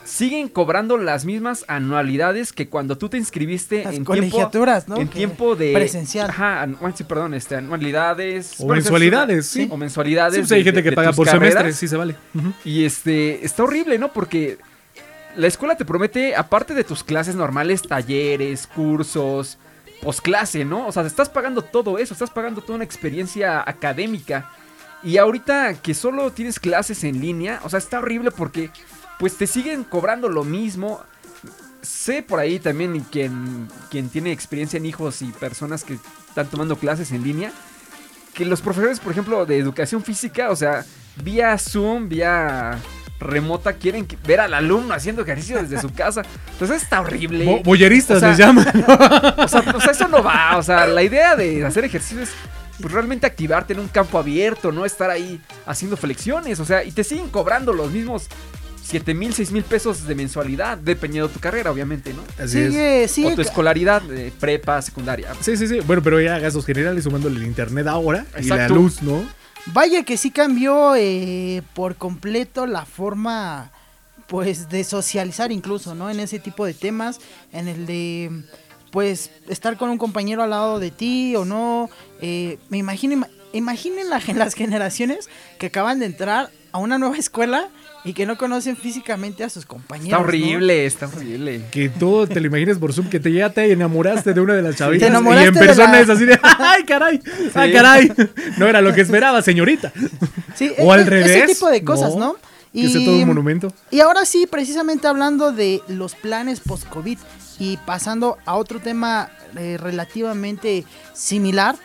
siguen 0.05 0.49
cobrando 0.49 0.99
las 0.99 1.25
mismas 1.25 1.65
anualidades 1.67 2.53
que 2.53 2.69
cuando 2.69 2.99
tú 2.99 3.09
te 3.09 3.17
inscribiste 3.17 3.85
Las 3.85 3.95
en 3.95 4.05
colegiaturas, 4.05 4.85
tiempo, 4.85 4.95
¿no? 4.97 5.03
en 5.03 5.09
Que- 5.09 5.15
tiempo 5.19 5.57
de 5.57 5.73
presencial. 5.73 6.29
Ajá, 6.31 6.67
sí, 6.95 7.05
perdón, 7.05 7.35
este 7.35 7.57
anualidades 7.57 8.55
O 8.61 8.67
mensualidades, 8.67 9.47
sí. 9.47 9.67
o 9.71 9.77
mensualidades. 9.77 10.35
Sí, 10.35 10.41
pues 10.43 10.53
hay 10.53 10.59
de- 10.59 10.65
gente 10.65 10.83
que 10.83 10.91
de 10.91 10.97
paga 10.97 11.13
por 11.13 11.27
carreras. 11.27 11.55
semestre, 11.55 11.73
sí 11.73 11.89
se 11.89 11.97
vale. 11.97 12.17
Y 12.65 12.85
este, 12.85 13.45
está 13.45 13.65
horrible, 13.65 13.99
¿no? 13.99 14.13
Porque 14.13 14.59
la 15.37 15.47
escuela 15.47 15.77
te 15.77 15.85
promete, 15.85 16.37
aparte 16.37 16.75
de 16.75 16.85
tus 16.85 17.03
clases 17.03 17.35
normales, 17.35 17.83
talleres, 17.83 18.67
cursos, 18.67 19.59
posclase, 20.03 20.65
¿no? 20.65 20.87
O 20.87 20.93
sea, 20.93 21.03
te 21.03 21.09
estás 21.09 21.29
pagando 21.31 21.63
todo 21.63 21.99
eso, 21.99 22.13
estás 22.13 22.31
pagando 22.31 22.61
toda 22.61 22.75
una 22.77 22.85
experiencia 22.85 23.63
académica. 23.67 24.51
Y 25.03 25.17
ahorita 25.19 25.75
que 25.83 25.95
solo 25.95 26.31
tienes 26.31 26.61
clases 26.61 27.05
en 27.05 27.21
línea, 27.21 27.61
o 27.65 27.69
sea, 27.71 27.79
está 27.79 27.99
horrible 27.99 28.31
porque 28.31 28.71
pues 29.25 29.39
te 29.39 29.47
siguen 29.47 29.85
cobrando 29.85 30.29
lo 30.29 30.45
mismo. 30.45 31.01
Sé 31.81 32.23
por 32.23 32.41
ahí 32.41 32.59
también 32.59 33.01
quien, 33.11 33.69
quien 33.91 34.11
tiene 34.11 34.33
experiencia 34.33 34.77
en 34.77 34.85
hijos 34.85 35.23
y 35.23 35.29
personas 35.33 35.83
que 35.83 35.95
están 36.29 36.47
tomando 36.49 36.77
clases 36.77 37.11
en 37.11 37.23
línea, 37.23 37.51
que 38.35 38.45
los 38.45 38.61
profesores, 38.61 39.01
por 39.01 39.13
ejemplo, 39.13 39.47
de 39.47 39.57
educación 39.57 40.05
física, 40.05 40.51
o 40.51 40.57
sea, 40.57 40.85
vía 41.23 41.57
Zoom, 41.57 42.11
vía 42.11 42.79
remota, 43.19 43.73
quieren 43.73 44.07
ver 44.27 44.41
al 44.41 44.53
alumno 44.53 44.93
haciendo 44.93 45.23
ejercicio 45.23 45.63
desde 45.63 45.81
su 45.81 45.91
casa. 45.91 46.21
Entonces 46.53 46.83
está 46.83 47.01
horrible. 47.01 47.47
Bo- 47.47 47.63
Boyeristas 47.63 48.19
O 48.19 48.21
sea, 48.21 48.29
les 48.29 48.37
llaman. 48.37 48.67
O 49.39 49.49
sea, 49.49 49.61
o 49.75 49.81
sea, 49.81 49.93
eso 49.93 50.07
no 50.09 50.23
va. 50.23 50.59
O 50.59 50.63
sea, 50.63 50.87
la 50.87 51.03
idea 51.03 51.35
de 51.35 51.65
hacer 51.65 51.83
ejercicio 51.87 52.23
es 52.23 52.31
pues, 52.79 52.93
realmente 52.93 53.27
activarte 53.27 53.73
en 53.73 53.79
un 53.79 53.89
campo 53.89 54.19
abierto, 54.19 54.71
no 54.71 54.85
estar 54.85 55.09
ahí 55.09 55.41
haciendo 55.65 55.97
flexiones. 55.97 56.61
O 56.61 56.67
sea, 56.67 56.85
y 56.85 56.93
te 56.93 57.05
siguen 57.05 57.31
cobrando 57.31 57.73
los 57.73 57.91
mismos 57.91 58.29
7 58.85 59.15
mil, 59.15 59.33
6 59.35 59.51
mil 59.51 59.65
pesos 59.65 60.07
de 60.07 60.15
mensualidad, 60.15 60.77
dependiendo 60.79 61.29
de 61.29 61.35
tu 61.35 61.41
carrera, 61.41 61.71
obviamente, 61.71 62.13
¿no? 62.13 62.23
Así 62.43 62.59
es. 62.59 62.73
Sigue, 62.73 63.05
O 63.05 63.09
sigue. 63.09 63.35
tu 63.35 63.41
escolaridad, 63.41 64.03
de 64.03 64.31
prepa, 64.39 64.81
secundaria. 64.83 65.33
Sí, 65.41 65.57
sí, 65.57 65.67
sí. 65.67 65.81
Bueno, 65.81 66.03
pero 66.03 66.21
ya 66.21 66.39
gastos 66.39 66.67
generales 66.67 67.05
sumándole 67.05 67.37
el 67.41 67.47
internet 67.47 67.87
ahora 67.87 68.27
y 68.41 68.45
la 68.45 68.69
luz, 68.69 69.03
¿no? 69.03 69.25
Vaya 69.67 70.03
que 70.05 70.17
sí 70.19 70.31
cambió 70.31 70.95
eh, 70.97 71.63
por 71.73 71.97
completo 71.97 72.67
la 72.67 72.85
forma, 72.85 73.71
pues, 74.27 74.69
de 74.69 74.85
socializar 74.85 75.51
incluso, 75.51 75.95
¿no? 75.95 76.11
En 76.11 76.21
ese 76.21 76.39
tipo 76.39 76.67
de 76.67 76.75
temas, 76.75 77.19
en 77.53 77.69
el 77.69 77.87
de, 77.87 78.31
pues, 78.91 79.31
estar 79.49 79.79
con 79.79 79.89
un 79.89 79.97
compañero 79.97 80.43
al 80.43 80.51
lado 80.51 80.79
de 80.79 80.91
ti 80.91 81.35
o 81.37 81.47
no. 81.47 81.89
Eh, 82.21 82.59
me 82.69 82.77
imagino, 82.77 83.15
ima- 83.15 83.29
imaginen 83.55 84.11
la- 84.11 84.21
las 84.35 84.53
generaciones 84.53 85.31
que 85.59 85.67
acaban 85.67 85.99
de 85.99 86.07
entrar 86.07 86.51
a 86.73 86.79
una 86.79 86.99
nueva 86.99 87.17
escuela 87.17 87.69
y 88.05 88.13
que 88.13 88.27
no 88.27 88.37
conocen 88.37 88.77
físicamente 88.77 89.45
a 89.45 89.49
sus 89.49 89.65
compañeros. 89.65 90.09
Está 90.09 90.19
¿no? 90.19 90.25
horrible, 90.25 90.87
está 90.87 91.07
horrible. 91.07 91.63
Que 91.71 91.89
todo 91.89 92.27
te 92.27 92.39
lo 92.41 92.47
imagines 92.49 92.79
por 92.79 92.93
Zoom, 92.93 93.09
que 93.09 93.19
te 93.19 93.33
ya 93.33 93.51
te 93.51 93.73
enamoraste 93.73 94.35
de 94.35 94.41
una 94.41 94.55
de 94.55 94.63
las 94.63 94.77
chavitas. 94.77 95.09
Te 95.11 95.15
y 95.15 95.45
en 95.47 95.55
persona 95.55 95.93
la- 95.93 96.01
es 96.01 96.11
así 96.11 96.27
de, 96.27 96.39
¡ay, 96.43 96.85
caray! 96.85 97.21
¡Ay, 97.55 97.73
caray! 97.73 98.13
No 98.59 98.67
era 98.67 98.83
lo 98.83 98.93
que 98.93 99.01
esperaba, 99.01 99.41
señorita. 99.43 99.93
Sí, 100.55 100.71
O 100.79 100.91
e- 100.93 100.95
al 100.95 101.01
e- 101.01 101.05
revés. 101.11 101.31
Ese 101.31 101.55
tipo 101.55 101.71
de 101.71 101.83
cosas, 101.83 102.15
¿no? 102.17 102.37
Que 102.73 102.89
sea 102.89 103.05
todo 103.05 103.17
un 103.17 103.27
monumento. 103.27 103.73
Y 103.91 104.01
ahora 104.01 104.25
sí, 104.25 104.47
precisamente 104.51 105.07
hablando 105.07 105.53
de 105.53 105.81
los 105.89 106.15
planes 106.15 106.61
post-COVID 106.61 107.19
y 107.59 107.77
pasando 107.87 108.37
a 108.45 108.57
otro 108.57 108.81
tema 108.81 109.31
eh, 109.57 109.77
relativamente 109.81 110.85
similar, 111.15 111.77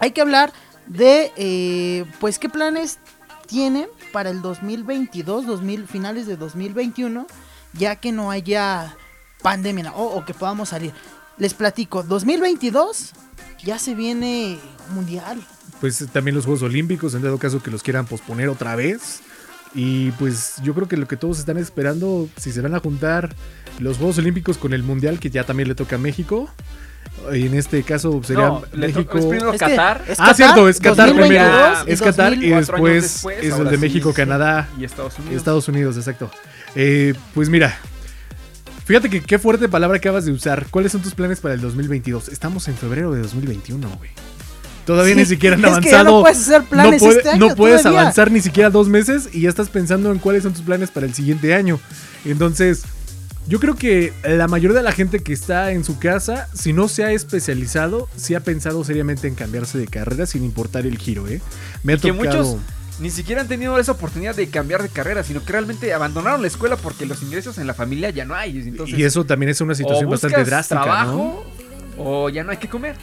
hay 0.00 0.12
que 0.12 0.20
hablar 0.22 0.52
de, 0.86 1.30
eh, 1.36 2.04
pues, 2.20 2.38
qué 2.38 2.48
planes 2.48 2.98
tienen 3.46 3.86
para 4.12 4.30
el 4.30 4.42
2022, 4.42 5.46
2000, 5.46 5.86
finales 5.86 6.26
de 6.26 6.36
2021, 6.36 7.26
ya 7.74 7.96
que 7.96 8.12
no 8.12 8.30
haya 8.30 8.96
pandemia 9.42 9.92
o, 9.92 10.16
o 10.16 10.24
que 10.24 10.34
podamos 10.34 10.70
salir. 10.70 10.92
Les 11.36 11.54
platico, 11.54 12.02
2022 12.02 13.12
ya 13.64 13.78
se 13.78 13.94
viene 13.94 14.58
mundial. 14.92 15.40
Pues 15.80 16.04
también 16.12 16.34
los 16.34 16.44
Juegos 16.44 16.62
Olímpicos, 16.62 17.14
en 17.14 17.22
dado 17.22 17.38
caso 17.38 17.62
que 17.62 17.70
los 17.70 17.82
quieran 17.82 18.06
posponer 18.06 18.48
otra 18.48 18.74
vez. 18.76 19.20
Y 19.74 20.10
pues 20.12 20.54
yo 20.62 20.74
creo 20.74 20.88
que 20.88 20.96
lo 20.96 21.06
que 21.06 21.16
todos 21.16 21.38
están 21.38 21.58
esperando, 21.58 22.28
si 22.36 22.52
se 22.52 22.60
van 22.60 22.74
a 22.74 22.80
juntar 22.80 23.34
los 23.78 23.98
Juegos 23.98 24.18
Olímpicos 24.18 24.58
con 24.58 24.72
el 24.72 24.82
Mundial, 24.82 25.20
que 25.20 25.30
ya 25.30 25.44
también 25.44 25.68
le 25.68 25.74
toca 25.74 25.96
a 25.96 25.98
México. 25.98 26.50
Y 27.34 27.46
en 27.46 27.54
este 27.54 27.82
caso 27.82 28.20
sería 28.24 28.46
No, 28.46 28.62
México. 28.74 29.18
es 29.18 29.24
primero 29.26 29.52
Es 29.52 29.60
que 29.60 29.66
Qatar. 29.70 30.04
es 30.08 30.18
Ah, 30.20 30.32
cierto, 30.34 30.68
es 30.68 30.78
Qatar 30.80 31.08
2022 31.08 31.78
primero. 31.78 31.92
Es 31.92 32.00
Qatar 32.00 32.32
y 32.34 32.36
2000. 32.36 32.50
Cuatro 32.50 32.56
años 32.56 32.66
después 32.68 33.02
después, 33.02 33.38
es 33.44 33.54
el 33.58 33.64
de 33.64 33.70
sí, 33.76 33.76
México, 33.80 34.10
sí. 34.10 34.16
Canadá, 34.16 34.68
Y 34.78 34.84
Estados 34.84 35.18
Unidos. 35.18 35.36
Estados 35.36 35.68
Unidos, 35.68 35.96
exacto. 35.96 36.30
Eh, 36.76 37.14
pues 37.34 37.48
mira, 37.50 37.76
fíjate 38.84 39.10
que 39.10 39.20
qué 39.20 39.38
fuerte 39.38 39.68
palabra 39.68 39.96
acabas 39.98 40.24
de 40.24 40.32
usar. 40.32 40.66
¿Cuáles 40.70 40.92
son 40.92 41.02
tus 41.02 41.14
planes 41.14 41.40
para 41.40 41.54
el 41.54 41.60
2022? 41.60 42.28
Estamos 42.28 42.68
en 42.68 42.76
febrero 42.76 43.12
de 43.12 43.20
2021, 43.22 43.88
güey. 43.98 44.10
Todavía 44.86 45.12
Sí, 45.14 45.20
ni 45.20 45.26
siquiera 45.26 45.56
han 45.56 45.64
es 45.64 45.78
que 45.80 45.90
ya 45.90 46.00
avanzado. 46.00 46.16
no 46.18 46.22
puedes 46.22 46.38
hacer 46.38 46.62
planes 46.62 47.02
puede- 47.02 47.16
este 47.18 47.30
año 47.30 47.48
no 47.48 47.54
puedes 47.56 47.82
todavía. 47.82 48.00
avanzar 48.00 48.30
ni 48.30 48.40
siquiera 48.40 48.70
dos 48.70 48.88
meses 48.88 49.28
y 49.34 49.42
ya 49.42 49.50
estás 49.50 49.68
pensando 49.68 50.10
en 50.12 50.18
cuáles 50.18 50.44
son 50.44 50.54
tus 50.54 50.62
planes 50.62 50.90
para 50.90 51.04
el 51.04 51.12
siguiente 51.12 51.52
año. 51.52 51.78
Entonces, 52.24 52.84
yo 53.48 53.58
creo 53.60 53.74
que 53.74 54.12
la 54.24 54.46
mayoría 54.46 54.76
de 54.76 54.82
la 54.82 54.92
gente 54.92 55.20
que 55.22 55.32
está 55.32 55.72
en 55.72 55.82
su 55.82 55.98
casa, 55.98 56.48
si 56.54 56.72
no 56.72 56.86
se 56.88 57.04
ha 57.04 57.12
especializado, 57.12 58.08
sí 58.16 58.34
ha 58.34 58.40
pensado 58.40 58.84
seriamente 58.84 59.26
en 59.26 59.34
cambiarse 59.34 59.78
de 59.78 59.86
carrera 59.86 60.26
sin 60.26 60.44
importar 60.44 60.86
el 60.86 60.98
giro, 60.98 61.26
¿eh? 61.28 61.40
Me 61.82 61.94
ha 61.94 61.96
Y 61.96 62.00
que 62.00 62.12
tocado. 62.12 62.42
muchos 62.44 62.56
ni 63.00 63.10
siquiera 63.10 63.40
han 63.42 63.48
tenido 63.48 63.78
esa 63.78 63.92
oportunidad 63.92 64.34
de 64.34 64.48
cambiar 64.48 64.82
de 64.82 64.88
carrera, 64.88 65.22
sino 65.22 65.44
que 65.44 65.52
realmente 65.52 65.92
abandonaron 65.94 66.42
la 66.42 66.48
escuela 66.48 66.76
porque 66.76 67.06
los 67.06 67.22
ingresos 67.22 67.56
en 67.58 67.66
la 67.66 67.74
familia 67.74 68.10
ya 68.10 68.24
no 68.24 68.34
hay. 68.34 68.58
Entonces, 68.58 68.98
y 68.98 69.04
eso 69.04 69.24
también 69.24 69.50
es 69.50 69.60
una 69.60 69.74
situación 69.74 70.10
bastante 70.10 70.42
drástica, 70.44 70.80
¿no? 70.80 70.84
trabajo 70.84 71.44
o 71.96 72.28
ya 72.28 72.44
no 72.44 72.50
hay 72.50 72.56
que 72.58 72.68
comer. 72.68 72.96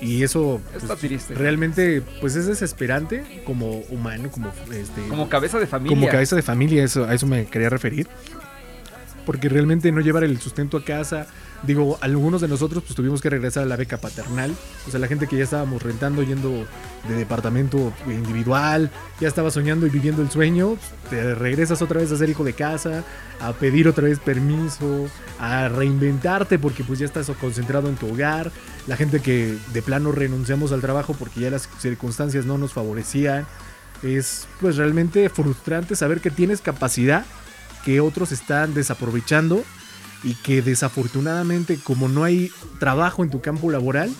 Y 0.00 0.22
eso 0.22 0.60
Está 0.76 0.88
pues, 0.88 1.00
triste. 1.00 1.34
realmente 1.34 2.02
pues 2.20 2.36
es 2.36 2.46
desesperante 2.46 3.42
como 3.44 3.80
humano, 3.90 4.30
como 4.30 4.52
este 4.72 5.00
Como 5.08 5.28
cabeza 5.28 5.58
de 5.58 5.66
familia. 5.66 5.96
como 5.96 6.08
cabeza 6.08 6.36
de 6.36 6.42
familia, 6.42 6.84
eso, 6.84 7.04
a 7.04 7.14
eso 7.14 7.26
me 7.26 7.46
quería 7.46 7.68
referir. 7.68 8.06
Porque 9.28 9.50
realmente 9.50 9.92
no 9.92 10.00
llevar 10.00 10.24
el 10.24 10.40
sustento 10.40 10.78
a 10.78 10.84
casa. 10.86 11.26
Digo, 11.62 11.98
algunos 12.00 12.40
de 12.40 12.48
nosotros 12.48 12.82
pues 12.82 12.94
tuvimos 12.94 13.20
que 13.20 13.28
regresar 13.28 13.62
a 13.62 13.66
la 13.66 13.76
beca 13.76 13.98
paternal. 13.98 14.54
O 14.86 14.90
sea, 14.90 14.98
la 14.98 15.06
gente 15.06 15.26
que 15.26 15.36
ya 15.36 15.44
estábamos 15.44 15.82
rentando, 15.82 16.22
yendo 16.22 16.66
de 17.06 17.14
departamento 17.14 17.92
individual, 18.06 18.90
ya 19.20 19.28
estaba 19.28 19.50
soñando 19.50 19.86
y 19.86 19.90
viviendo 19.90 20.22
el 20.22 20.30
sueño, 20.30 20.78
te 21.10 21.34
regresas 21.34 21.82
otra 21.82 22.00
vez 22.00 22.10
a 22.10 22.16
ser 22.16 22.30
hijo 22.30 22.42
de 22.42 22.54
casa, 22.54 23.04
a 23.38 23.52
pedir 23.52 23.86
otra 23.86 24.04
vez 24.04 24.18
permiso, 24.18 25.10
a 25.38 25.68
reinventarte 25.68 26.58
porque 26.58 26.82
pues 26.82 26.98
ya 26.98 27.04
estás 27.04 27.30
concentrado 27.38 27.90
en 27.90 27.96
tu 27.96 28.10
hogar. 28.10 28.50
La 28.86 28.96
gente 28.96 29.20
que 29.20 29.58
de 29.74 29.82
plano 29.82 30.10
renunciamos 30.10 30.72
al 30.72 30.80
trabajo 30.80 31.12
porque 31.12 31.40
ya 31.40 31.50
las 31.50 31.68
circunstancias 31.80 32.46
no 32.46 32.56
nos 32.56 32.72
favorecían. 32.72 33.46
Es 34.02 34.48
pues 34.58 34.76
realmente 34.76 35.28
frustrante 35.28 35.96
saber 35.96 36.22
que 36.22 36.30
tienes 36.30 36.62
capacidad 36.62 37.26
que 37.84 38.00
otros 38.00 38.32
están 38.32 38.74
desaprovechando 38.74 39.64
y 40.24 40.34
que 40.34 40.62
desafortunadamente 40.62 41.78
como 41.82 42.08
no 42.08 42.24
hay 42.24 42.50
trabajo 42.80 43.22
en 43.22 43.30
tu 43.30 43.40
campo 43.40 43.70
laboral, 43.70 44.10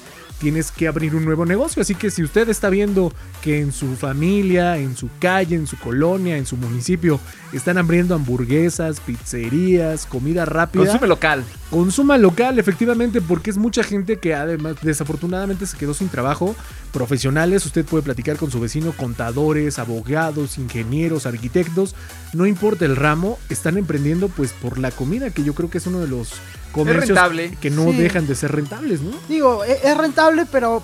tienes 0.40 0.70
que 0.70 0.88
abrir 0.88 1.14
un 1.14 1.24
nuevo 1.24 1.44
negocio. 1.44 1.82
Así 1.82 1.94
que 1.94 2.10
si 2.10 2.22
usted 2.22 2.48
está 2.48 2.70
viendo 2.70 3.12
que 3.42 3.60
en 3.60 3.72
su 3.72 3.96
familia, 3.96 4.78
en 4.78 4.96
su 4.96 5.08
calle, 5.18 5.56
en 5.56 5.66
su 5.66 5.78
colonia, 5.78 6.36
en 6.36 6.46
su 6.46 6.56
municipio, 6.56 7.20
están 7.52 7.78
abriendo 7.78 8.14
hamburguesas, 8.14 9.00
pizzerías, 9.00 10.06
comida 10.06 10.44
rápida, 10.44 10.84
Consume 10.84 11.08
local. 11.08 11.44
Consuma 11.70 12.18
local, 12.18 12.58
efectivamente, 12.58 13.20
porque 13.20 13.50
es 13.50 13.58
mucha 13.58 13.82
gente 13.82 14.18
que 14.18 14.34
además 14.34 14.76
desafortunadamente 14.82 15.66
se 15.66 15.76
quedó 15.76 15.94
sin 15.94 16.08
trabajo. 16.08 16.56
Profesionales, 16.92 17.66
usted 17.66 17.84
puede 17.84 18.02
platicar 18.02 18.36
con 18.36 18.50
su 18.50 18.60
vecino, 18.60 18.92
contadores, 18.92 19.78
abogados, 19.78 20.56
ingenieros, 20.56 21.26
arquitectos, 21.26 21.94
no 22.32 22.46
importa 22.46 22.84
el 22.84 22.96
ramo, 22.96 23.38
están 23.50 23.76
emprendiendo 23.76 24.28
pues 24.28 24.52
por 24.52 24.78
la 24.78 24.90
comida, 24.90 25.30
que 25.30 25.44
yo 25.44 25.54
creo 25.54 25.70
que 25.70 25.78
es 25.78 25.86
uno 25.86 26.00
de 26.00 26.08
los 26.08 26.32
comercios 26.78 27.08
rentable. 27.08 27.56
que 27.60 27.70
no 27.70 27.84
Sí. 27.90 27.96
dejan 27.98 28.26
de 28.26 28.34
ser 28.34 28.52
rentables, 28.52 29.00
¿no? 29.02 29.10
Digo, 29.28 29.64
e- 29.64 29.78
es 29.84 29.96
rentable, 29.96 30.46
pero 30.50 30.82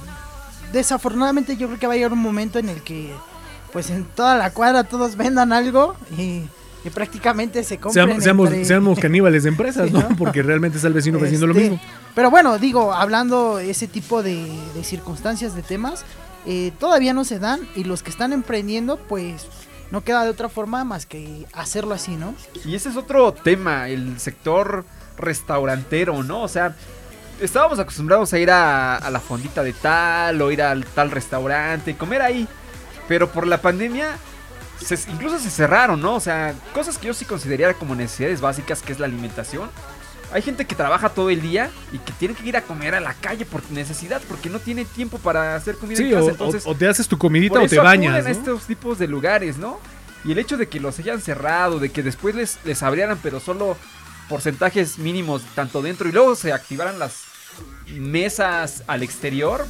desafortunadamente 0.72 1.56
yo 1.56 1.66
creo 1.68 1.78
que 1.78 1.86
va 1.86 1.92
a 1.92 1.96
llegar 1.96 2.12
un 2.12 2.20
momento 2.22 2.58
en 2.58 2.68
el 2.68 2.82
que, 2.82 3.12
pues 3.72 3.90
en 3.90 4.04
toda 4.04 4.36
la 4.36 4.50
cuadra 4.50 4.84
todos 4.84 5.16
vendan 5.16 5.52
algo 5.52 5.94
y, 6.18 6.42
y 6.84 6.90
prácticamente 6.92 7.62
se 7.64 7.78
compren. 7.78 8.08
Seam- 8.08 8.20
seamos, 8.20 8.48
entre- 8.48 8.64
seamos 8.64 8.98
caníbales 8.98 9.42
de 9.44 9.48
empresas, 9.50 9.86
Sí, 9.88 9.92
¿no? 9.92 10.00
¿no? 10.08 10.16
Porque 10.16 10.42
realmente 10.42 10.76
está 10.78 10.88
el 10.88 10.94
vecino 10.94 11.18
haciendo 11.22 11.46
lo 11.46 11.52
Este, 11.54 11.70
mismo. 11.70 11.80
Pero 12.14 12.30
bueno, 12.30 12.58
digo, 12.58 12.92
hablando 12.92 13.58
ese 13.58 13.86
tipo 13.88 14.22
de, 14.22 14.50
de 14.74 14.84
circunstancias, 14.84 15.54
de 15.54 15.62
temas, 15.62 16.04
eh, 16.46 16.72
todavía 16.78 17.14
no 17.14 17.24
se 17.24 17.38
dan 17.38 17.60
y 17.74 17.84
los 17.84 18.02
que 18.02 18.10
están 18.10 18.32
emprendiendo, 18.32 18.98
pues 18.98 19.46
no 19.90 20.02
queda 20.02 20.24
de 20.24 20.30
otra 20.30 20.48
forma 20.48 20.84
más 20.84 21.06
que 21.06 21.46
hacerlo 21.52 21.94
así, 21.94 22.16
¿no? 22.16 22.34
Y 22.64 22.74
ese 22.74 22.88
es 22.90 22.96
otro 22.96 23.32
tema, 23.32 23.88
el 23.88 24.18
sector 24.18 24.84
restaurantero, 25.18 26.22
¿no? 26.22 26.42
O 26.42 26.48
sea, 26.48 26.74
estábamos 27.40 27.78
acostumbrados 27.78 28.32
a 28.32 28.38
ir 28.38 28.50
a, 28.50 28.96
a 28.96 29.10
la 29.10 29.20
fondita 29.20 29.62
de 29.62 29.72
tal 29.72 30.40
o 30.42 30.50
ir 30.50 30.62
al 30.62 30.84
tal 30.86 31.10
restaurante, 31.10 31.96
comer 31.96 32.22
ahí. 32.22 32.48
Pero 33.08 33.30
por 33.30 33.46
la 33.46 33.60
pandemia, 33.60 34.16
se- 34.82 35.10
incluso 35.10 35.38
se 35.38 35.50
cerraron, 35.50 36.00
¿no? 36.00 36.14
O 36.14 36.20
sea, 36.20 36.54
cosas 36.72 36.96
que 36.98 37.08
yo 37.08 37.14
sí 37.14 37.24
consideraría 37.24 37.74
como 37.74 37.94
necesidades 37.94 38.40
básicas, 38.40 38.82
que 38.82 38.92
es 38.92 38.98
la 38.98 39.06
alimentación. 39.06 39.68
Hay 40.32 40.42
gente 40.42 40.64
que 40.64 40.74
trabaja 40.74 41.10
todo 41.10 41.30
el 41.30 41.40
día 41.42 41.70
y 41.92 41.98
que 41.98 42.12
tiene 42.12 42.34
que 42.34 42.44
ir 42.48 42.56
a 42.56 42.62
comer 42.62 42.94
a 42.94 43.00
la 43.00 43.14
calle 43.14 43.44
por 43.44 43.62
necesidad, 43.70 44.20
porque 44.26 44.48
no 44.48 44.58
tiene 44.58 44.84
tiempo 44.84 45.18
para 45.18 45.54
hacer 45.54 45.76
comida 45.76 45.98
Sí, 45.98 46.04
en 46.04 46.10
casa. 46.12 46.24
o, 46.24 46.30
entonces, 46.30 46.66
o- 46.66 46.70
o 46.70 46.74
te 46.74 46.88
haces 46.88 47.06
tu 47.06 47.18
comidita 47.18 47.54
por 47.54 47.64
o 47.64 47.68
te 47.68 47.74
eso 47.76 47.84
bañas. 47.84 48.14
acuden 48.16 48.26
a 48.26 48.34
¿no? 48.34 48.38
estos 48.40 48.66
tipos 48.66 48.98
de 48.98 49.06
lugares, 49.06 49.58
¿no? 49.58 49.78
Y 50.24 50.32
el 50.32 50.38
hecho 50.38 50.56
de 50.56 50.66
que 50.68 50.80
los 50.80 50.98
hayan 50.98 51.20
cerrado, 51.20 51.78
de 51.78 51.90
que 51.92 52.02
después 52.02 52.34
les, 52.34 52.58
les 52.64 52.82
abrieran, 52.82 53.18
pero 53.22 53.38
solo 53.38 53.76
porcentajes 54.28 54.98
mínimos, 54.98 55.42
tanto 55.54 55.82
dentro 55.82 56.08
y 56.08 56.12
luego 56.12 56.34
se 56.36 56.52
activaran 56.52 56.98
las 56.98 57.22
mesas 57.88 58.82
al 58.86 59.02
exterior, 59.02 59.66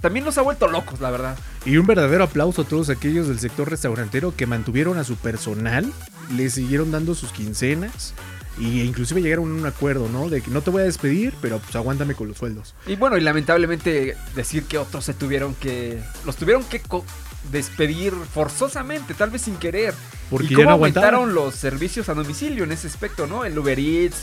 también 0.00 0.24
los 0.24 0.38
ha 0.38 0.42
vuelto 0.42 0.68
locos, 0.68 1.00
la 1.00 1.10
verdad. 1.10 1.36
Y 1.64 1.76
un 1.76 1.86
verdadero 1.86 2.24
aplauso 2.24 2.62
a 2.62 2.64
todos 2.64 2.88
aquellos 2.90 3.28
del 3.28 3.38
sector 3.38 3.70
restaurantero 3.70 4.34
que 4.36 4.46
mantuvieron 4.46 4.98
a 4.98 5.04
su 5.04 5.16
personal, 5.16 5.92
le 6.34 6.50
siguieron 6.50 6.90
dando 6.90 7.14
sus 7.14 7.30
quincenas 7.32 8.14
y 8.58 8.82
inclusive 8.82 9.22
llegaron 9.22 9.50
a 9.50 9.54
un 9.54 9.66
acuerdo, 9.66 10.08
¿no? 10.08 10.28
De 10.28 10.40
que 10.42 10.50
no 10.50 10.60
te 10.60 10.70
voy 10.70 10.82
a 10.82 10.84
despedir, 10.86 11.34
pero 11.40 11.58
pues 11.58 11.74
aguántame 11.76 12.14
con 12.14 12.28
los 12.28 12.38
sueldos. 12.38 12.74
Y 12.86 12.96
bueno, 12.96 13.16
y 13.16 13.20
lamentablemente 13.20 14.16
decir 14.34 14.64
que 14.64 14.78
otros 14.78 15.04
se 15.04 15.14
tuvieron 15.14 15.54
que. 15.54 16.02
Los 16.26 16.36
tuvieron 16.36 16.64
que 16.64 16.80
co- 16.80 17.04
despedir 17.50 18.12
forzosamente, 18.12 19.14
tal 19.14 19.30
vez 19.30 19.42
sin 19.42 19.56
querer. 19.56 19.94
Porque 20.30 20.46
y 20.46 20.50
ya 20.50 20.56
cómo 20.56 20.68
no 20.68 20.74
aguantaron. 20.74 21.14
aumentaron 21.14 21.34
los 21.34 21.54
servicios 21.54 22.08
a 22.08 22.14
domicilio 22.14 22.64
en 22.64 22.72
ese 22.72 22.86
aspecto, 22.86 23.26
¿no? 23.26 23.44
El 23.44 23.58
Uber 23.58 23.78
Eats, 23.78 24.16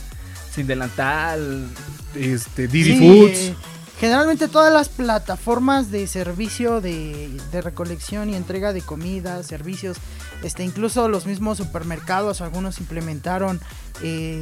sin 0.54 0.68
delantal. 0.68 1.68
Este, 2.16 2.68
Didi 2.68 2.98
Sí, 2.98 3.00
Foods. 3.00 3.58
Generalmente 4.00 4.48
todas 4.48 4.72
las 4.74 4.88
plataformas 4.88 5.92
de 5.92 6.08
servicio 6.08 6.80
de, 6.80 7.30
de 7.52 7.62
recolección 7.62 8.30
y 8.30 8.36
entrega 8.36 8.72
de 8.72 8.82
comida, 8.82 9.44
servicios, 9.44 9.98
este, 10.42 10.64
incluso 10.64 11.10
los 11.10 11.26
mismos 11.26 11.58
supermercados, 11.58 12.40
algunos 12.40 12.80
implementaron 12.80 13.60
eh, 14.02 14.42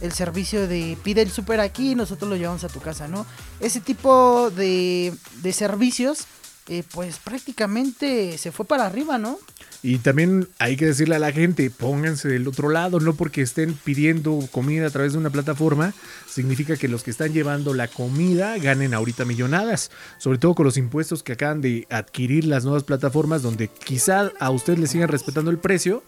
el 0.00 0.12
servicio 0.12 0.66
de 0.66 0.98
pide 1.04 1.22
el 1.22 1.30
super 1.30 1.60
aquí 1.60 1.92
y 1.92 1.94
nosotros 1.94 2.28
lo 2.28 2.34
llevamos 2.36 2.64
a 2.64 2.68
tu 2.68 2.80
casa, 2.80 3.06
¿no? 3.06 3.24
Ese 3.60 3.80
tipo 3.80 4.50
de, 4.50 5.14
de 5.42 5.52
servicios, 5.52 6.24
eh, 6.68 6.82
pues 6.92 7.18
prácticamente 7.18 8.36
se 8.36 8.52
fue 8.52 8.66
para 8.66 8.86
arriba, 8.86 9.16
¿no? 9.16 9.38
Y 9.82 9.98
también 9.98 10.48
hay 10.58 10.76
que 10.76 10.86
decirle 10.86 11.16
a 11.16 11.18
la 11.20 11.32
gente, 11.32 11.70
pónganse 11.70 12.28
del 12.28 12.48
otro 12.48 12.68
lado, 12.68 13.00
no 13.00 13.14
porque 13.14 13.42
estén 13.42 13.74
pidiendo 13.74 14.40
comida 14.50 14.86
a 14.86 14.90
través 14.90 15.12
de 15.12 15.18
una 15.18 15.30
plataforma, 15.30 15.94
significa 16.28 16.76
que 16.76 16.88
los 16.88 17.04
que 17.04 17.10
están 17.10 17.32
llevando 17.32 17.74
la 17.74 17.88
comida 17.88 18.58
ganen 18.58 18.92
ahorita 18.92 19.24
millonadas, 19.24 19.90
sobre 20.18 20.38
todo 20.38 20.54
con 20.54 20.66
los 20.66 20.76
impuestos 20.76 21.22
que 21.22 21.32
acaban 21.32 21.60
de 21.60 21.86
adquirir 21.90 22.44
las 22.44 22.64
nuevas 22.64 22.84
plataformas 22.84 23.42
donde 23.42 23.68
quizá 23.68 24.32
a 24.40 24.50
usted 24.50 24.76
le 24.78 24.88
sigan 24.88 25.08
respetando 25.08 25.50
el 25.50 25.58
precio, 25.58 26.02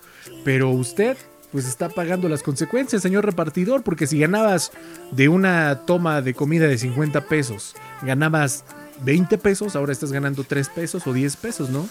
pero 0.45 0.71
usted 0.71 1.17
pues 1.53 1.67
está 1.67 1.89
pagando 1.89 2.29
las 2.29 2.43
consecuencias, 2.43 3.03
señor 3.03 3.25
repartidor, 3.25 3.83
porque 3.83 4.07
si 4.07 4.19
ganabas 4.19 4.73
de 5.11 5.29
una 5.29 5.81
toma 5.87 6.23
de 6.23 6.35
comida 6.35 6.67
de 6.67 6.79
50 6.79 7.27
pesos, 7.27 7.75
ganabas 8.03 8.65
20 9.03 9.39
pesos, 9.39 9.77
ahora 9.77 9.93
estás 9.93 10.13
ganando 10.13 10.45
3 10.45 10.69
pesos 10.69 11.07
o 11.07 11.13
10 11.13 11.37
pesos, 11.37 11.71
¿no? 11.71 11.89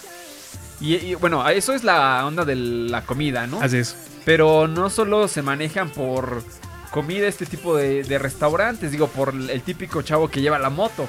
Y, 0.80 0.94
y, 0.94 1.14
bueno, 1.14 1.46
eso 1.48 1.74
es 1.74 1.84
la 1.84 2.24
onda 2.26 2.44
de 2.44 2.56
la 2.56 3.04
comida, 3.04 3.46
¿no? 3.46 3.60
Así 3.60 3.76
es. 3.76 3.96
Pero 4.24 4.66
no 4.66 4.90
solo 4.90 5.28
se 5.28 5.42
manejan 5.42 5.90
por 5.90 6.42
comida 6.90 7.26
este 7.28 7.46
tipo 7.46 7.76
de, 7.76 8.02
de 8.02 8.18
restaurantes, 8.18 8.90
digo, 8.90 9.08
por 9.08 9.34
el 9.34 9.62
típico 9.62 10.02
chavo 10.02 10.28
que 10.28 10.40
lleva 10.40 10.58
la 10.58 10.70
moto. 10.70 11.06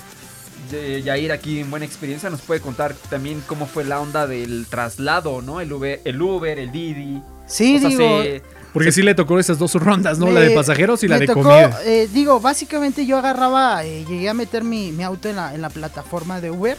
Yair 0.71 1.31
aquí 1.31 1.59
en 1.59 1.69
buena 1.69 1.85
experiencia 1.85 2.29
nos 2.29 2.41
puede 2.41 2.61
contar 2.61 2.93
también 3.09 3.43
cómo 3.47 3.65
fue 3.65 3.83
la 3.83 3.99
onda 3.99 4.27
del 4.27 4.67
traslado, 4.69 5.41
¿no? 5.41 5.59
El 5.59 5.73
Uber, 5.73 6.01
el, 6.05 6.21
Uber, 6.21 6.59
el 6.59 6.71
Didi. 6.71 7.21
Sí, 7.51 7.75
O 7.77 7.79
sea, 7.79 7.89
digo, 7.89 8.21
se- 8.23 8.41
Porque 8.73 8.91
sí 8.93 9.01
le 9.01 9.13
tocó 9.15 9.37
esas 9.39 9.59
dos 9.59 9.73
rondas, 9.75 10.17
¿no? 10.17 10.31
la 10.31 10.39
de 10.39 10.51
pasajeros 10.51 11.03
y 11.03 11.07
la 11.09 11.19
de 11.19 11.27
tocó, 11.27 11.41
comida. 11.43 11.79
eh, 11.83 12.07
digo, 12.13 12.39
básicamente 12.39 13.05
yo 13.05 13.17
agarraba, 13.17 13.83
eh, 13.83 14.05
llegué 14.07 14.29
a 14.29 14.33
meter 14.33 14.63
mi, 14.63 14.91
mi 14.93 15.03
auto 15.03 15.27
en 15.27 15.35
la, 15.35 15.53
en 15.53 15.61
la 15.61 15.69
plataforma 15.69 16.39
de 16.39 16.51
Uber. 16.51 16.77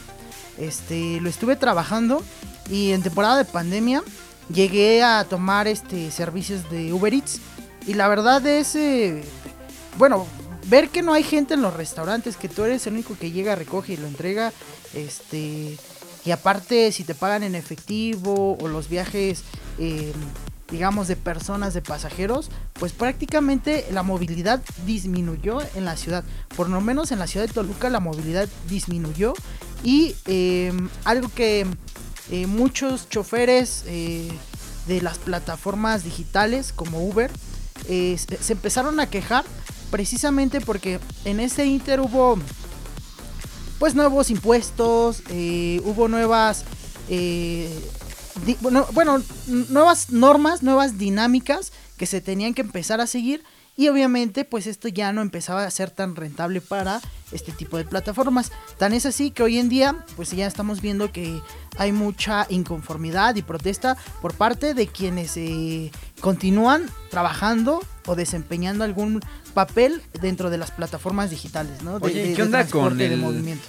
Este, 0.59 1.21
lo 1.21 1.29
estuve 1.29 1.57
trabajando 1.57 2.23
y 2.71 2.93
en 2.93 3.03
temporada 3.03 3.37
de 3.37 3.45
pandemia 3.45 4.03
llegué 4.53 5.03
a 5.03 5.25
tomar 5.25 5.67
este 5.69 6.11
servicios 6.11 6.71
de 6.71 6.93
Uber 6.93 7.13
Eats 7.13 7.41
y 7.87 7.95
la 7.95 8.09
verdad 8.09 8.47
es, 8.47 8.75
eh, 8.75 9.23
bueno, 9.99 10.27
ver 10.69 10.89
que 10.89 11.03
no 11.03 11.13
hay 11.13 11.23
gente 11.25 11.55
en 11.55 11.63
los 11.63 11.75
restaurantes, 11.75 12.37
que 12.37 12.49
tú 12.49 12.65
eres 12.65 12.87
el 12.87 12.95
único 12.95 13.17
que 13.19 13.31
llega, 13.33 13.55
recoge 13.57 13.95
y 13.95 13.97
lo 13.99 14.07
entrega, 14.07 14.53
este, 14.95 15.77
y 16.25 16.31
aparte 16.31 16.93
si 16.93 17.05
te 17.05 17.15
pagan 17.15 17.43
en 17.43 17.55
efectivo 17.55 18.57
o 18.61 18.69
los 18.69 18.89
viajes, 18.89 19.43
eh, 19.79 20.13
digamos, 20.73 21.07
de 21.07 21.15
personas, 21.15 21.75
de 21.75 21.83
pasajeros, 21.83 22.51
pues 22.73 22.93
prácticamente 22.93 23.87
la 23.93 24.03
movilidad 24.03 24.61
disminuyó 24.87 25.61
en 25.77 25.85
la 25.85 25.97
ciudad. 25.97 26.25
Por 26.57 26.69
lo 26.69 26.81
menos 26.81 27.13
en 27.13 27.21
la 27.21 27.29
ciudad 27.29 27.47
de 27.47 27.53
Toluca 27.53 27.91
la 27.91 28.01
movilidad 28.01 28.49
disminuyó 28.69 29.35
y 29.85 30.17
eh, 30.27 30.73
algo 31.05 31.29
que 31.29 31.67
eh, 32.31 32.47
muchos 32.47 33.11
choferes 33.11 33.85
eh, 33.87 34.27
de 34.87 35.03
las 35.03 35.19
plataformas 35.19 36.05
digitales 36.05 36.73
como 36.73 37.07
Uber 37.07 37.31
eh, 37.89 38.17
se 38.17 38.53
empezaron 38.55 39.01
a 39.01 39.11
quejar 39.11 39.45
precisamente 39.91 40.63
porque 40.63 40.99
en 41.27 41.41
ese 41.41 41.67
inter 41.67 42.01
hubo 42.01 42.39
pues 43.79 43.95
nuevos 43.95 44.31
impuestos, 44.31 45.23
hubo 45.85 46.09
nuevas, 46.09 46.65
di- 48.47 48.57
bueno, 48.61 49.23
nuevas 49.47 50.11
normas, 50.11 50.63
nuevas 50.63 50.99
dinámicas 50.99 51.73
que 51.97 52.07
se 52.07 52.21
tenían 52.21 52.55
que 52.55 52.63
empezar 52.63 53.01
a 53.01 53.07
seguir 53.07 53.43
y 53.75 53.89
obviamente 53.89 54.45
pues 54.45 54.67
esto 54.67 54.89
ya 54.89 55.13
no 55.15 55.23
empezaba 55.23 55.65
a 55.65 55.71
ser 55.71 55.91
tan 55.91 56.15
rentable 56.15 56.61
para 56.61 57.01
este 57.31 57.53
tipo 57.53 57.79
de 57.79 57.85
plataformas. 57.85 58.53
Tan 58.79 58.93
es 58.93 59.07
así 59.07 59.31
que 59.31 59.43
hoy 59.43 59.59
en 59.59 59.69
día 59.71 60.05
pues 60.17 60.31
ya 60.33 60.47
estamos 60.47 60.83
viendo 60.83 61.11
que 61.11 61.41
hay 61.79 61.91
mucha 61.93 62.47
inconformidad 62.51 63.35
y 63.37 63.43
protesta 63.43 63.97
por 64.21 64.35
parte 64.35 64.75
de 64.75 64.89
quienes 64.89 65.37
eh, 65.39 65.91
continúan 66.21 66.85
trabajando 67.11 67.81
o 68.07 68.15
desempeñando 68.15 68.85
algún 68.85 69.21
papel 69.55 70.03
dentro 70.21 70.51
de 70.51 70.59
las 70.59 70.71
plataformas 70.71 71.31
digitales, 71.31 71.83
¿no? 71.83 71.99
De- 71.99 72.07
Oye, 72.07 72.25
¿y 72.25 72.29
de- 72.31 72.35
qué 72.35 72.43
de 72.43 72.43
onda 72.43 72.67
con 72.67 73.01
el- 73.01 73.17
movimiento. 73.19 73.65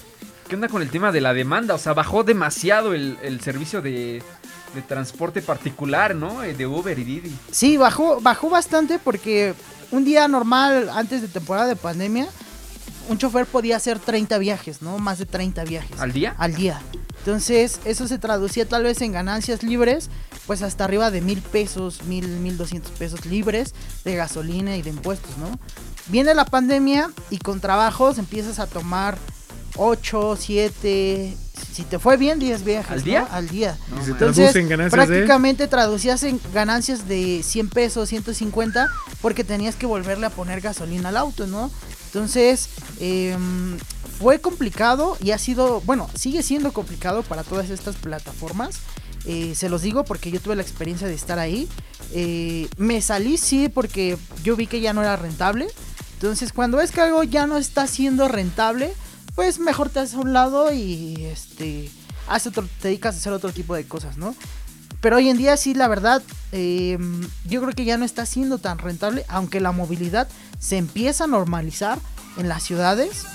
¿Qué 0.49 0.55
onda 0.55 0.67
con 0.67 0.81
el 0.81 0.89
tema 0.89 1.11
de 1.13 1.21
la 1.21 1.33
demanda? 1.33 1.73
O 1.73 1.77
sea, 1.77 1.93
bajó 1.93 2.23
demasiado 2.25 2.93
el, 2.93 3.17
el 3.23 3.39
servicio 3.39 3.81
de, 3.81 4.21
de 4.73 4.81
transporte 4.81 5.41
particular, 5.41 6.15
¿no? 6.15 6.43
Eh, 6.43 6.53
De 6.53 6.65
Uber 6.65 6.97
y 6.97 7.03
Didi. 7.03 7.35
Sí, 7.51 7.77
bajó, 7.77 8.19
bajó 8.21 8.49
bastante 8.49 8.99
porque 8.99 9.53
un 9.91 10.05
día 10.05 10.27
normal, 10.27 10.89
antes 10.93 11.21
de 11.21 11.27
temporada 11.27 11.67
de 11.67 11.75
pandemia, 11.75 12.27
un 13.09 13.17
chofer 13.17 13.45
podía 13.45 13.77
hacer 13.77 13.99
30 13.99 14.37
viajes, 14.37 14.81
¿no? 14.81 14.97
Más 14.97 15.19
de 15.19 15.25
30 15.25 15.63
viajes. 15.65 15.99
¿Al 15.99 16.13
día? 16.13 16.35
Al 16.37 16.55
día. 16.55 16.81
Entonces, 17.19 17.79
eso 17.85 18.07
se 18.07 18.17
traducía 18.17 18.67
tal 18.67 18.83
vez 18.83 19.01
en 19.01 19.11
ganancias 19.13 19.63
libres, 19.63 20.09
pues 20.45 20.61
hasta 20.61 20.83
arriba 20.83 21.09
de 21.09 21.21
mil 21.21 21.41
pesos, 21.41 22.03
mil, 22.03 22.27
mil 22.27 22.57
doscientos 22.57 22.91
pesos 22.91 23.25
libres 23.25 23.73
de 24.03 24.15
gasolina 24.15 24.75
y 24.75 24.81
de 24.81 24.89
impuestos, 24.89 25.37
¿no? 25.37 25.57
Viene 26.07 26.33
la 26.33 26.45
pandemia 26.45 27.11
y 27.29 27.37
con 27.37 27.61
trabajos 27.61 28.17
empiezas 28.17 28.59
a 28.59 28.67
tomar 28.67 29.17
8, 29.77 30.35
7, 30.37 31.37
si 31.73 31.83
te 31.83 31.99
fue 31.99 32.17
bien, 32.17 32.39
10 32.39 32.63
viajes. 32.63 32.91
¿Al 32.91 32.99
¿no? 32.99 33.03
día? 33.05 33.27
Al 33.31 33.47
día. 33.49 33.77
No, 33.89 34.01
Y 34.01 34.03
se 34.05 34.09
man. 34.11 34.17
traduce 34.19 34.41
Entonces, 34.41 34.55
en 34.63 34.69
ganancias 34.69 34.91
de- 35.07 35.07
prácticamente 35.15 35.67
traducías 35.67 36.23
en 36.23 36.39
ganancias 36.53 37.07
de 37.07 37.41
100 37.43 37.69
pesos, 37.69 38.09
150, 38.09 38.89
porque 39.21 39.43
tenías 39.43 39.75
que 39.75 39.85
volverle 39.85 40.25
a 40.25 40.29
poner 40.29 40.61
gasolina 40.61 41.09
al 41.09 41.17
auto, 41.17 41.47
¿no? 41.47 41.69
Entonces, 42.07 42.69
em, 42.99 43.77
fue 44.19 44.39
complicado 44.39 45.17
y 45.19 45.31
ha 45.31 45.37
sido, 45.37 45.81
bueno, 45.81 46.09
sigue 46.15 46.43
siendo 46.43 46.71
complicado 46.73 47.23
para 47.23 47.43
todas 47.43 47.69
estas 47.69 47.95
plataformas. 47.95 48.75
Eh, 49.25 49.53
se 49.55 49.69
los 49.69 49.81
digo 49.81 50.03
porque 50.03 50.31
yo 50.31 50.39
tuve 50.39 50.55
la 50.55 50.61
experiencia 50.61 51.07
de 51.07 51.13
estar 51.13 51.39
ahí. 51.39 51.67
Eh, 52.13 52.67
me 52.77 53.01
salí, 53.01 53.37
sí, 53.37 53.69
porque 53.69 54.17
yo 54.43 54.55
vi 54.55 54.67
que 54.67 54.81
ya 54.81 54.93
no 54.93 55.01
era 55.01 55.15
rentable. 55.15 55.67
Entonces, 56.15 56.53
cuando 56.53 56.77
ves 56.77 56.91
que 56.91 57.01
algo 57.01 57.23
ya 57.23 57.47
no 57.47 57.57
está 57.57 57.87
siendo 57.87 58.27
rentable, 58.27 58.93
pues 59.35 59.59
mejor 59.59 59.89
te 59.89 59.99
haces 59.99 60.15
a 60.15 60.19
un 60.19 60.33
lado 60.33 60.71
y 60.73 61.25
este 61.25 61.89
haces 62.27 62.47
otro- 62.47 62.67
te 62.81 62.87
dedicas 62.89 63.15
a 63.15 63.17
hacer 63.19 63.33
otro 63.33 63.51
tipo 63.51 63.75
de 63.75 63.85
cosas, 63.85 64.17
¿no? 64.17 64.35
Pero 65.01 65.17
hoy 65.17 65.27
en 65.29 65.37
día 65.37 65.57
sí, 65.57 65.73
la 65.73 65.87
verdad, 65.89 66.21
eh, 66.53 66.97
yo 67.45 67.61
creo 67.61 67.73
que 67.73 67.83
ya 67.83 67.97
no 67.97 68.05
está 68.05 68.25
siendo 68.25 68.57
tan 68.57 68.77
rentable, 68.77 69.25
aunque 69.27 69.59
la 69.59 69.73
movilidad 69.73 70.29
se 70.59 70.77
empieza 70.77 71.25
a 71.25 71.27
normalizar 71.27 71.99
en 72.37 72.47
las 72.47 72.63
ciudades. 72.63 73.25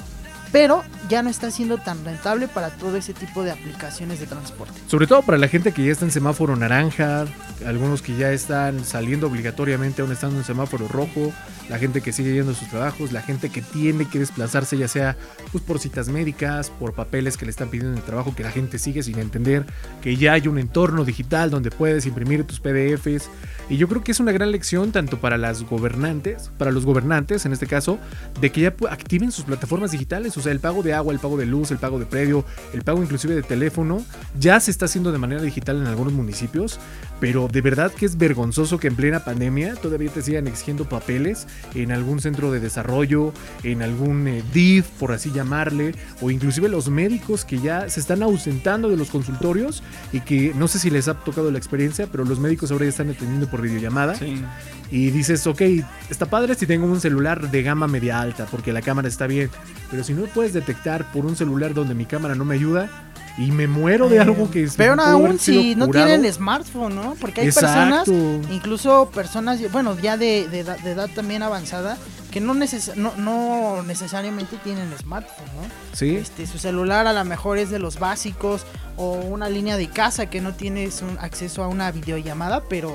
Pero 0.52 0.82
ya 1.08 1.22
no 1.22 1.30
está 1.30 1.50
siendo 1.50 1.78
tan 1.78 2.04
rentable 2.04 2.48
para 2.48 2.70
todo 2.70 2.96
ese 2.96 3.14
tipo 3.14 3.42
de 3.42 3.50
aplicaciones 3.50 4.20
de 4.20 4.26
transporte. 4.26 4.74
Sobre 4.86 5.06
todo 5.06 5.22
para 5.22 5.38
la 5.38 5.48
gente 5.48 5.72
que 5.72 5.84
ya 5.84 5.92
está 5.92 6.04
en 6.04 6.10
semáforo 6.10 6.56
naranja, 6.56 7.26
algunos 7.66 8.02
que 8.02 8.16
ya 8.16 8.32
están 8.32 8.84
saliendo 8.84 9.26
obligatoriamente 9.26 10.02
aún 10.02 10.12
estando 10.12 10.38
en 10.38 10.44
semáforo 10.44 10.88
rojo, 10.88 11.32
la 11.68 11.78
gente 11.78 12.00
que 12.00 12.12
sigue 12.12 12.32
yendo 12.32 12.52
a 12.52 12.54
sus 12.54 12.68
trabajos, 12.68 13.12
la 13.12 13.20
gente 13.20 13.50
que 13.50 13.60
tiene 13.62 14.06
que 14.08 14.18
desplazarse 14.18 14.76
ya 14.78 14.88
sea 14.88 15.16
pues, 15.52 15.62
por 15.62 15.78
citas 15.78 16.08
médicas, 16.08 16.70
por 16.70 16.94
papeles 16.94 17.36
que 17.36 17.44
le 17.44 17.50
están 17.50 17.68
pidiendo 17.68 17.92
en 17.92 17.98
el 17.98 18.04
trabajo, 18.04 18.34
que 18.34 18.42
la 18.42 18.50
gente 18.50 18.78
sigue 18.78 19.02
sin 19.02 19.18
entender 19.18 19.66
que 20.02 20.16
ya 20.16 20.32
hay 20.32 20.48
un 20.48 20.58
entorno 20.58 21.04
digital 21.04 21.50
donde 21.50 21.70
puedes 21.70 22.06
imprimir 22.06 22.44
tus 22.44 22.60
PDFs. 22.60 23.28
Y 23.68 23.76
yo 23.76 23.86
creo 23.86 24.02
que 24.02 24.12
es 24.12 24.20
una 24.20 24.32
gran 24.32 24.50
lección 24.50 24.92
tanto 24.92 25.20
para 25.20 25.36
las 25.36 25.62
gobernantes, 25.62 26.50
para 26.56 26.70
los 26.70 26.86
gobernantes 26.86 27.44
en 27.44 27.52
este 27.52 27.66
caso, 27.66 27.98
de 28.40 28.50
que 28.50 28.62
ya 28.62 28.74
activen 28.88 29.30
sus 29.30 29.44
plataformas 29.44 29.90
digitales, 29.90 30.32
o 30.38 30.42
sea, 30.42 30.52
el 30.52 30.60
pago 30.60 30.82
de 30.82 30.94
agua, 30.94 31.12
el 31.12 31.18
pago 31.18 31.36
de 31.36 31.46
luz, 31.46 31.70
el 31.70 31.78
pago 31.78 31.98
de 31.98 32.06
predio, 32.06 32.44
el 32.72 32.82
pago 32.82 33.02
inclusive 33.02 33.34
de 33.34 33.42
teléfono, 33.42 34.04
ya 34.38 34.60
se 34.60 34.70
está 34.70 34.86
haciendo 34.86 35.12
de 35.12 35.18
manera 35.18 35.42
digital 35.42 35.78
en 35.78 35.86
algunos 35.86 36.12
municipios, 36.12 36.78
pero 37.20 37.48
de 37.48 37.60
verdad 37.60 37.92
que 37.92 38.06
es 38.06 38.16
vergonzoso 38.16 38.78
que 38.78 38.88
en 38.88 38.96
plena 38.96 39.24
pandemia 39.24 39.74
todavía 39.76 40.10
te 40.10 40.22
sigan 40.22 40.46
exigiendo 40.46 40.88
papeles 40.88 41.46
en 41.74 41.92
algún 41.92 42.20
centro 42.20 42.52
de 42.52 42.60
desarrollo, 42.60 43.32
en 43.62 43.82
algún 43.82 44.28
eh, 44.28 44.42
DIF, 44.52 44.86
por 44.98 45.12
así 45.12 45.30
llamarle, 45.32 45.94
o 46.20 46.30
inclusive 46.30 46.68
los 46.68 46.88
médicos 46.88 47.44
que 47.44 47.58
ya 47.58 47.88
se 47.88 48.00
están 48.00 48.22
ausentando 48.22 48.88
de 48.88 48.96
los 48.96 49.10
consultorios 49.10 49.82
y 50.12 50.20
que 50.20 50.52
no 50.54 50.68
sé 50.68 50.78
si 50.78 50.90
les 50.90 51.08
ha 51.08 51.14
tocado 51.14 51.50
la 51.50 51.58
experiencia, 51.58 52.06
pero 52.10 52.24
los 52.24 52.38
médicos 52.38 52.70
ahora 52.70 52.84
ya 52.84 52.90
están 52.90 53.10
atendiendo 53.10 53.48
por 53.48 53.62
videollamada. 53.62 54.14
Sí. 54.14 54.42
Y 54.90 55.10
dices, 55.10 55.46
ok, 55.46 55.60
está 56.08 56.26
padre 56.26 56.54
si 56.54 56.66
tengo 56.66 56.86
un 56.86 57.00
celular 57.00 57.50
de 57.50 57.62
gama 57.62 57.86
media 57.86 58.20
alta, 58.20 58.46
porque 58.50 58.72
la 58.72 58.80
cámara 58.80 59.08
está 59.08 59.26
bien. 59.26 59.50
Pero 59.90 60.02
si 60.02 60.14
no 60.14 60.24
puedes 60.28 60.52
detectar 60.52 61.10
por 61.12 61.26
un 61.26 61.36
celular 61.36 61.74
donde 61.74 61.94
mi 61.94 62.06
cámara 62.06 62.34
no 62.34 62.44
me 62.44 62.54
ayuda 62.54 62.88
y 63.38 63.52
me 63.52 63.68
muero 63.68 64.08
de 64.08 64.18
algo 64.20 64.50
que 64.50 64.64
es. 64.64 64.74
Haber 64.78 64.98
aún 65.00 65.38
si 65.38 65.74
no 65.76 65.86
curado. 65.86 66.06
tienen 66.06 66.32
smartphone, 66.32 66.94
¿no? 66.94 67.14
Porque 67.20 67.42
hay 67.42 67.46
Exacto. 67.48 68.10
personas, 68.10 68.50
incluso 68.50 69.10
personas, 69.10 69.60
bueno, 69.70 69.96
ya 70.00 70.16
de, 70.16 70.48
de 70.48 70.60
edad, 70.60 70.78
de 70.80 70.90
edad 70.90 71.08
también 71.14 71.42
avanzada, 71.44 71.96
que 72.32 72.40
no, 72.40 72.54
neces 72.54 72.96
no, 72.96 73.12
no 73.16 73.82
necesariamente 73.84 74.56
tienen 74.64 74.92
smartphone, 74.98 75.46
¿no? 75.46 75.68
Sí. 75.92 76.16
Este, 76.16 76.46
su 76.46 76.58
celular 76.58 77.06
a 77.06 77.12
lo 77.12 77.24
mejor 77.24 77.58
es 77.58 77.70
de 77.70 77.78
los 77.78 77.98
básicos 78.00 78.66
o 78.96 79.12
una 79.12 79.48
línea 79.48 79.76
de 79.76 79.88
casa 79.88 80.26
que 80.26 80.40
no 80.40 80.54
tienes 80.54 81.02
un 81.02 81.16
acceso 81.20 81.62
a 81.62 81.68
una 81.68 81.92
videollamada, 81.92 82.64
pero 82.68 82.94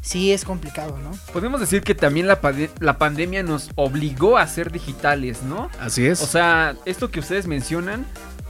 sí 0.00 0.32
es 0.32 0.44
complicado, 0.44 0.98
¿no? 0.98 1.10
Podemos 1.32 1.60
decir 1.60 1.82
que 1.82 1.94
también 1.94 2.26
la, 2.26 2.40
pade- 2.40 2.70
la 2.80 2.98
pandemia 2.98 3.42
nos 3.42 3.70
obligó 3.74 4.38
a 4.38 4.46
ser 4.46 4.72
digitales, 4.72 5.42
¿no? 5.42 5.68
Así 5.80 6.06
es. 6.06 6.22
O 6.22 6.26
sea, 6.26 6.74
esto 6.86 7.10
que 7.10 7.20
ustedes 7.20 7.46
mencionan 7.46 8.06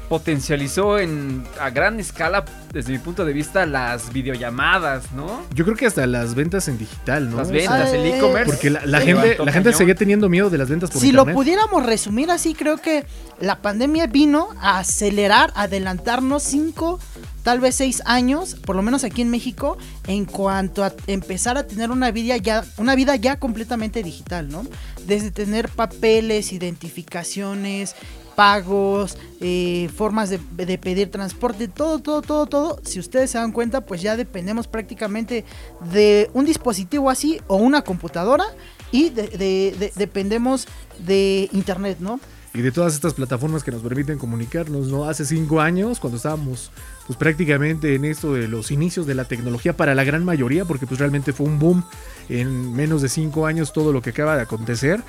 potencializó 0.08 0.98
en 0.98 1.44
a 1.60 1.70
gran 1.70 2.00
escala, 2.00 2.44
desde 2.72 2.90
mi 2.92 2.98
punto 2.98 3.24
de 3.24 3.32
vista, 3.32 3.64
las 3.64 4.12
videollamadas, 4.12 5.12
¿no? 5.12 5.42
yo 5.54 5.64
creo 5.64 5.76
que 5.76 5.86
hasta 5.86 6.04
las 6.08 6.34
ventas 6.34 6.66
en 6.66 6.78
digital, 6.78 7.30
¿no? 7.30 7.36
Las 7.36 7.52
ventas, 7.52 7.92
el 7.92 8.00
Eh, 8.06 8.16
e-commerce. 8.18 8.50
Porque 8.50 8.70
la, 8.70 8.84
la 8.86 9.00
Sí. 9.00 9.06
gente, 9.06 9.36
la 9.44 9.52
gente 9.52 9.72
seguía 9.72 9.94
teniendo 9.94 10.28
miedo 10.28 10.50
de 10.50 10.58
las 10.58 10.68
ventas 10.68 10.90
por 10.90 11.00
Si 11.00 11.12
lo 11.12 11.22
internet. 11.22 11.34
pudiéramos 11.36 11.86
resumir 11.86 12.28
así, 12.32 12.54
creo 12.54 12.78
que 12.78 13.06
la 13.40 13.62
pandemia 13.62 14.08
vino 14.08 14.48
a 14.60 14.78
acelerar, 14.80 15.52
adelantarnos 15.54 16.42
cinco, 16.42 16.98
tal 17.42 17.60
vez 17.60 17.74
seis 17.74 18.02
años, 18.04 18.54
por 18.54 18.76
lo 18.76 18.82
menos 18.82 19.04
aquí 19.04 19.22
en 19.22 19.30
México, 19.30 19.76
en 20.06 20.24
cuanto 20.24 20.84
a 20.84 20.92
empezar 21.06 21.56
a 21.58 21.66
tener 21.66 21.90
una 21.90 22.10
vida 22.10 22.36
ya, 22.36 22.64
una 22.76 22.94
vida 22.94 23.16
ya 23.16 23.38
completamente 23.38 24.02
digital, 24.02 24.48
¿no? 24.48 24.64
Desde 25.06 25.30
tener 25.30 25.68
papeles, 25.68 26.52
identificaciones, 26.52 27.94
pagos, 28.36 29.18
eh, 29.40 29.90
formas 29.94 30.30
de, 30.30 30.38
pedir 30.78 31.10
transporte, 31.10 31.68
todo, 31.68 31.98
todo, 31.98 32.22
todo, 32.22 32.46
todo. 32.46 32.80
Si 32.84 32.98
ustedes 32.98 33.30
se 33.30 33.38
dan 33.38 33.52
cuenta, 33.52 33.82
pues 33.82 34.00
ya 34.00 34.16
dependemos 34.16 34.66
prácticamente 34.66 35.44
de 35.92 36.30
un 36.32 36.46
dispositivo 36.46 37.10
así 37.10 37.40
o 37.48 37.56
una 37.56 37.82
computadora 37.82 38.44
y 38.92 39.10
de- 39.10 39.92
dependemos 39.96 40.66
de 40.98 41.48
internet, 41.52 41.98
¿no? 42.00 42.20
y 42.52 42.62
de 42.62 42.72
todas 42.72 42.94
estas 42.94 43.14
plataformas 43.14 43.62
que 43.62 43.70
nos 43.70 43.80
permiten 43.80 44.18
comunicarnos, 44.18 44.88
¿no? 44.88 45.04
Hace 45.04 45.24
cinco 45.24 45.60
años, 45.60 46.00
cuando 46.00 46.16
estábamos 46.16 46.72
pues 47.10 47.18
prácticamente 47.18 47.96
en 47.96 48.04
esto 48.04 48.34
de 48.34 48.46
los 48.46 48.70
inicios 48.70 49.04
de 49.04 49.16
la 49.16 49.24
tecnología 49.24 49.76
para 49.76 49.96
la 49.96 50.04
gran 50.04 50.24
mayoría, 50.24 50.64
porque 50.64 50.86
pues 50.86 51.00
realmente 51.00 51.32
fue 51.32 51.44
un 51.44 51.58
boom 51.58 51.84
en 52.28 52.72
menos 52.72 53.02
de 53.02 53.08
cinco 53.08 53.46
años 53.46 53.72
todo 53.72 53.92
lo 53.92 54.00
que 54.00 54.10
acaba 54.10 54.36
de 54.36 54.42
acontecer, 54.42 55.02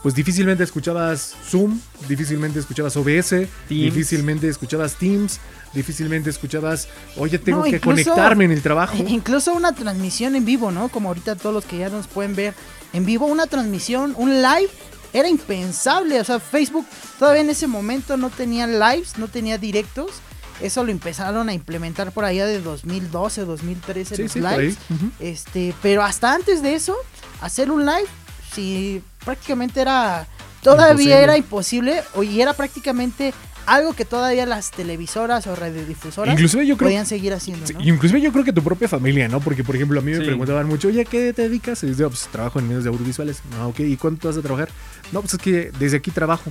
pues 0.00 0.14
difícilmente 0.14 0.62
escuchabas 0.62 1.34
Zoom, 1.50 1.80
difícilmente 2.08 2.60
escuchabas 2.60 2.96
OBS, 2.96 3.48
difícilmente 3.68 4.48
escuchabas 4.48 4.94
Teams, 4.94 5.40
difícilmente 5.74 6.30
escuchabas, 6.30 6.86
oye, 7.16 7.40
tengo 7.40 7.64
No, 7.64 7.64
que 7.64 7.80
conectarme 7.80 8.44
en 8.44 8.52
el 8.52 8.62
trabajo. 8.62 8.94
Incluso 9.08 9.52
una 9.52 9.72
transmisión 9.72 10.36
en 10.36 10.44
vivo, 10.44 10.70
¿no? 10.70 10.90
Como 10.90 11.08
ahorita 11.08 11.34
todos 11.34 11.52
los 11.52 11.64
que 11.64 11.78
ya 11.78 11.88
nos 11.88 12.06
pueden 12.06 12.36
ver 12.36 12.54
en 12.92 13.04
vivo, 13.04 13.26
una 13.26 13.48
transmisión, 13.48 14.14
un 14.16 14.42
live, 14.42 14.70
era 15.12 15.28
impensable. 15.28 16.20
O 16.20 16.24
sea, 16.24 16.38
Facebook 16.38 16.86
todavía 17.18 17.42
en 17.42 17.50
ese 17.50 17.66
momento 17.66 18.16
no 18.16 18.30
tenía 18.30 18.68
lives, 18.68 19.18
no 19.18 19.26
tenía 19.26 19.58
directos. 19.58 20.22
Eso 20.60 20.82
lo 20.84 20.90
empezaron 20.90 21.48
a 21.48 21.54
implementar 21.54 22.10
por 22.12 22.24
allá 22.24 22.46
de 22.46 22.60
2012, 22.60 23.44
2013 23.44 24.16
Sí, 24.16 24.22
los 24.22 24.32
sí, 24.32 24.40
por 24.40 24.48
ahí. 24.48 24.58
lives. 24.58 24.78
Ujú. 24.90 25.10
Este, 25.20 25.74
pero 25.82 26.02
hasta 26.02 26.34
antes 26.34 26.62
de 26.62 26.74
eso, 26.74 26.96
hacer 27.40 27.70
un 27.70 27.86
live, 27.86 28.08
sí, 28.54 29.02
prácticamente 29.24 29.80
era, 29.80 30.26
todavía 30.62 30.90
Imposible. 30.92 31.22
era 31.22 31.36
imposible, 31.36 32.02
o- 32.14 32.22
y 32.22 32.40
era 32.42 32.52
prácticamente 32.54 33.32
algo 33.66 33.92
que 33.92 34.06
todavía 34.06 34.46
las 34.46 34.70
televisoras 34.70 35.46
o 35.46 35.54
radiodifusoras 35.54 36.32
Inclusive 36.32 36.66
yo 36.66 36.76
creo 36.78 36.88
podían 36.88 37.04
seguir 37.04 37.34
haciendo, 37.34 37.70
¿no? 37.70 37.80
Inclusive 37.84 38.18
yo 38.22 38.32
creo 38.32 38.42
que 38.42 38.52
tu 38.54 38.62
propia 38.64 38.88
familia, 38.88 39.28
¿no? 39.28 39.40
Porque, 39.40 39.62
por 39.62 39.76
ejemplo, 39.76 40.00
a 40.00 40.02
mí 40.02 40.10
me 40.12 40.16
Sí. 40.18 40.24
preguntaban 40.24 40.66
mucho, 40.66 40.88
oye, 40.88 41.02
¿a 41.02 41.04
¿qué 41.04 41.34
te 41.34 41.42
dedicas? 41.42 41.84
Y 41.84 41.94
yo, 41.94 42.08
pues 42.08 42.26
trabajo 42.32 42.58
en 42.58 42.66
medios 42.66 42.84
de 42.84 42.90
audiovisuales. 42.90 43.42
Ah, 43.60 43.66
ok, 43.66 43.80
¿y 43.80 43.96
cuánto 43.98 44.26
vas 44.28 44.38
a 44.38 44.42
trabajar? 44.42 44.70
No, 45.12 45.20
pues 45.20 45.34
es 45.34 45.40
que 45.40 45.70
desde 45.78 45.98
aquí 45.98 46.10
trabajo. 46.10 46.50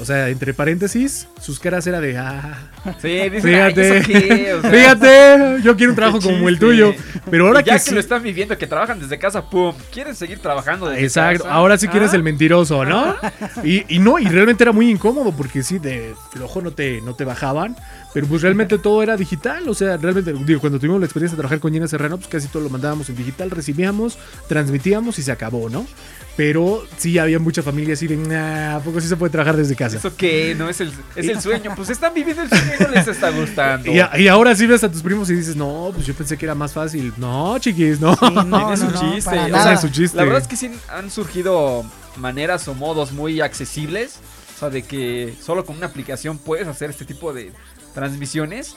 O 0.00 0.04
sea, 0.04 0.28
entre 0.28 0.52
paréntesis, 0.54 1.28
sus 1.40 1.60
caras 1.60 1.86
era 1.86 2.00
de, 2.00 2.18
ah, 2.18 2.58
Sí, 3.00 3.08
dicen, 3.30 3.42
fíjate, 3.42 3.90
"Ay, 3.92 3.96
¿eso 4.00 4.06
qué?", 4.08 4.54
o 4.54 4.60
sea, 4.60 4.70
fíjate, 4.70 5.62
yo 5.62 5.76
quiero 5.76 5.92
un 5.92 5.96
trabajo 5.96 6.20
como 6.20 6.48
el 6.48 6.58
tuyo. 6.58 6.92
Pero 7.30 7.46
ahora 7.46 7.60
Y 7.60 7.64
ya 7.64 7.74
que, 7.74 7.78
que, 7.78 7.84
sí- 7.90 7.94
lo 7.94 8.00
están 8.00 8.20
viviendo, 8.22 8.58
que 8.58 8.66
trabajan 8.66 8.98
desde 8.98 9.18
casa, 9.20 9.48
pum, 9.48 9.72
quieren 9.92 10.16
seguir 10.16 10.40
trabajando 10.40 10.88
desde 10.88 11.04
Exacto, 11.04 11.44
casa. 11.44 11.54
ahora 11.54 11.78
sí 11.78 11.86
que 11.86 11.96
eres 11.98 12.12
Ah, 12.12 12.16
el 12.16 12.24
mentiroso, 12.24 12.84
¿no? 12.84 13.14
Y, 13.64 13.84
y 13.94 14.00
no, 14.00 14.18
y 14.18 14.24
realmente 14.26 14.64
era 14.64 14.72
muy 14.72 14.90
incómodo 14.90 15.30
porque 15.30 15.62
sí, 15.62 15.78
de 15.78 16.12
flojo 16.32 16.60
no 16.60 16.72
te, 16.72 17.00
no 17.02 17.14
te 17.14 17.24
bajaban, 17.24 17.76
pero 18.12 18.26
pues 18.26 18.42
realmente 18.42 18.78
todo 18.78 19.00
era 19.02 19.16
digital, 19.16 19.68
o 19.68 19.74
sea, 19.74 19.96
realmente, 19.96 20.32
digo, 20.44 20.60
cuando 20.60 20.78
tuvimos 20.80 20.98
la 21.00 21.06
experiencia 21.06 21.36
de 21.36 21.40
trabajar 21.40 21.60
con 21.60 21.72
Gina 21.72 21.86
Serrano, 21.86 22.16
pues 22.16 22.28
casi 22.28 22.48
todo 22.48 22.64
lo 22.64 22.68
mandábamos 22.68 23.08
en 23.10 23.16
digital, 23.16 23.50
recibíamos, 23.52 24.18
transmitíamos 24.48 25.18
y 25.20 25.22
se 25.22 25.30
acabó, 25.32 25.70
¿no? 25.70 25.86
Pero 26.36 26.84
sí 26.96 27.16
había 27.18 27.38
mucha 27.38 27.62
familia 27.62 27.94
así 27.94 28.08
de, 28.08 28.16
nah, 28.16 28.76
¿a 28.76 28.80
poco 28.80 29.00
sí 29.00 29.06
se 29.06 29.16
puede 29.16 29.30
trabajar 29.30 29.56
desde 29.56 29.76
casa? 29.76 29.98
¿Eso 29.98 30.16
qué? 30.16 30.56
No 30.58 30.68
es 30.68 30.80
el, 30.80 30.92
es 31.14 31.28
el 31.28 31.40
sueño. 31.40 31.72
Pues 31.76 31.90
están 31.90 32.12
viviendo 32.12 32.42
el 32.42 32.48
sueño 32.50 32.72
y 32.80 32.82
no 32.82 32.88
les 32.90 33.06
está 33.06 33.30
gustando. 33.30 33.88
Y, 33.92 34.00
a- 34.00 34.10
y 34.18 34.26
ahora 34.26 34.54
sí 34.56 34.66
ves 34.66 34.82
a 34.82 34.90
tus 34.90 35.00
primos 35.02 35.30
y 35.30 35.34
dices, 35.34 35.54
no, 35.54 35.92
pues 35.94 36.04
yo 36.06 36.14
pensé 36.14 36.36
que 36.36 36.44
era 36.46 36.56
más 36.56 36.72
fácil. 36.72 37.12
No, 37.18 37.56
chiquis, 37.60 38.00
no. 38.00 38.14
Sí, 38.16 38.20
no, 38.22 38.30
Tiene 38.42 38.48
no, 38.50 38.76
su 38.76 38.84
no, 38.90 39.12
chiste. 39.14 39.30
o 39.38 39.62
sea, 39.62 39.76
su 39.76 39.88
chiste. 39.90 40.16
La 40.16 40.24
verdad 40.24 40.42
es 40.42 40.48
que 40.48 40.56
sí 40.56 40.70
han 40.88 41.08
surgido 41.08 41.84
maneras 42.16 42.66
o 42.66 42.74
modos 42.74 43.12
muy 43.12 43.40
accesibles. 43.40 44.18
O 44.56 44.58
sea, 44.58 44.70
de 44.70 44.82
que 44.82 45.34
solo 45.40 45.64
con 45.64 45.76
una 45.76 45.86
aplicación 45.86 46.38
puedes 46.38 46.66
hacer 46.66 46.90
este 46.90 47.04
tipo 47.04 47.32
de 47.32 47.52
transmisiones. 47.94 48.76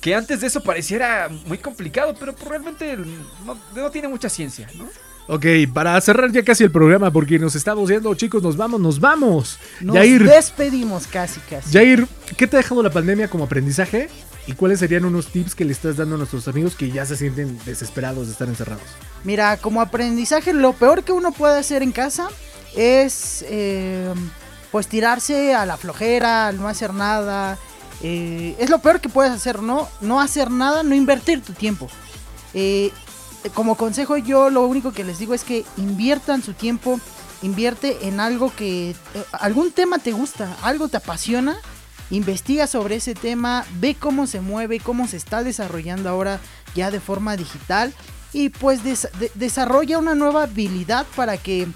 Que 0.00 0.14
antes 0.14 0.40
de 0.40 0.46
eso 0.46 0.62
pareciera 0.62 1.28
muy 1.46 1.58
complicado, 1.58 2.14
pero 2.18 2.34
realmente 2.48 2.96
no, 3.44 3.58
no 3.74 3.90
tiene 3.90 4.08
mucha 4.08 4.28
ciencia, 4.28 4.68
¿no? 4.76 4.86
Ok, 5.28 5.44
para 5.72 6.00
cerrar 6.00 6.30
ya 6.30 6.44
casi 6.44 6.62
el 6.62 6.70
programa, 6.70 7.10
porque 7.10 7.38
nos 7.38 7.56
estamos 7.56 7.90
yendo, 7.90 8.14
chicos, 8.14 8.42
nos 8.42 8.56
vamos, 8.56 8.80
nos 8.80 9.00
vamos. 9.00 9.58
Nos 9.80 9.94
despedimos 9.94 11.08
casi, 11.08 11.40
casi. 11.40 11.72
Jair, 11.72 12.06
¿qué 12.36 12.46
te 12.46 12.56
ha 12.56 12.60
dejado 12.60 12.82
la 12.82 12.90
pandemia 12.90 13.28
como 13.28 13.44
aprendizaje? 13.44 14.08
¿Y 14.46 14.52
cuáles 14.52 14.78
serían 14.78 15.04
unos 15.04 15.26
tips 15.26 15.56
que 15.56 15.64
le 15.64 15.72
estás 15.72 15.96
dando 15.96 16.14
a 16.14 16.18
nuestros 16.18 16.46
amigos 16.46 16.76
que 16.76 16.92
ya 16.92 17.04
se 17.04 17.16
sienten 17.16 17.58
desesperados 17.66 18.26
de 18.26 18.32
estar 18.32 18.46
encerrados? 18.46 18.84
Mira, 19.24 19.56
como 19.56 19.80
aprendizaje, 19.80 20.52
lo 20.52 20.72
peor 20.72 21.02
que 21.02 21.10
uno 21.10 21.32
puede 21.32 21.58
hacer 21.58 21.82
en 21.82 21.90
casa 21.90 22.28
es 22.76 23.44
eh, 23.48 24.14
pues 24.70 24.86
tirarse 24.86 25.54
a 25.54 25.66
la 25.66 25.76
flojera, 25.76 26.52
no 26.52 26.68
hacer 26.68 26.94
nada. 26.94 27.58
Eh, 28.00 28.54
es 28.60 28.70
lo 28.70 28.78
peor 28.78 29.00
que 29.00 29.08
puedes 29.08 29.32
hacer, 29.32 29.60
¿no? 29.60 29.88
No 30.00 30.20
hacer 30.20 30.52
nada, 30.52 30.84
no 30.84 30.94
invertir 30.94 31.42
tu 31.42 31.52
tiempo. 31.52 31.88
Eh, 32.54 32.92
como 33.54 33.76
consejo 33.76 34.16
yo 34.16 34.50
lo 34.50 34.66
único 34.66 34.92
que 34.92 35.04
les 35.04 35.18
digo 35.18 35.34
es 35.34 35.44
que 35.44 35.64
inviertan 35.76 36.42
su 36.42 36.52
tiempo, 36.54 37.00
invierte 37.42 38.06
en 38.08 38.20
algo 38.20 38.52
que, 38.54 38.90
eh, 38.90 38.94
algún 39.32 39.70
tema 39.72 39.98
te 39.98 40.12
gusta, 40.12 40.56
algo 40.62 40.88
te 40.88 40.96
apasiona, 40.96 41.56
investiga 42.10 42.66
sobre 42.66 42.96
ese 42.96 43.14
tema, 43.14 43.64
ve 43.80 43.94
cómo 43.98 44.26
se 44.26 44.40
mueve, 44.40 44.80
cómo 44.80 45.08
se 45.08 45.16
está 45.16 45.42
desarrollando 45.42 46.08
ahora 46.08 46.40
ya 46.74 46.90
de 46.90 47.00
forma 47.00 47.36
digital 47.36 47.92
y 48.32 48.48
pues 48.50 48.84
des- 48.84 49.08
de- 49.18 49.30
desarrolla 49.34 49.98
una 49.98 50.14
nueva 50.14 50.44
habilidad 50.44 51.06
para 51.16 51.36
que 51.36 51.66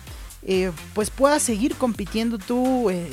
eh, 0.43 0.73
pues 0.95 1.11
puedas 1.11 1.43
seguir 1.43 1.77
compitiendo 1.77 2.39
tú 2.39 2.89
en- 2.89 3.11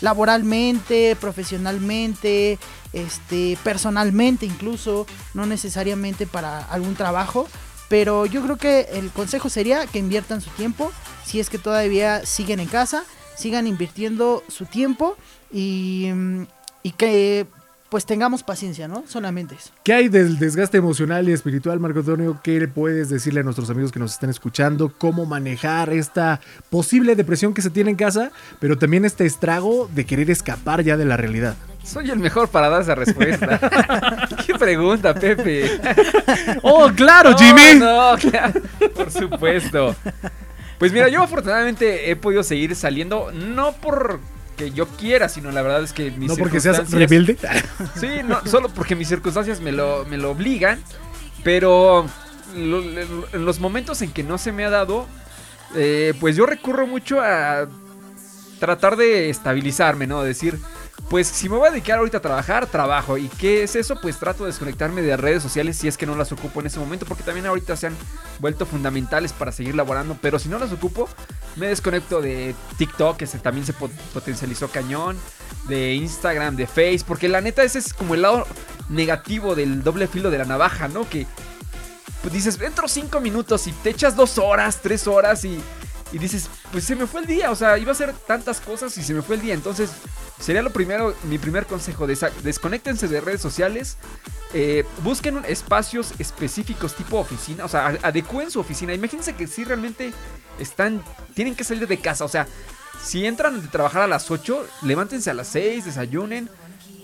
laboralmente, 0.00 1.16
profesionalmente, 1.16 2.58
este, 2.92 3.58
personalmente 3.64 4.46
incluso, 4.46 5.06
no 5.34 5.46
necesariamente 5.46 6.26
para 6.26 6.58
algún 6.66 6.94
trabajo. 6.94 7.48
Pero 7.92 8.24
yo 8.24 8.40
creo 8.42 8.56
que 8.56 8.86
el 8.94 9.10
consejo 9.10 9.50
sería 9.50 9.86
que 9.86 9.98
inviertan 9.98 10.40
su 10.40 10.48
tiempo, 10.52 10.90
si 11.26 11.40
es 11.40 11.50
que 11.50 11.58
todavía 11.58 12.24
siguen 12.24 12.58
en 12.58 12.66
casa, 12.66 13.04
sigan 13.36 13.66
invirtiendo 13.66 14.42
su 14.48 14.64
tiempo 14.64 15.14
y, 15.52 16.08
y 16.82 16.92
que 16.92 17.46
pues 17.90 18.06
tengamos 18.06 18.42
paciencia, 18.42 18.88
¿no? 18.88 19.04
Solamente 19.06 19.56
eso. 19.56 19.72
¿Qué 19.84 19.92
hay 19.92 20.08
del 20.08 20.38
desgaste 20.38 20.78
emocional 20.78 21.28
y 21.28 21.32
espiritual, 21.32 21.80
Marco 21.80 21.98
Antonio? 21.98 22.40
¿Qué 22.42 22.58
le 22.58 22.66
puedes 22.66 23.10
decirle 23.10 23.40
a 23.40 23.42
nuestros 23.42 23.68
amigos 23.68 23.92
que 23.92 23.98
nos 23.98 24.12
están 24.12 24.30
escuchando? 24.30 24.90
¿Cómo 24.96 25.26
manejar 25.26 25.92
esta 25.92 26.40
posible 26.70 27.14
depresión 27.14 27.52
que 27.52 27.60
se 27.60 27.68
tiene 27.68 27.90
en 27.90 27.96
casa, 27.96 28.32
pero 28.58 28.78
también 28.78 29.04
este 29.04 29.26
estrago 29.26 29.90
de 29.94 30.06
querer 30.06 30.30
escapar 30.30 30.82
ya 30.82 30.96
de 30.96 31.04
la 31.04 31.18
realidad? 31.18 31.56
Soy 31.84 32.10
el 32.10 32.18
mejor 32.18 32.48
para 32.48 32.68
dar 32.68 32.82
esa 32.82 32.94
respuesta. 32.94 34.28
¿Qué 34.46 34.54
pregunta, 34.54 35.12
Pepe? 35.14 35.80
¡Oh, 36.62 36.90
claro, 36.94 37.36
Jimmy! 37.36 37.74
No, 37.78 38.14
claro, 38.20 38.60
por 38.94 39.10
supuesto. 39.10 39.94
Pues 40.78 40.92
mira, 40.92 41.08
yo 41.08 41.22
afortunadamente 41.22 42.10
he 42.10 42.16
podido 42.16 42.42
seguir 42.42 42.74
saliendo, 42.76 43.30
no 43.32 43.72
porque 43.80 44.70
yo 44.74 44.86
quiera, 44.88 45.28
sino 45.28 45.50
la 45.52 45.62
verdad 45.62 45.82
es 45.82 45.92
que 45.92 46.10
mis 46.12 46.30
no 46.30 46.36
porque 46.36 46.60
seas 46.60 46.90
rebelde. 46.90 47.36
Sí, 47.98 48.08
no, 48.24 48.40
solo 48.46 48.68
porque 48.68 48.94
mis 48.96 49.08
circunstancias 49.08 49.60
me 49.60 49.72
lo, 49.72 50.04
me 50.06 50.16
lo 50.18 50.30
obligan, 50.30 50.80
pero 51.44 52.06
lo- 52.56 52.80
lo- 52.80 53.26
en 53.32 53.44
los 53.44 53.60
momentos 53.60 54.02
en 54.02 54.10
que 54.12 54.22
no 54.22 54.38
se 54.38 54.52
me 54.52 54.64
ha 54.64 54.70
dado, 54.70 55.06
eh, 55.74 56.14
pues 56.20 56.36
yo 56.36 56.46
recurro 56.46 56.86
mucho 56.86 57.20
a 57.20 57.66
tratar 58.58 58.96
de 58.96 59.30
estabilizarme, 59.30 60.06
¿no? 60.06 60.22
Decir, 60.22 60.58
pues 61.12 61.26
si 61.28 61.46
me 61.50 61.58
voy 61.58 61.68
a 61.68 61.70
dedicar 61.70 61.98
ahorita 61.98 62.16
a 62.16 62.20
trabajar, 62.22 62.66
trabajo. 62.66 63.18
¿Y 63.18 63.28
qué 63.28 63.62
es 63.62 63.76
eso? 63.76 64.00
Pues 64.00 64.16
trato 64.18 64.44
de 64.44 64.50
desconectarme 64.50 65.02
de 65.02 65.14
redes 65.18 65.42
sociales 65.42 65.76
si 65.76 65.86
es 65.86 65.98
que 65.98 66.06
no 66.06 66.16
las 66.16 66.32
ocupo 66.32 66.60
en 66.60 66.68
ese 66.68 66.80
momento, 66.80 67.04
porque 67.04 67.22
también 67.22 67.44
ahorita 67.44 67.76
se 67.76 67.88
han 67.88 67.96
vuelto 68.38 68.64
fundamentales 68.64 69.34
para 69.34 69.52
seguir 69.52 69.74
laborando, 69.74 70.16
pero 70.22 70.38
si 70.38 70.48
no 70.48 70.58
las 70.58 70.72
ocupo, 70.72 71.10
me 71.56 71.66
desconecto 71.66 72.22
de 72.22 72.54
TikTok, 72.78 73.18
que 73.18 73.26
también 73.26 73.66
se 73.66 73.74
pot- 73.74 73.92
potencializó 74.14 74.68
cañón, 74.68 75.18
de 75.68 75.92
Instagram, 75.96 76.56
de 76.56 76.66
Face, 76.66 77.02
porque 77.06 77.28
la 77.28 77.42
neta 77.42 77.62
ese 77.62 77.80
es 77.80 77.92
como 77.92 78.14
el 78.14 78.22
lado 78.22 78.46
negativo 78.88 79.54
del 79.54 79.82
doble 79.82 80.06
filo 80.06 80.30
de 80.30 80.38
la 80.38 80.46
navaja, 80.46 80.88
¿no? 80.88 81.06
Que 81.10 81.26
pues, 82.22 82.32
dices, 82.32 82.58
entro 82.58 82.88
cinco 82.88 83.20
minutos 83.20 83.66
y 83.66 83.72
te 83.72 83.90
echas 83.90 84.16
dos 84.16 84.38
horas, 84.38 84.78
tres 84.82 85.06
horas 85.06 85.44
y, 85.44 85.60
y 86.12 86.18
dices, 86.18 86.48
pues 86.70 86.84
se 86.84 86.94
me 86.94 87.06
fue 87.06 87.22
el 87.22 87.26
día, 87.26 87.50
o 87.50 87.56
sea, 87.56 87.78
iba 87.78 87.90
a 87.90 87.92
hacer 87.92 88.12
tantas 88.12 88.60
cosas 88.60 88.96
y 88.98 89.02
se 89.02 89.14
me 89.14 89.22
fue 89.22 89.36
el 89.36 89.42
día, 89.42 89.54
entonces 89.54 89.90
sería 90.38 90.62
lo 90.62 90.70
primero, 90.70 91.14
mi 91.24 91.38
primer 91.38 91.66
consejo, 91.66 92.06
desconéctense 92.06 93.08
de 93.08 93.20
redes 93.20 93.40
sociales, 93.40 93.96
eh, 94.52 94.84
busquen 95.02 95.40
espacios 95.48 96.12
específicos 96.18 96.94
tipo 96.94 97.18
oficina, 97.18 97.64
o 97.64 97.68
sea, 97.68 97.98
adecúen 98.02 98.50
su 98.50 98.60
oficina, 98.60 98.92
imagínense 98.92 99.34
que 99.34 99.46
si 99.46 99.64
realmente 99.64 100.12
están, 100.58 101.02
tienen 101.34 101.54
que 101.54 101.64
salir 101.64 101.88
de 101.88 101.98
casa, 101.98 102.26
o 102.26 102.28
sea, 102.28 102.46
si 103.02 103.24
entran 103.24 103.62
de 103.62 103.68
trabajar 103.68 104.02
a 104.02 104.06
las 104.06 104.30
8, 104.30 104.66
levántense 104.82 105.30
a 105.30 105.34
las 105.34 105.48
6, 105.48 105.86
desayunen, 105.86 106.50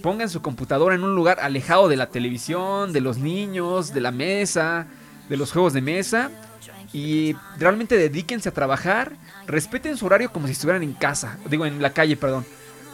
pongan 0.03 0.29
su 0.29 0.43
computadora 0.43 0.95
en 0.95 1.03
un 1.03 1.15
lugar 1.15 1.41
alejado 1.41 1.89
de 1.89 1.97
la 1.97 2.11
televisión, 2.11 2.93
de 2.93 3.01
los 3.01 3.17
niños, 3.17 3.95
de 3.95 4.03
la 4.03 4.13
mesa, 4.13 4.87
de 5.31 5.37
los 5.39 5.51
juegos 5.51 5.73
de 5.73 5.81
mesa 5.81 6.31
y 6.93 7.37
realmente 7.59 7.97
dedíquense 7.97 8.49
a 8.49 8.53
trabajar, 8.53 9.13
respeten 9.47 9.97
su 9.97 10.07
horario 10.07 10.33
como 10.33 10.47
si 10.47 10.53
estuvieran 10.53 10.83
en 10.83 10.95
casa, 10.95 11.39
digo 11.49 11.67
en 11.67 11.83
la 11.83 11.93
calle, 11.93 12.17
perdón, 12.17 12.47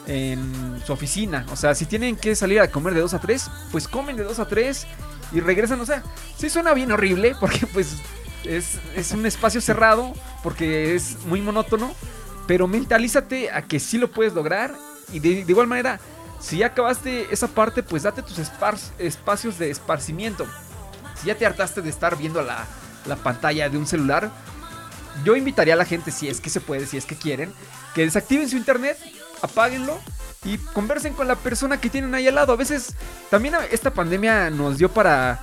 en 0.07 0.83
su 0.85 0.93
oficina, 0.93 1.47
o 1.51 1.57
sea, 1.57 1.75
si 1.75 1.87
tienen 1.87 2.17
que 2.17 2.35
salir 2.35 2.61
a 2.61 2.71
comer 2.71 2.95
de 2.95 3.01
2 3.01 3.15
a 3.15 3.21
3, 3.21 3.51
pues 3.73 3.89
comen 3.89 4.17
de 4.17 4.25
2 4.25 4.39
a 4.39 4.49
3 4.49 4.87
y 5.33 5.41
regresan, 5.41 5.81
o 5.81 5.87
sea, 5.87 6.03
sí 6.37 6.51
suena 6.51 6.75
bien 6.75 6.93
horrible 6.93 7.35
porque 7.41 7.67
pues 7.67 7.97
es, 8.45 8.79
es 8.97 9.13
un 9.13 9.25
espacio 9.27 9.61
cerrado, 9.61 10.13
porque 10.43 10.95
es 10.95 11.17
muy 11.27 11.41
monótono, 11.41 11.95
pero 12.47 12.67
mentalízate 12.67 13.51
a 13.51 13.63
que 13.63 13.81
sí 13.81 13.97
lo 13.99 14.11
puedes 14.11 14.35
lograr 14.35 14.75
y 15.13 15.21
de, 15.21 15.45
de 15.45 15.53
igual 15.53 15.67
manera, 15.67 16.01
si 16.41 16.59
ya 16.59 16.67
acabaste 16.67 17.29
esa 17.31 17.49
parte, 17.49 17.83
pues 17.83 18.03
date 18.03 18.23
tus 18.23 18.39
espacios 18.39 19.59
de 19.59 19.71
esparcimiento. 19.71 20.47
Si 21.19 21.29
ya 21.29 21.37
te 21.37 21.47
hartaste 21.47 21.81
de 21.81 21.89
estar 21.89 22.19
viendo 22.19 22.43
la, 22.43 22.67
la 23.07 23.17
pantalla 23.17 23.69
de 23.69 23.79
un 23.79 23.87
celular, 23.87 24.31
yo 25.25 25.37
invitaría 25.37 25.75
a 25.75 25.77
la 25.77 25.85
gente, 25.85 26.11
si 26.11 26.29
es 26.29 26.41
que 26.41 26.51
se 26.51 26.61
puede, 26.61 26.87
si 26.87 26.97
es 26.97 27.05
que 27.05 27.17
quieren, 27.17 27.53
que 27.95 28.03
desactiven 28.03 28.49
su 28.49 28.57
internet, 28.57 28.99
apáguenlo 29.43 29.99
y 30.45 30.59
conversen 30.59 31.15
con 31.15 31.29
la 31.29 31.37
persona 31.37 31.81
que 31.81 31.91
tienen 31.91 32.15
ahí 32.15 32.27
al 32.27 32.35
lado. 32.35 32.53
A 32.53 32.57
veces 32.57 32.95
también 33.31 33.55
esta 33.71 33.93
pandemia 33.93 34.51
nos 34.51 34.79
dio 34.79 34.91
para 34.91 35.41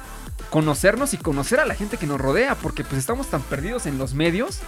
conocernos 0.51 1.15
y 1.15 1.17
conocer 1.17 1.59
a 1.59 1.65
la 1.65 1.73
gente 1.73 1.97
que 1.97 2.05
nos 2.05 2.21
rodea, 2.21 2.53
porque 2.55 2.83
pues 2.83 2.99
estamos 2.99 3.27
tan 3.27 3.41
perdidos 3.41 3.87
en 3.87 3.97
los 3.97 4.13
medios, 4.13 4.59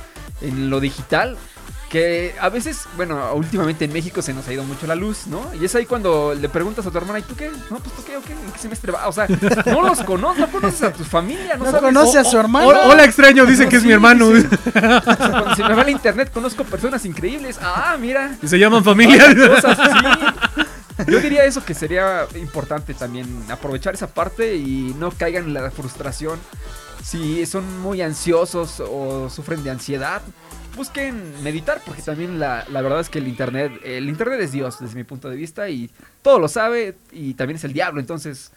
en 0.42 0.72
lo 0.72 0.80
digital, 0.80 1.38
que 1.90 2.34
a 2.42 2.50
veces, 2.50 2.86
bueno, 2.98 3.22
últimamente 3.36 3.86
en 3.86 3.94
México 3.94 4.24
se 4.24 4.34
nos 4.34 4.48
ha 4.48 4.54
ido 4.54 4.64
mucho 4.64 4.88
la 4.88 4.96
luz, 4.96 5.28
¿no? 5.28 5.46
Y 5.62 5.66
es 5.66 5.76
ahí 5.76 5.86
cuando 5.86 6.34
le 6.34 6.50
preguntas 6.50 6.88
a 6.88 6.90
tu 6.90 6.98
hermana, 6.98 7.20
¿y 7.20 7.22
tú 7.22 7.36
qué? 7.36 7.52
No, 7.70 7.78
pues 7.78 7.96
tú 7.96 8.04
qué, 8.04 8.18
o 8.18 8.22
qué, 8.24 8.34
¿en 8.34 8.52
qué 8.52 8.58
semestre 8.58 8.92
va? 8.92 9.08
O 9.08 9.12
sea, 9.12 9.28
no 9.68 9.82
los 9.84 10.02
conoces, 10.02 10.40
no 10.40 10.48
conoces 10.48 10.82
a 10.82 10.92
tu 10.92 11.04
familia, 11.04 11.56
no, 11.56 11.66
No 11.66 11.72
sabes. 11.72 11.82
conoce 11.84 12.18
a 12.18 12.22
O- 12.22 12.26
su 12.26 12.38
o- 12.38 12.40
hermano. 12.40 12.68
Hola, 12.70 12.88
hola, 12.88 13.04
extraño, 13.04 13.46
dice 13.46 13.66
No, 13.66 13.70
que 13.70 13.76
es 13.76 13.82
sí, 13.84 13.88
mi 13.90 13.94
hermano. 13.94 14.32
sí. 14.36 14.44
O 14.66 14.72
sea, 14.72 15.02
cuando 15.30 15.56
se 15.56 15.64
me 15.64 15.74
va 15.76 15.82
el 15.84 15.90
internet, 15.90 16.32
conozco 16.34 16.64
personas 16.64 17.06
increíbles. 17.06 17.60
Ah, 17.62 17.96
mira. 18.00 18.38
Y 18.42 18.48
se 18.48 18.58
llaman 18.58 18.84
familia. 18.84 19.26
Cosas, 19.54 19.78
sí. 19.78 20.63
Yo 21.08 21.20
diría 21.20 21.46
eso 21.46 21.64
que 21.66 21.74
sería 21.74 22.28
importante 22.36 22.94
también, 22.94 23.28
aprovechar 23.50 23.94
esa 23.94 24.08
parte 24.08 24.56
y 24.56 24.96
no 24.98 25.12
caigan 25.12 25.46
en 25.46 25.54
la 25.54 25.72
frustración. 25.72 26.40
Si 27.04 27.46
son 27.46 27.82
muy 27.82 28.02
ansiosos 28.02 28.80
o 28.80 29.30
sufren 29.30 29.64
de 29.64 29.72
ansiedad, 29.72 30.22
busquen 30.76 31.44
meditar, 31.44 31.82
porque 31.86 32.02
también 32.02 32.40
la, 32.40 32.66
la 32.70 32.82
verdad 32.82 33.02
es 33.02 33.10
que 33.10 33.20
el 33.20 33.28
internet, 33.28 33.74
el 33.84 34.10
internet 34.10 34.40
es 34.42 34.52
Dios 34.52 34.80
desde 34.80 34.96
mi 34.96 35.04
punto 35.04 35.30
de 35.30 35.36
vista 35.36 35.70
y 35.70 35.90
todo 36.22 36.40
lo 36.40 36.48
sabe 36.48 36.96
y 37.12 37.34
también 37.34 37.58
es 37.58 37.64
el 37.64 37.74
diablo, 37.74 38.00
entonces 38.00 38.52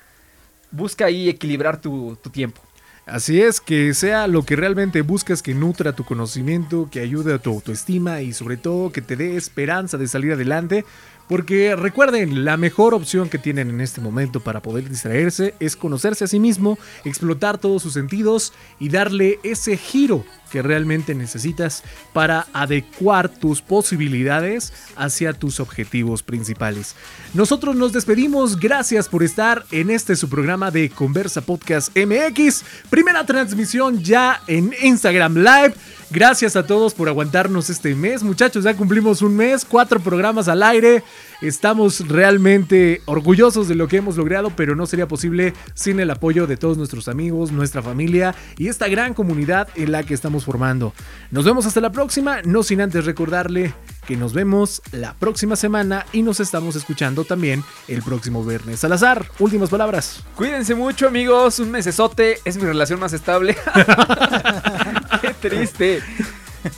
busca 0.70 1.06
ahí 1.06 1.28
equilibrar 1.28 1.80
tu, 1.80 2.16
tu 2.22 2.30
tiempo. 2.30 2.62
Así 3.06 3.40
es, 3.40 3.60
que 3.60 3.94
sea 3.94 4.26
lo 4.26 4.44
que 4.44 4.56
realmente 4.56 5.02
buscas 5.02 5.40
que 5.40 5.54
nutra 5.54 5.92
tu 5.92 6.04
conocimiento, 6.04 6.88
que 6.90 6.98
ayude 6.98 7.34
a 7.34 7.38
tu 7.38 7.50
autoestima 7.50 8.20
y 8.20 8.32
sobre 8.32 8.56
todo 8.56 8.90
que 8.90 9.00
te 9.00 9.14
dé 9.14 9.36
esperanza 9.36 9.96
de 9.96 10.08
salir 10.08 10.32
adelante. 10.32 10.84
Porque 11.28 11.74
recuerden, 11.74 12.44
la 12.44 12.56
mejor 12.56 12.94
opción 12.94 13.28
que 13.28 13.38
tienen 13.38 13.70
en 13.70 13.80
este 13.80 14.00
momento 14.00 14.40
para 14.40 14.62
poder 14.62 14.88
distraerse 14.88 15.54
es 15.58 15.74
conocerse 15.74 16.24
a 16.24 16.28
sí 16.28 16.38
mismo, 16.38 16.78
explotar 17.04 17.58
todos 17.58 17.82
sus 17.82 17.94
sentidos 17.94 18.52
y 18.78 18.90
darle 18.90 19.40
ese 19.42 19.76
giro 19.76 20.24
que 20.50 20.62
realmente 20.62 21.14
necesitas 21.14 21.82
para 22.12 22.46
adecuar 22.52 23.28
tus 23.28 23.62
posibilidades 23.62 24.72
hacia 24.96 25.32
tus 25.32 25.60
objetivos 25.60 26.22
principales. 26.22 26.94
Nosotros 27.34 27.76
nos 27.76 27.92
despedimos, 27.92 28.58
gracias 28.58 29.08
por 29.08 29.22
estar 29.22 29.64
en 29.70 29.90
este 29.90 30.16
su 30.16 30.28
programa 30.28 30.70
de 30.70 30.90
Conversa 30.90 31.40
Podcast 31.40 31.96
MX, 31.96 32.64
primera 32.90 33.24
transmisión 33.26 34.02
ya 34.02 34.42
en 34.46 34.72
Instagram 34.82 35.36
Live. 35.36 35.74
Gracias 36.10 36.54
a 36.54 36.64
todos 36.64 36.94
por 36.94 37.08
aguantarnos 37.08 37.68
este 37.68 37.94
mes, 37.96 38.22
muchachos, 38.22 38.62
ya 38.62 38.76
cumplimos 38.76 39.22
un 39.22 39.34
mes, 39.36 39.64
cuatro 39.64 39.98
programas 39.98 40.46
al 40.46 40.62
aire. 40.62 41.02
Estamos 41.42 42.08
realmente 42.08 43.02
orgullosos 43.04 43.68
de 43.68 43.74
lo 43.74 43.88
que 43.88 43.98
hemos 43.98 44.16
logrado, 44.16 44.50
pero 44.56 44.74
no 44.74 44.86
sería 44.86 45.06
posible 45.06 45.52
sin 45.74 46.00
el 46.00 46.10
apoyo 46.10 46.46
de 46.46 46.56
todos 46.56 46.78
nuestros 46.78 47.08
amigos, 47.08 47.52
nuestra 47.52 47.82
familia 47.82 48.34
y 48.56 48.68
esta 48.68 48.88
gran 48.88 49.12
comunidad 49.12 49.68
en 49.74 49.92
la 49.92 50.02
que 50.02 50.14
estamos 50.14 50.44
formando. 50.44 50.94
Nos 51.30 51.44
vemos 51.44 51.66
hasta 51.66 51.80
la 51.80 51.92
próxima, 51.92 52.40
no 52.42 52.62
sin 52.62 52.80
antes 52.80 53.04
recordarle 53.04 53.74
que 54.06 54.16
nos 54.16 54.32
vemos 54.32 54.80
la 54.92 55.14
próxima 55.14 55.56
semana 55.56 56.06
y 56.12 56.22
nos 56.22 56.40
estamos 56.40 56.76
escuchando 56.76 57.24
también 57.24 57.62
el 57.88 58.02
próximo 58.02 58.44
viernes. 58.44 58.80
Salazar, 58.80 59.26
últimas 59.38 59.68
palabras. 59.68 60.22
Cuídense 60.36 60.74
mucho, 60.74 61.08
amigos. 61.08 61.58
Un 61.58 61.70
mesesote 61.70 62.38
es 62.44 62.56
mi 62.56 62.62
relación 62.62 63.00
más 63.00 63.12
estable. 63.12 63.56
Qué 65.20 65.34
triste. 65.48 66.02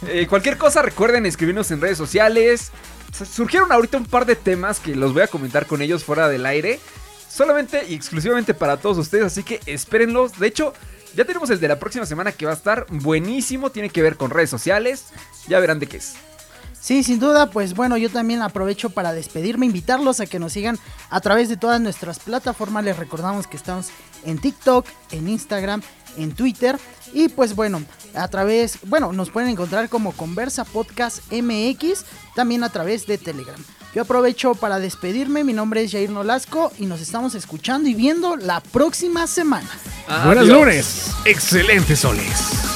Eh, 0.06 0.26
cualquier 0.28 0.56
cosa, 0.56 0.82
recuerden 0.82 1.26
escribirnos 1.26 1.70
en 1.70 1.80
redes 1.80 1.98
sociales. 1.98 2.72
Surgieron 3.12 3.72
ahorita 3.72 3.98
un 3.98 4.06
par 4.06 4.26
de 4.26 4.36
temas 4.36 4.80
que 4.80 4.94
los 4.94 5.12
voy 5.12 5.22
a 5.22 5.26
comentar 5.26 5.66
con 5.66 5.82
ellos 5.82 6.04
fuera 6.04 6.28
del 6.28 6.46
aire. 6.46 6.78
Solamente 7.28 7.84
y 7.88 7.94
exclusivamente 7.94 8.54
para 8.54 8.78
todos 8.78 8.98
ustedes, 8.98 9.24
así 9.26 9.42
que 9.42 9.60
espérenlos. 9.66 10.38
De 10.38 10.46
hecho, 10.46 10.72
ya 11.14 11.24
tenemos 11.24 11.50
el 11.50 11.60
de 11.60 11.68
la 11.68 11.78
próxima 11.78 12.06
semana 12.06 12.32
que 12.32 12.46
va 12.46 12.52
a 12.52 12.54
estar 12.54 12.86
buenísimo. 12.90 13.70
Tiene 13.70 13.90
que 13.90 14.02
ver 14.02 14.16
con 14.16 14.30
redes 14.30 14.50
sociales. 14.50 15.06
Ya 15.46 15.58
verán 15.60 15.78
de 15.78 15.86
qué 15.86 15.98
es. 15.98 16.14
Sí, 16.80 17.02
sin 17.02 17.18
duda, 17.18 17.50
pues 17.50 17.74
bueno, 17.74 17.96
yo 17.96 18.08
también 18.08 18.40
aprovecho 18.40 18.90
para 18.90 19.12
despedirme, 19.12 19.66
invitarlos 19.66 20.20
a 20.20 20.26
que 20.26 20.38
nos 20.38 20.52
sigan 20.52 20.78
a 21.10 21.20
través 21.20 21.48
de 21.48 21.56
todas 21.56 21.80
nuestras 21.80 22.20
plataformas. 22.20 22.84
Les 22.84 22.96
recordamos 22.96 23.46
que 23.46 23.56
estamos 23.56 23.88
en 24.24 24.38
TikTok, 24.38 24.86
en 25.10 25.28
Instagram, 25.28 25.82
en 26.16 26.32
Twitter. 26.32 26.78
Y 27.12 27.28
pues 27.28 27.54
bueno, 27.54 27.82
a 28.14 28.28
través, 28.28 28.78
bueno, 28.84 29.12
nos 29.12 29.30
pueden 29.30 29.50
encontrar 29.50 29.88
como 29.88 30.12
Conversa 30.12 30.64
Podcast 30.64 31.20
MX, 31.32 32.04
también 32.34 32.64
a 32.64 32.68
través 32.68 33.06
de 33.06 33.18
Telegram. 33.18 33.60
Yo 33.94 34.02
aprovecho 34.02 34.54
para 34.54 34.78
despedirme. 34.78 35.44
Mi 35.44 35.52
nombre 35.52 35.82
es 35.82 35.92
Jair 35.92 36.10
Nolasco 36.10 36.70
y 36.78 36.86
nos 36.86 37.00
estamos 37.00 37.34
escuchando 37.34 37.88
y 37.88 37.94
viendo 37.94 38.36
la 38.36 38.60
próxima 38.60 39.26
semana. 39.26 39.68
Buenas 40.24 40.46
lunes. 40.46 41.10
Excelentes 41.24 42.00
soles. 42.00 42.68